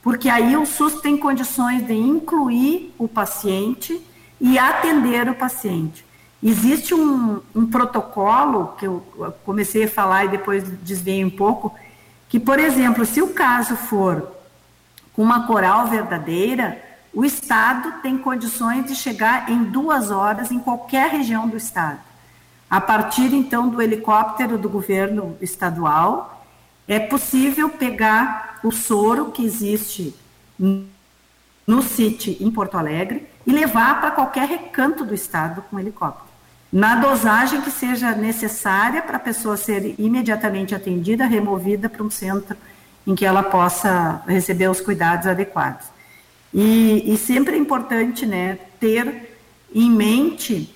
porque 0.02 0.28
aí 0.28 0.56
o 0.56 0.66
SUS 0.66 1.00
tem 1.00 1.16
condições 1.16 1.86
de 1.86 1.94
incluir 1.94 2.94
o 2.98 3.08
paciente 3.08 4.00
e 4.40 4.58
atender 4.58 5.28
o 5.28 5.34
paciente. 5.34 6.04
Existe 6.42 6.94
um, 6.94 7.40
um, 7.54 7.66
protocolo, 7.66 8.74
que 8.78 8.86
eu 8.86 9.02
comecei 9.44 9.84
a 9.84 9.88
falar 9.88 10.26
e 10.26 10.28
depois 10.28 10.62
desviei 10.82 11.24
um 11.24 11.30
pouco, 11.30 11.74
que, 12.28 12.38
por 12.38 12.58
exemplo, 12.58 13.04
se 13.04 13.22
o 13.22 13.28
caso 13.28 13.74
for 13.76 14.32
com 15.12 15.22
uma 15.22 15.46
coral 15.46 15.86
verdadeira, 15.86 16.80
o 17.16 17.24
Estado 17.24 18.02
tem 18.02 18.18
condições 18.18 18.84
de 18.84 18.94
chegar 18.94 19.50
em 19.50 19.64
duas 19.64 20.10
horas 20.10 20.50
em 20.50 20.58
qualquer 20.58 21.10
região 21.10 21.48
do 21.48 21.56
Estado. 21.56 21.98
A 22.68 22.78
partir, 22.78 23.32
então, 23.32 23.70
do 23.70 23.80
helicóptero 23.80 24.58
do 24.58 24.68
governo 24.68 25.34
estadual, 25.40 26.44
é 26.86 27.00
possível 27.00 27.70
pegar 27.70 28.60
o 28.62 28.70
soro 28.70 29.30
que 29.32 29.42
existe 29.42 30.14
no 30.58 31.80
CIT 31.80 32.36
em 32.38 32.50
Porto 32.50 32.76
Alegre 32.76 33.26
e 33.46 33.50
levar 33.50 33.98
para 33.98 34.10
qualquer 34.10 34.46
recanto 34.46 35.02
do 35.02 35.14
Estado 35.14 35.64
com 35.70 35.80
helicóptero. 35.80 36.28
Na 36.70 36.96
dosagem 36.96 37.62
que 37.62 37.70
seja 37.70 38.14
necessária 38.14 39.00
para 39.00 39.16
a 39.16 39.20
pessoa 39.20 39.56
ser 39.56 39.94
imediatamente 39.98 40.74
atendida, 40.74 41.24
removida 41.24 41.88
para 41.88 42.02
um 42.02 42.10
centro 42.10 42.58
em 43.06 43.14
que 43.14 43.24
ela 43.24 43.42
possa 43.42 44.22
receber 44.26 44.68
os 44.68 44.82
cuidados 44.82 45.26
adequados. 45.26 45.95
E, 46.52 47.12
e 47.12 47.16
sempre 47.16 47.56
é 47.56 47.58
importante 47.58 48.24
né, 48.24 48.58
ter 48.80 49.36
em 49.74 49.90
mente 49.90 50.72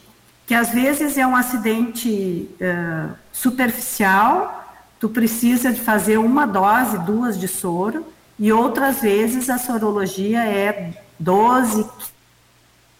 que 0.46 0.54
às 0.54 0.70
vezes 0.70 1.16
é 1.16 1.24
um 1.24 1.36
acidente 1.36 2.50
uh, 2.60 3.14
superficial, 3.32 4.68
tu 4.98 5.08
precisa 5.08 5.70
de 5.72 5.80
fazer 5.80 6.18
uma 6.18 6.44
dose, 6.44 6.98
duas 6.98 7.38
de 7.38 7.46
soro, 7.46 8.04
e 8.36 8.52
outras 8.52 9.00
vezes 9.00 9.48
a 9.48 9.58
sorologia 9.58 10.44
é 10.44 10.92
12, 11.18 11.86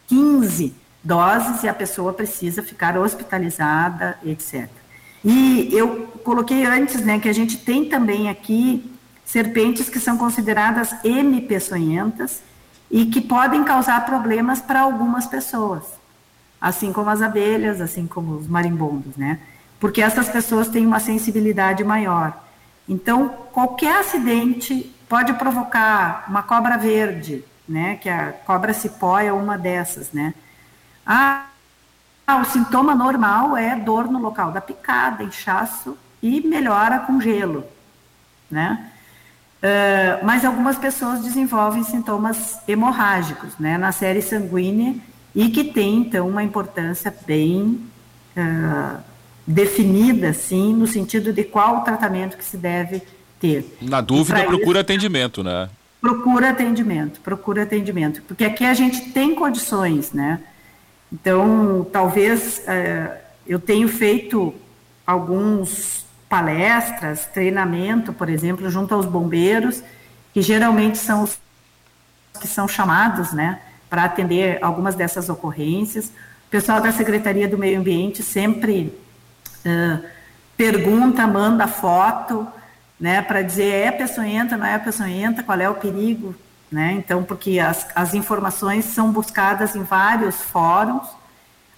15 0.07 0.75
doses 1.03 1.63
e 1.63 1.69
a 1.69 1.75
pessoa 1.75 2.13
precisa 2.13 2.63
ficar 2.63 2.97
hospitalizada, 2.97 4.19
etc. 4.25 4.69
E 5.25 5.69
eu 5.73 6.07
coloquei 6.25 6.65
antes, 6.65 7.01
né, 7.03 7.19
que 7.19 7.29
a 7.29 7.33
gente 7.33 7.59
tem 7.59 7.87
também 7.87 8.29
aqui 8.29 8.91
serpentes 9.25 9.89
que 9.89 9.99
são 9.99 10.17
consideradas 10.17 10.95
hemipeçonhentas, 11.05 12.43
e 12.91 13.07
que 13.07 13.21
podem 13.21 13.63
causar 13.63 14.05
problemas 14.05 14.61
para 14.61 14.81
algumas 14.81 15.27
pessoas, 15.27 15.85
assim 16.61 16.93
como 16.93 17.09
as 17.09 17.23
abelhas, 17.23 17.81
assim 17.81 18.07
como 18.07 18.35
os 18.37 18.49
marimbondos, 18.49 19.17
né? 19.17 19.39
Porque 19.79 20.03
essas 20.03 20.29
pessoas 20.29 20.69
têm 20.69 20.87
uma 20.87 21.01
sensibilidade 21.01 21.85
maior. 21.85 22.37
Então, 22.89 23.29
qualquer 23.53 24.01
acidente 24.01 24.95
pode 25.09 25.33
provocar 25.35 26.25
uma 26.29 26.43
cobra 26.43 26.77
verde, 26.77 27.45
né? 27.69 27.97
Que 27.97 28.09
a 28.09 28.33
cobra 28.33 28.75
cipó 28.75 29.19
é 29.19 29.33
uma 29.33 29.57
dessas, 29.57 30.13
né? 30.13 30.35
Ah, 31.07 31.47
o 32.41 32.45
sintoma 32.45 32.95
normal 32.95 33.57
é 33.57 33.77
dor 33.77 34.11
no 34.11 34.21
local 34.21 34.53
da 34.53 34.61
picada, 34.61 35.23
inchaço 35.23 35.97
e 36.23 36.41
melhora 36.41 37.01
com 37.01 37.21
gelo, 37.21 37.65
né? 38.51 38.91
Uh, 39.63 40.25
mas 40.25 40.43
algumas 40.43 40.79
pessoas 40.79 41.23
desenvolvem 41.23 41.85
sintomas 41.85 42.59
hemorrágicos, 42.67 43.59
né, 43.59 43.77
na 43.77 43.93
série 43.93 44.23
sanguínea 44.23 44.95
e 45.35 45.51
que 45.51 45.65
tem 45.65 45.99
então 45.99 46.27
uma 46.27 46.43
importância 46.43 47.15
bem 47.27 47.79
uh, 48.35 48.99
definida, 49.47 50.33
sim, 50.33 50.75
no 50.75 50.87
sentido 50.87 51.31
de 51.31 51.45
qual 51.45 51.79
o 51.79 51.81
tratamento 51.83 52.39
que 52.39 52.45
se 52.45 52.57
deve 52.57 53.03
ter. 53.39 53.77
Na 53.83 54.01
dúvida, 54.01 54.43
procura 54.45 54.79
isso, 54.79 54.81
atendimento, 54.81 55.43
né? 55.43 55.69
Procura 56.01 56.51
atendimento, 56.51 57.21
procura 57.21 57.63
atendimento, 57.65 58.23
porque 58.23 58.45
aqui 58.45 58.65
a 58.65 58.73
gente 58.73 59.11
tem 59.11 59.35
condições, 59.35 60.13
né? 60.13 60.41
Então, 61.13 61.87
talvez 61.93 62.59
uh, 62.61 63.13
eu 63.47 63.59
tenho 63.59 63.89
feito 63.89 64.55
alguns 65.07 66.00
palestras, 66.31 67.27
treinamento, 67.27 68.13
por 68.13 68.31
exemplo, 68.31 68.71
junto 68.71 68.95
aos 68.95 69.05
bombeiros, 69.05 69.83
que 70.33 70.41
geralmente 70.41 70.97
são 70.97 71.25
os 71.25 71.37
que 72.41 72.47
são 72.47 72.69
chamados, 72.69 73.33
né, 73.33 73.61
para 73.91 74.05
atender 74.05 74.59
algumas 74.63 74.95
dessas 74.95 75.29
ocorrências. 75.29 76.07
O 76.47 76.51
pessoal 76.51 76.81
da 76.81 76.93
Secretaria 76.93 77.49
do 77.49 77.59
Meio 77.59 77.81
Ambiente 77.81 78.23
sempre 78.23 78.97
uh, 79.67 80.05
pergunta, 80.57 81.27
manda 81.27 81.67
foto, 81.67 82.47
né, 82.99 83.21
para 83.21 83.43
dizer 83.43 83.87
é 83.89 83.91
peçonhenta, 83.91 84.57
não 84.57 84.65
é 84.65 84.79
peçonhenta, 84.79 85.43
qual 85.43 85.59
é 85.59 85.69
o 85.69 85.75
perigo, 85.75 86.35
né? 86.71 86.93
Então, 86.93 87.25
porque 87.25 87.59
as, 87.59 87.89
as 87.93 88.15
informações 88.15 88.85
são 88.85 89.11
buscadas 89.11 89.75
em 89.75 89.83
vários 89.83 90.37
fóruns. 90.37 91.09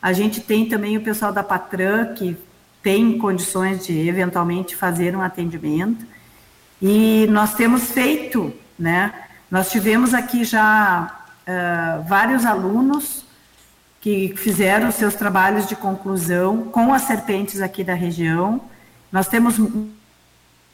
A 0.02 0.12
gente 0.12 0.40
tem 0.42 0.68
também 0.68 0.98
o 0.98 1.02
pessoal 1.02 1.32
da 1.32 1.42
Patran 1.42 2.12
que 2.14 2.36
tem 2.82 3.16
condições 3.18 3.86
de 3.86 4.08
eventualmente 4.08 4.74
fazer 4.74 5.14
um 5.16 5.22
atendimento. 5.22 6.04
E 6.80 7.26
nós 7.30 7.54
temos 7.54 7.90
feito, 7.90 8.52
né? 8.78 9.12
Nós 9.50 9.70
tivemos 9.70 10.14
aqui 10.14 10.44
já 10.44 11.24
uh, 11.46 12.02
vários 12.08 12.44
alunos 12.44 13.24
que 14.00 14.34
fizeram 14.36 14.90
seus 14.90 15.14
trabalhos 15.14 15.66
de 15.68 15.76
conclusão 15.76 16.64
com 16.64 16.92
as 16.92 17.02
serpentes 17.02 17.60
aqui 17.60 17.84
da 17.84 17.94
região. 17.94 18.60
Nós 19.12 19.28
temos 19.28 19.60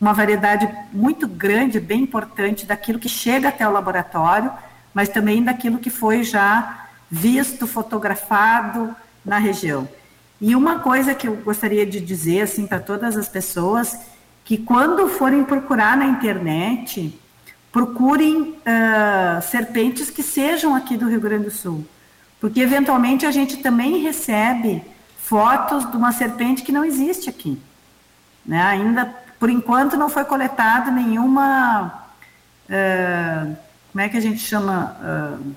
uma 0.01 0.15
variedade 0.15 0.67
muito 0.93 1.29
grande, 1.29 1.79
bem 1.79 2.03
importante, 2.03 2.65
daquilo 2.65 2.99
que 2.99 3.09
chega 3.09 3.49
até 3.49 3.69
o 3.69 3.73
laboratório, 3.73 4.51
mas 4.95 5.11
também 5.11 5.45
daquilo 5.45 5.79
que 5.79 5.91
foi 5.91 6.23
já 6.23 6.87
visto, 7.11 7.67
fotografado 7.67 8.95
na 9.25 9.39
região. 9.39 9.87
E 10.41 10.55
uma 10.55 10.79
coisa 10.81 11.15
que 11.15 11.27
eu 11.27 11.37
gostaria 11.37 11.85
de 11.85 12.01
dizer 12.01 12.43
assim 12.43 12.67
para 12.67 12.81
todas 12.81 13.17
as 13.17 13.29
pessoas, 13.29 13.99
que 14.45 14.57
quando 14.57 15.09
forem 15.09 15.45
procurar 15.45 15.97
na 15.97 16.07
internet, 16.07 17.19
procurem 17.73 18.41
uh, 18.41 19.43
serpentes 19.43 20.11
que 20.11 20.23
sejam 20.23 20.75
aqui 20.75 20.97
do 20.97 21.09
Rio 21.09 21.21
Grande 21.21 21.45
do 21.45 21.51
Sul 21.51 21.85
porque 22.41 22.61
eventualmente 22.61 23.27
a 23.27 23.31
gente 23.31 23.57
também 23.59 23.99
recebe 23.99 24.83
fotos 25.19 25.91
de 25.91 25.97
uma 25.97 26.13
serpente 26.13 26.63
que 26.63 26.73
não 26.73 26.85
existe 26.85 27.29
aqui. 27.29 27.61
Né? 28.47 28.63
Ainda, 28.63 29.07
por 29.39 29.51
enquanto, 29.51 29.97
não 29.97 30.09
foi 30.09 30.25
coletada 30.25 30.91
nenhuma. 30.91 32.05
Uh, 32.69 33.57
como 33.91 34.03
é 34.03 34.09
que 34.09 34.17
a 34.17 34.21
gente 34.21 34.39
chama? 34.39 34.97
Uh, 35.03 35.55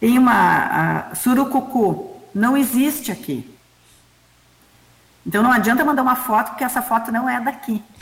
tem 0.00 0.18
uma. 0.18 1.14
Surucucu. 1.14 2.13
Não 2.34 2.56
existe 2.56 3.12
aqui. 3.12 3.48
Então 5.26 5.42
não 5.42 5.52
adianta 5.52 5.84
mandar 5.84 6.02
uma 6.02 6.16
foto, 6.16 6.50
porque 6.50 6.64
essa 6.64 6.82
foto 6.82 7.10
não 7.10 7.28
é 7.28 7.40
daqui. 7.40 7.82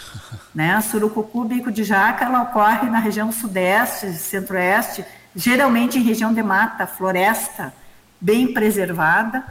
Né? 0.55 0.75
A 0.75 0.83
surucucu, 0.83 1.45
bico 1.45 1.73
de 1.73 1.83
jaca, 1.83 2.27
ela 2.27 2.43
ocorre 2.43 2.91
na 2.91 2.99
região 2.99 3.33
sudeste, 3.33 4.13
centro-oeste, 4.13 5.03
geralmente 5.35 5.99
em 5.99 6.03
região 6.03 6.35
de 6.35 6.43
mata, 6.43 6.87
floresta, 6.87 7.73
bem 8.21 8.53
preservada, 8.53 9.43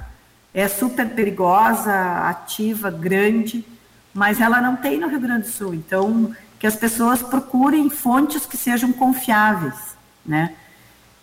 é 0.53 0.67
super 0.67 1.09
perigosa, 1.09 1.91
ativa, 2.29 2.91
grande, 2.91 3.65
mas 4.13 4.39
ela 4.39 4.61
não 4.61 4.75
tem 4.75 4.99
no 4.99 5.07
Rio 5.07 5.19
Grande 5.19 5.47
do 5.47 5.51
Sul. 5.51 5.73
Então, 5.73 6.35
que 6.59 6.67
as 6.67 6.75
pessoas 6.75 7.23
procurem 7.23 7.89
fontes 7.89 8.45
que 8.45 8.55
sejam 8.55 8.93
confiáveis, 8.93 9.97
né? 10.23 10.53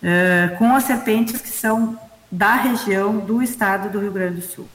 Uh, 0.03 0.57
com 0.57 0.75
as 0.75 0.83
serpentes 0.83 1.41
que 1.41 1.49
são 1.49 1.97
da 2.31 2.55
região 2.55 3.17
do 3.19 3.41
estado 3.41 3.89
do 3.91 3.99
Rio 3.99 4.11
Grande 4.11 4.41
do 4.41 4.41
Sul. 4.41 4.67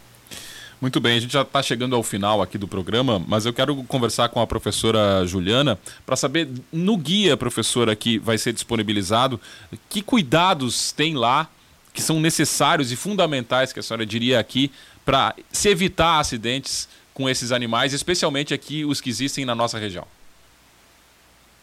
Muito 0.81 1.01
bem, 1.01 1.17
a 1.17 1.21
gente 1.21 1.33
já 1.33 1.43
está 1.43 1.63
chegando 1.63 1.97
ao 1.97 2.03
final 2.03 2.43
aqui 2.43 2.59
do 2.59 2.69
programa, 2.69 3.23
mas 3.27 3.47
eu 3.47 3.53
quero 3.55 3.83
conversar 3.85 4.29
com 4.29 4.41
a 4.41 4.47
professora 4.47 5.25
Juliana 5.27 5.79
para 6.05 6.15
saber, 6.15 6.49
no 6.71 6.97
guia, 6.97 7.37
professora, 7.37 7.97
que 7.97 8.19
vai 8.19 8.37
ser 8.37 8.53
disponibilizado, 8.53 9.41
que 9.89 10.03
cuidados 10.03 10.93
tem 10.93 11.15
lá 11.15 11.49
que 11.95 12.03
são 12.03 12.21
necessários 12.21 12.91
e 12.91 12.97
fundamentais, 12.97 13.73
que 13.73 13.79
a 13.79 13.83
senhora 13.83 14.05
diria 14.05 14.41
aqui, 14.41 14.71
para 15.05 15.35
se 15.53 15.69
evitar 15.69 16.19
acidentes 16.19 16.89
com 17.15 17.31
esses 17.31 17.53
animais, 17.53 17.93
especialmente 17.93 18.53
aqui 18.53 18.85
os 18.85 19.01
que 19.01 19.09
existem 19.09 19.45
na 19.45 19.55
nossa 19.55 19.79
região? 19.79 20.05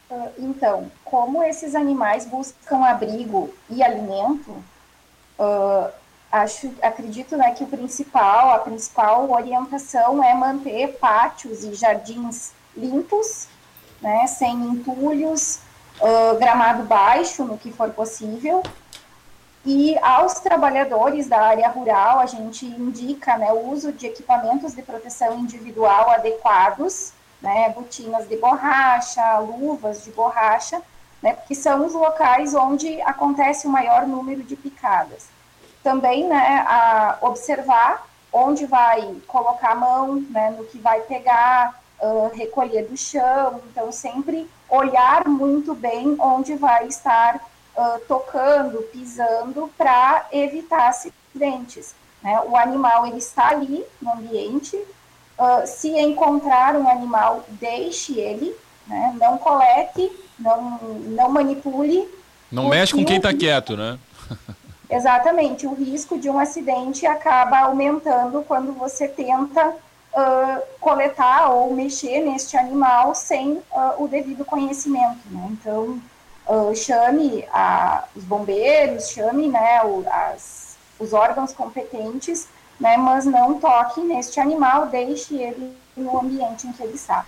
Ah, 0.09 0.29
então, 0.39 0.89
como 1.03 1.43
esses 1.43 1.75
animais 1.75 2.25
buscam 2.25 2.85
abrigo 2.85 3.53
e 3.69 3.83
alimento, 3.83 4.63
uh, 5.39 5.91
acho, 6.31 6.73
acredito 6.81 7.35
né, 7.35 7.51
que 7.51 7.63
o 7.63 7.67
principal, 7.67 8.51
a 8.51 8.59
principal 8.59 9.29
orientação 9.29 10.23
é 10.23 10.33
manter 10.33 10.97
pátios 10.99 11.63
e 11.63 11.73
jardins 11.73 12.53
limpos, 12.75 13.47
né, 14.01 14.25
sem 14.27 14.53
entulhos, 14.53 15.59
uh, 15.99 16.37
gramado 16.39 16.83
baixo 16.83 17.43
no 17.43 17.57
que 17.57 17.71
for 17.71 17.89
possível. 17.91 18.63
E 19.63 19.95
aos 19.99 20.35
trabalhadores 20.35 21.27
da 21.27 21.39
área 21.39 21.69
rural, 21.69 22.19
a 22.19 22.25
gente 22.25 22.65
indica 22.65 23.37
né, 23.37 23.51
o 23.51 23.69
uso 23.69 23.91
de 23.91 24.07
equipamentos 24.07 24.73
de 24.73 24.81
proteção 24.81 25.37
individual 25.37 26.09
adequados, 26.09 27.13
né, 27.39 27.69
botinas 27.69 28.27
de 28.27 28.37
borracha, 28.37 29.39
luvas 29.39 30.03
de 30.03 30.11
borracha, 30.11 30.81
né, 31.21 31.33
porque 31.33 31.55
são 31.55 31.85
os 31.85 31.93
locais 31.93 32.55
onde 32.55 33.01
acontece 33.01 33.67
o 33.67 33.69
maior 33.69 34.07
número 34.07 34.43
de 34.43 34.55
picadas 34.55 35.29
também 35.83 36.27
né, 36.27 36.65
a 36.67 37.17
observar 37.21 38.07
onde 38.31 38.65
vai 38.65 39.15
colocar 39.27 39.71
a 39.71 39.75
mão, 39.75 40.21
né, 40.29 40.51
no 40.51 40.63
que 40.65 40.77
vai 40.77 41.01
pegar, 41.01 41.81
uh, 42.01 42.31
recolher 42.33 42.83
do 42.83 42.95
chão, 42.95 43.61
então 43.69 43.91
sempre 43.91 44.49
olhar 44.69 45.27
muito 45.27 45.73
bem 45.73 46.15
onde 46.17 46.55
vai 46.55 46.87
estar 46.87 47.35
uh, 47.35 47.99
tocando, 48.07 48.81
pisando, 48.83 49.69
para 49.77 50.27
evitar 50.31 50.87
acidentes. 50.87 51.93
Né? 52.23 52.39
O 52.47 52.55
animal 52.55 53.05
ele 53.05 53.17
está 53.17 53.49
ali 53.49 53.85
no 54.01 54.13
ambiente, 54.13 54.77
uh, 54.77 55.67
se 55.67 55.89
encontrar 55.89 56.77
um 56.77 56.87
animal, 56.87 57.43
deixe 57.49 58.17
ele, 58.17 58.55
né? 58.91 59.15
não 59.19 59.37
colete, 59.37 60.11
não, 60.37 60.79
não 60.81 61.29
manipule. 61.29 62.07
Não 62.51 62.67
mexe 62.67 62.93
com 62.93 63.05
quem 63.05 63.17
está 63.17 63.33
quieto, 63.33 63.77
né? 63.77 63.97
Exatamente, 64.89 65.65
o 65.65 65.73
risco 65.73 66.19
de 66.19 66.29
um 66.29 66.37
acidente 66.37 67.05
acaba 67.05 67.59
aumentando 67.59 68.43
quando 68.45 68.73
você 68.73 69.07
tenta 69.07 69.69
uh, 69.69 70.61
coletar 70.81 71.49
ou 71.49 71.73
mexer 71.73 72.19
neste 72.19 72.57
animal 72.57 73.15
sem 73.15 73.53
uh, 73.53 74.03
o 74.03 74.07
devido 74.09 74.43
conhecimento. 74.43 75.19
Né? 75.29 75.47
Então, 75.51 76.01
uh, 76.45 76.75
chame 76.75 77.45
a, 77.53 78.03
os 78.13 78.25
bombeiros, 78.25 79.11
chame 79.11 79.47
né, 79.47 79.81
o, 79.85 80.03
as, 80.09 80.75
os 80.99 81.13
órgãos 81.13 81.53
competentes, 81.53 82.49
né, 82.77 82.97
mas 82.97 83.23
não 83.25 83.59
toque 83.61 84.01
neste 84.01 84.41
animal, 84.41 84.87
deixe 84.87 85.35
ele 85.35 85.73
no 85.95 86.19
ambiente 86.19 86.67
em 86.67 86.73
que 86.73 86.83
ele 86.83 86.95
está. 86.95 87.25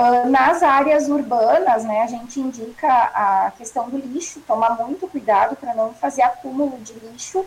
Uh, 0.00 0.30
nas 0.30 0.62
áreas 0.62 1.10
urbanas, 1.10 1.84
né, 1.84 2.00
a 2.00 2.06
gente 2.06 2.40
indica 2.40 2.88
a 2.88 3.52
questão 3.58 3.90
do 3.90 3.98
lixo, 3.98 4.40
tomar 4.46 4.70
muito 4.78 5.06
cuidado 5.06 5.54
para 5.56 5.74
não 5.74 5.92
fazer 5.92 6.22
acúmulo 6.22 6.78
de 6.78 6.94
lixo. 6.94 7.44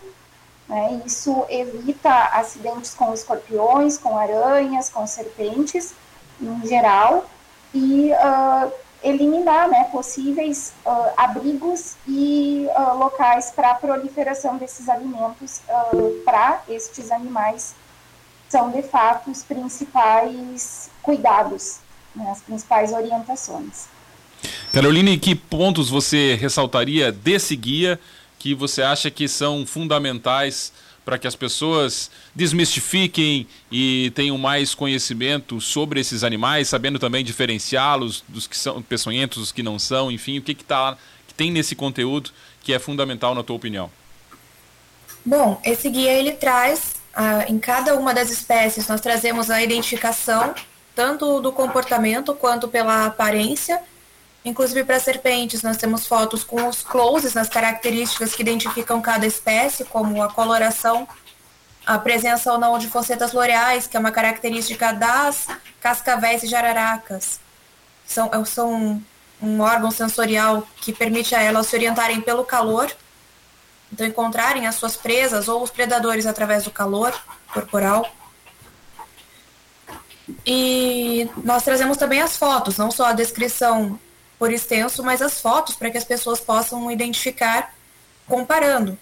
Né, 0.69 1.01
isso 1.03 1.47
evita 1.49 2.13
acidentes 2.25 2.93
com 2.93 3.11
escorpiões, 3.11 3.97
com 3.97 4.15
aranhas, 4.15 4.87
com 4.87 5.07
serpentes, 5.07 5.95
em 6.39 6.67
geral, 6.67 7.25
e 7.73 8.11
uh, 8.11 8.71
eliminar 9.01 9.67
né, 9.67 9.85
possíveis 9.85 10.73
uh, 10.85 11.11
abrigos 11.17 11.95
e 12.07 12.67
locais 12.95 13.49
para 13.49 13.71
a 13.71 13.75
proliferação 13.75 14.57
desses 14.57 14.87
alimentos 14.87 15.63
para 16.23 16.61
estes 16.69 17.09
animais. 17.09 17.73
São, 18.47 18.69
de 18.69 18.83
fato, 18.83 19.31
os 19.31 19.41
principais 19.41 20.91
cuidados 21.01 21.81
né, 22.15 22.29
as 22.31 22.41
principais 22.41 22.91
orientações. 22.91 23.87
Caroline, 24.71 25.17
que 25.17 25.35
pontos 25.35 25.89
você 25.89 26.35
ressaltaria 26.35 27.11
desse 27.11 27.55
guia 27.55 27.99
que 28.39 28.53
você 28.53 28.81
acha 28.81 29.09
que 29.09 29.27
são 29.27 29.65
fundamentais 29.65 30.73
para 31.05 31.17
que 31.17 31.27
as 31.27 31.35
pessoas 31.35 32.09
desmistifiquem 32.33 33.47
e 33.71 34.11
tenham 34.15 34.37
mais 34.37 34.73
conhecimento 34.73 35.59
sobre 35.59 35.99
esses 35.99 36.23
animais, 36.23 36.69
sabendo 36.69 36.97
também 36.97 37.23
diferenciá-los 37.23 38.23
dos 38.27 38.47
que 38.47 38.57
são 38.57 38.81
peçonhentos, 38.81 39.39
dos 39.39 39.51
que 39.51 39.63
não 39.63 39.77
são, 39.77 40.11
enfim, 40.11 40.39
o 40.39 40.41
que, 40.41 40.53
que, 40.53 40.63
tá, 40.63 40.97
que 41.27 41.33
tem 41.33 41.51
nesse 41.51 41.75
conteúdo 41.75 42.31
que 42.61 42.73
é 42.73 42.79
fundamental 42.79 43.35
na 43.35 43.43
tua 43.43 43.55
opinião? 43.55 43.89
Bom, 45.25 45.59
esse 45.63 45.89
guia 45.89 46.11
ele 46.11 46.33
traz 46.33 46.95
ah, 47.13 47.45
em 47.47 47.59
cada 47.59 47.95
uma 47.95 48.13
das 48.13 48.29
espécies 48.31 48.87
nós 48.87 48.99
trazemos 48.99 49.49
a 49.49 49.61
identificação 49.61 50.53
tanto 50.95 51.39
do 51.39 51.51
comportamento 51.51 52.33
quanto 52.35 52.67
pela 52.67 53.05
aparência. 53.05 53.81
Inclusive 54.45 54.83
para 54.83 54.99
serpentes, 54.99 55.63
nós 55.63 55.77
temos 55.77 56.05
fotos 56.05 56.43
com 56.43 56.67
os 56.67 56.81
closes 56.81 57.33
nas 57.33 57.47
características 57.47 58.35
que 58.35 58.41
identificam 58.41 59.01
cada 59.01 59.25
espécie, 59.25 59.85
como 59.85 60.21
a 60.21 60.29
coloração, 60.29 61.07
a 61.85 61.97
presença 61.97 62.51
ou 62.51 62.59
não 62.59 62.77
de 62.77 62.89
focetas 62.89 63.31
loreais, 63.31 63.87
que 63.87 63.95
é 63.95 63.99
uma 63.99 64.11
característica 64.11 64.91
das 64.91 65.47
cascavéis 65.79 66.43
e 66.43 66.47
jararacas. 66.47 67.39
São, 68.05 68.29
é, 68.33 68.45
são 68.45 69.01
um 69.41 69.61
órgão 69.61 69.91
sensorial 69.91 70.67
que 70.77 70.93
permite 70.93 71.35
a 71.35 71.41
elas 71.41 71.67
se 71.67 71.75
orientarem 71.75 72.21
pelo 72.21 72.43
calor, 72.43 72.91
então 73.91 74.05
encontrarem 74.05 74.67
as 74.67 74.75
suas 74.75 74.95
presas 74.95 75.47
ou 75.47 75.61
os 75.61 75.69
predadores 75.69 76.25
através 76.25 76.63
do 76.63 76.71
calor 76.71 77.13
corporal. 77.53 78.09
E 80.45 81.29
nós 81.43 81.63
trazemos 81.63 81.97
também 81.97 82.21
as 82.21 82.37
fotos, 82.37 82.77
não 82.77 82.91
só 82.91 83.07
a 83.07 83.13
descrição 83.13 83.99
por 84.39 84.51
extenso, 84.51 85.03
mas 85.03 85.21
as 85.21 85.39
fotos 85.39 85.75
para 85.75 85.89
que 85.89 85.97
as 85.97 86.03
pessoas 86.03 86.39
possam 86.39 86.89
identificar 86.91 87.73
comparando. 88.27 88.97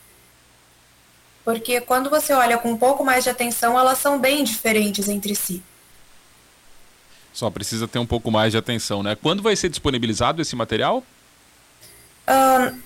Porque 1.44 1.82
quando 1.82 2.10
você 2.10 2.34
olha 2.34 2.58
com 2.58 2.72
um 2.72 2.78
pouco 2.78 3.04
mais 3.04 3.24
de 3.24 3.30
atenção, 3.30 3.78
elas 3.78 3.98
são 3.98 4.20
bem 4.20 4.44
diferentes 4.44 5.08
entre 5.08 5.36
si. 5.36 5.64
Só 7.34 7.50
precisa 7.50 7.88
ter 7.88 8.00
um 8.00 8.06
pouco 8.06 8.30
mais 8.30 8.52
de 8.52 8.58
atenção, 8.58 9.02
né? 9.02 9.16
Quando 9.16 9.42
vai 9.42 9.56
ser 9.56 9.70
disponibilizado 9.70 10.42
esse 10.42 10.56
material? 10.56 11.04
Uh, 12.28 12.78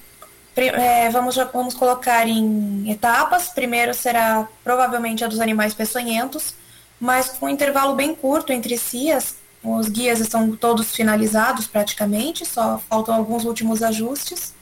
é, 0.56 1.10
vamos, 1.10 1.36
vamos 1.52 1.74
colocar 1.74 2.28
em 2.28 2.90
etapas. 2.90 3.50
Primeiro 3.50 3.94
será 3.94 4.48
provavelmente 4.64 5.24
a 5.24 5.28
dos 5.28 5.40
animais 5.40 5.74
peçonhentos, 5.74 6.54
mas 7.00 7.30
com 7.30 7.48
um 7.48 7.50
intervalo 7.50 7.96
bem 7.96 8.14
curto 8.14 8.52
entre 8.52 8.78
si. 8.78 9.12
As, 9.12 9.36
os 9.64 9.88
guias 9.90 10.20
estão 10.20 10.56
todos 10.56 10.96
finalizados 10.96 11.68
praticamente, 11.68 12.46
só 12.46 12.80
faltam 12.90 13.16
alguns 13.16 13.46
últimos 13.46 13.82
ajustes. 13.82 14.54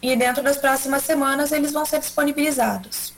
E 0.00 0.14
dentro 0.14 0.42
das 0.42 0.56
próximas 0.56 1.02
semanas 1.02 1.52
eles 1.52 1.72
vão 1.72 1.84
ser 1.84 1.98
disponibilizados. 2.00 3.15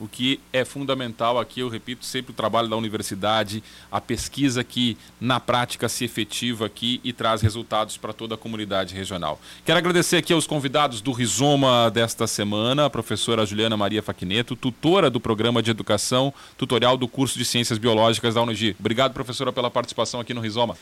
O 0.00 0.08
que 0.08 0.40
é 0.50 0.64
fundamental 0.64 1.38
aqui, 1.38 1.60
eu 1.60 1.68
repito 1.68 2.06
sempre 2.06 2.32
o 2.32 2.34
trabalho 2.34 2.68
da 2.68 2.76
universidade, 2.76 3.62
a 3.92 4.00
pesquisa 4.00 4.64
que 4.64 4.96
na 5.20 5.38
prática 5.38 5.90
se 5.90 6.06
efetiva 6.06 6.64
aqui 6.64 7.02
e 7.04 7.12
traz 7.12 7.42
resultados 7.42 7.98
para 7.98 8.14
toda 8.14 8.34
a 8.34 8.38
comunidade 8.38 8.94
regional. 8.94 9.38
Quero 9.62 9.78
agradecer 9.78 10.16
aqui 10.16 10.32
aos 10.32 10.46
convidados 10.46 11.02
do 11.02 11.12
Rizoma 11.12 11.90
desta 11.90 12.26
semana, 12.26 12.86
a 12.86 12.90
professora 12.90 13.44
Juliana 13.44 13.76
Maria 13.76 14.02
Faquineto, 14.02 14.56
tutora 14.56 15.10
do 15.10 15.20
programa 15.20 15.62
de 15.62 15.70
educação 15.70 16.32
tutorial 16.56 16.96
do 16.96 17.06
curso 17.06 17.36
de 17.36 17.44
Ciências 17.44 17.78
Biológicas 17.78 18.34
da 18.34 18.42
UNEGI. 18.42 18.74
Obrigado, 18.80 19.12
professora, 19.12 19.52
pela 19.52 19.70
participação 19.70 20.18
aqui 20.18 20.32
no 20.32 20.40
Rizoma. 20.40 20.78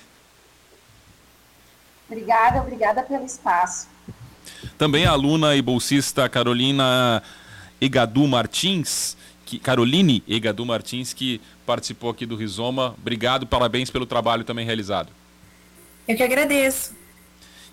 Obrigada, 2.08 2.60
obrigada 2.60 3.02
pelo 3.02 3.24
espaço. 3.24 3.88
Também 4.78 5.04
a 5.06 5.10
aluna 5.10 5.56
e 5.56 5.62
bolsista 5.62 6.28
Carolina 6.28 7.22
Egadu 7.80 8.26
Martins, 8.26 9.16
que, 9.44 9.58
Caroline 9.58 10.22
Egadu 10.28 10.64
Martins, 10.64 11.12
que 11.12 11.40
participou 11.64 12.10
aqui 12.10 12.26
do 12.26 12.36
Rizoma. 12.36 12.94
Obrigado, 13.00 13.46
parabéns 13.46 13.90
pelo 13.90 14.06
trabalho 14.06 14.44
também 14.44 14.66
realizado. 14.66 15.10
Eu 16.06 16.16
que 16.16 16.22
agradeço. 16.22 16.96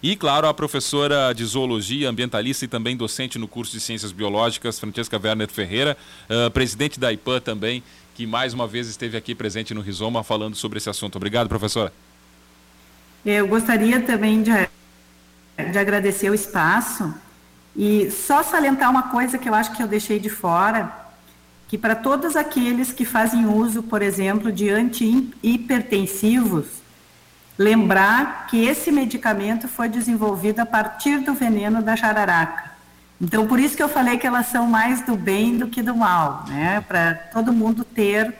E, 0.03 0.15
claro, 0.15 0.47
a 0.47 0.53
professora 0.53 1.33
de 1.33 1.43
Zoologia, 1.43 2.09
ambientalista 2.09 2.65
e 2.65 2.67
também 2.67 2.95
docente 2.95 3.39
no 3.39 3.47
curso 3.47 3.71
de 3.71 3.79
Ciências 3.79 4.11
Biológicas, 4.11 4.79
Francesca 4.79 5.19
Werner 5.21 5.49
Ferreira, 5.49 5.97
uh, 6.29 6.51
presidente 6.51 6.99
da 6.99 7.11
IPAN 7.11 7.39
também, 7.39 7.81
que 8.13 8.27
mais 8.27 8.53
uma 8.53 8.67
vez 8.67 8.87
esteve 8.87 9.17
aqui 9.17 9.33
presente 9.33 9.73
no 9.73 9.81
Rizoma 9.81 10.23
falando 10.23 10.55
sobre 10.55 10.77
esse 10.77 10.89
assunto. 10.89 11.15
Obrigado, 11.15 11.47
professora. 11.47 11.91
Eu 13.25 13.47
gostaria 13.47 13.99
também 14.01 14.43
de, 14.43 14.51
de 15.71 15.77
agradecer 15.77 16.29
o 16.29 16.35
espaço 16.35 17.13
e 17.75 18.09
só 18.09 18.41
salientar 18.41 18.89
uma 18.89 19.03
coisa 19.03 19.37
que 19.37 19.49
eu 19.49 19.53
acho 19.53 19.73
que 19.73 19.83
eu 19.83 19.87
deixei 19.87 20.17
de 20.19 20.29
fora, 20.29 20.91
que 21.67 21.77
para 21.77 21.95
todos 21.95 22.35
aqueles 22.35 22.93
que 22.93 23.03
fazem 23.03 23.45
uso, 23.45 23.83
por 23.83 24.01
exemplo, 24.01 24.51
de 24.51 24.69
antihipertensivos, 24.69 26.67
lembrar 27.57 28.47
que 28.47 28.65
esse 28.65 28.91
medicamento 28.91 29.67
foi 29.67 29.89
desenvolvido 29.89 30.59
a 30.59 30.65
partir 30.65 31.19
do 31.19 31.33
veneno 31.33 31.81
da 31.81 31.95
jararaca. 31.95 32.71
Então, 33.19 33.47
por 33.47 33.59
isso 33.59 33.75
que 33.75 33.83
eu 33.83 33.89
falei 33.89 34.17
que 34.17 34.27
elas 34.27 34.47
são 34.47 34.67
mais 34.67 35.01
do 35.05 35.15
bem 35.15 35.57
do 35.57 35.67
que 35.67 35.81
do 35.81 35.95
mal, 35.95 36.45
né? 36.47 36.81
Para 36.81 37.13
todo 37.33 37.53
mundo 37.53 37.83
ter 37.83 38.33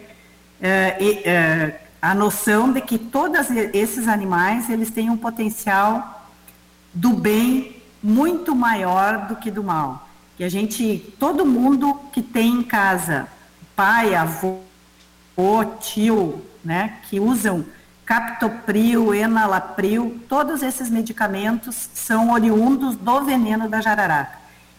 é, 0.62 1.22
é, 1.24 1.82
a 2.02 2.14
noção 2.14 2.72
de 2.72 2.82
que 2.82 2.98
todos 2.98 3.50
esses 3.74 4.08
animais 4.08 4.70
eles 4.70 4.92
têm 4.92 5.10
um 5.10 5.18
potencial 5.18 6.30
do 6.94 7.12
bem 7.12 7.75
muito 8.06 8.56
maior 8.56 9.26
do 9.26 9.36
que 9.36 9.49
do 9.49 9.64
mal. 9.64 10.08
Que 10.38 10.43
a 10.43 10.49
gente, 10.49 11.16
todo 11.20 11.43
mundo 11.43 11.99
que 12.14 12.22
tem 12.22 12.53
em 12.53 12.64
casa, 12.64 13.28
pai, 13.76 14.14
avô, 14.14 14.60
tio, 15.82 16.45
né, 16.64 16.97
que 17.10 17.20
usam 17.20 17.66
captopril, 18.06 19.16
enalapril, 19.16 20.22
todos 20.30 20.62
esses 20.62 20.88
medicamentos 20.88 21.89
são 21.95 22.32
oriundos 22.32 22.95
do 22.95 23.22
veneno 23.24 23.68
da 23.68 23.82
jararaca 23.82 24.38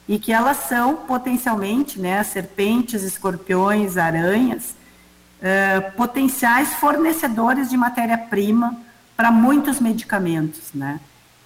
e 0.09 0.21
que 0.21 0.33
elas 0.33 0.59
são 0.69 0.95
potencialmente, 0.95 1.99
né, 1.99 2.23
serpentes, 2.23 3.03
escorpiões, 3.03 3.97
aranhas, 3.97 4.77
uh, 5.41 5.91
potenciais 5.97 6.75
fornecedores 6.75 7.69
de 7.69 7.77
matéria-prima 7.77 8.77
para 9.17 9.33
muitos 9.33 9.81
medicamentos, 9.81 10.73
né? 10.73 11.01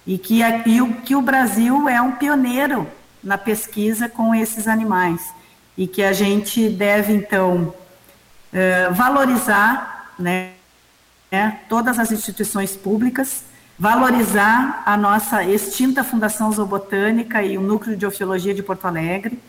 E 0.05 0.17
que, 0.17 0.41
e 0.65 0.81
o, 0.81 0.93
que 1.01 1.15
o 1.15 1.21
Brasil 1.21 1.87
é 1.87 2.01
um 2.01 2.13
pioneiro 2.13 2.87
na 3.23 3.37
pesquisa 3.37 4.09
com 4.09 4.33
esses 4.33 4.67
animais. 4.67 5.21
E 5.77 5.87
que 5.87 6.03
a 6.03 6.11
gente 6.11 6.69
deve 6.69 7.13
então 7.13 7.73
eh, 8.51 8.89
valorizar 8.91 10.13
né, 10.19 10.51
né, 11.31 11.59
todas 11.69 11.97
as 11.97 12.11
instituições 12.11 12.75
públicas, 12.75 13.45
valorizar 13.79 14.83
a 14.85 14.97
nossa 14.97 15.43
extinta 15.43 16.03
Fundação 16.03 16.51
Zoobotânica 16.51 17.41
e 17.41 17.57
o 17.57 17.61
Núcleo 17.61 17.95
de 17.95 18.05
Ofiologia 18.05 18.53
de 18.53 18.61
Porto 18.61 18.85
Alegre, 18.85 19.39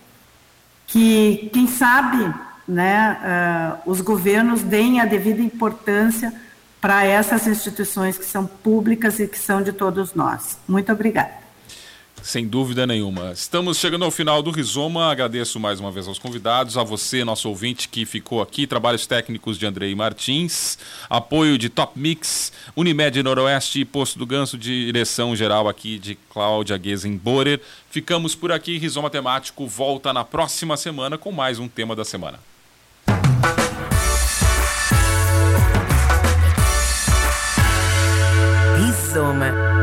que 0.87 1.51
quem 1.53 1.67
sabe 1.67 2.33
né, 2.67 3.81
uh, 3.85 3.91
os 3.91 4.01
governos 4.01 4.63
deem 4.63 5.01
a 5.01 5.05
devida 5.05 5.43
importância 5.43 6.33
para 6.83 7.05
essas 7.05 7.47
instituições 7.47 8.19
que 8.19 8.25
são 8.25 8.45
públicas 8.45 9.21
e 9.21 9.29
que 9.29 9.39
são 9.39 9.63
de 9.63 9.73
todos 9.73 10.15
nós. 10.15 10.59
Muito 10.67 10.91
obrigada. 10.91 11.41
Sem 12.21 12.47
dúvida 12.47 12.87
nenhuma. 12.87 13.33
Estamos 13.33 13.79
chegando 13.79 14.05
ao 14.05 14.11
final 14.11 14.43
do 14.43 14.51
Rizoma. 14.51 15.11
Agradeço 15.11 15.61
mais 15.61 15.79
uma 15.79 15.93
vez 15.93 16.09
aos 16.09 16.19
convidados, 16.19 16.77
a 16.77 16.83
você, 16.83 17.25
nosso 17.25 17.49
ouvinte 17.49 17.89
que 17.89 18.05
ficou 18.05 18.43
aqui, 18.43 18.67
trabalhos 18.67 19.07
técnicos 19.07 19.59
de 19.59 19.67
Andrei 19.67 19.95
Martins, 19.95 20.77
apoio 21.09 21.57
de 21.57 21.69
Top 21.69 21.99
Mix, 21.99 22.53
Unimed 22.77 23.23
Noroeste 23.23 23.81
e 23.81 23.85
Posto 23.85 24.19
do 24.19 24.27
Ganso, 24.27 24.59
direção 24.59 25.35
geral 25.37 25.69
aqui 25.69 25.99
de 25.99 26.17
Cláudia 26.31 26.81
Gesenborer. 26.83 27.61
Ficamos 27.91 28.35
por 28.35 28.51
aqui. 28.51 28.77
Rizoma 28.77 29.11
Temático 29.11 29.67
volta 29.69 30.13
na 30.13 30.25
próxima 30.25 30.77
semana 30.77 31.17
com 31.17 31.31
mais 31.31 31.61
um 31.61 31.69
tema 31.69 31.95
da 31.95 32.05
semana. 32.05 32.39
Rizoma. 39.13 39.82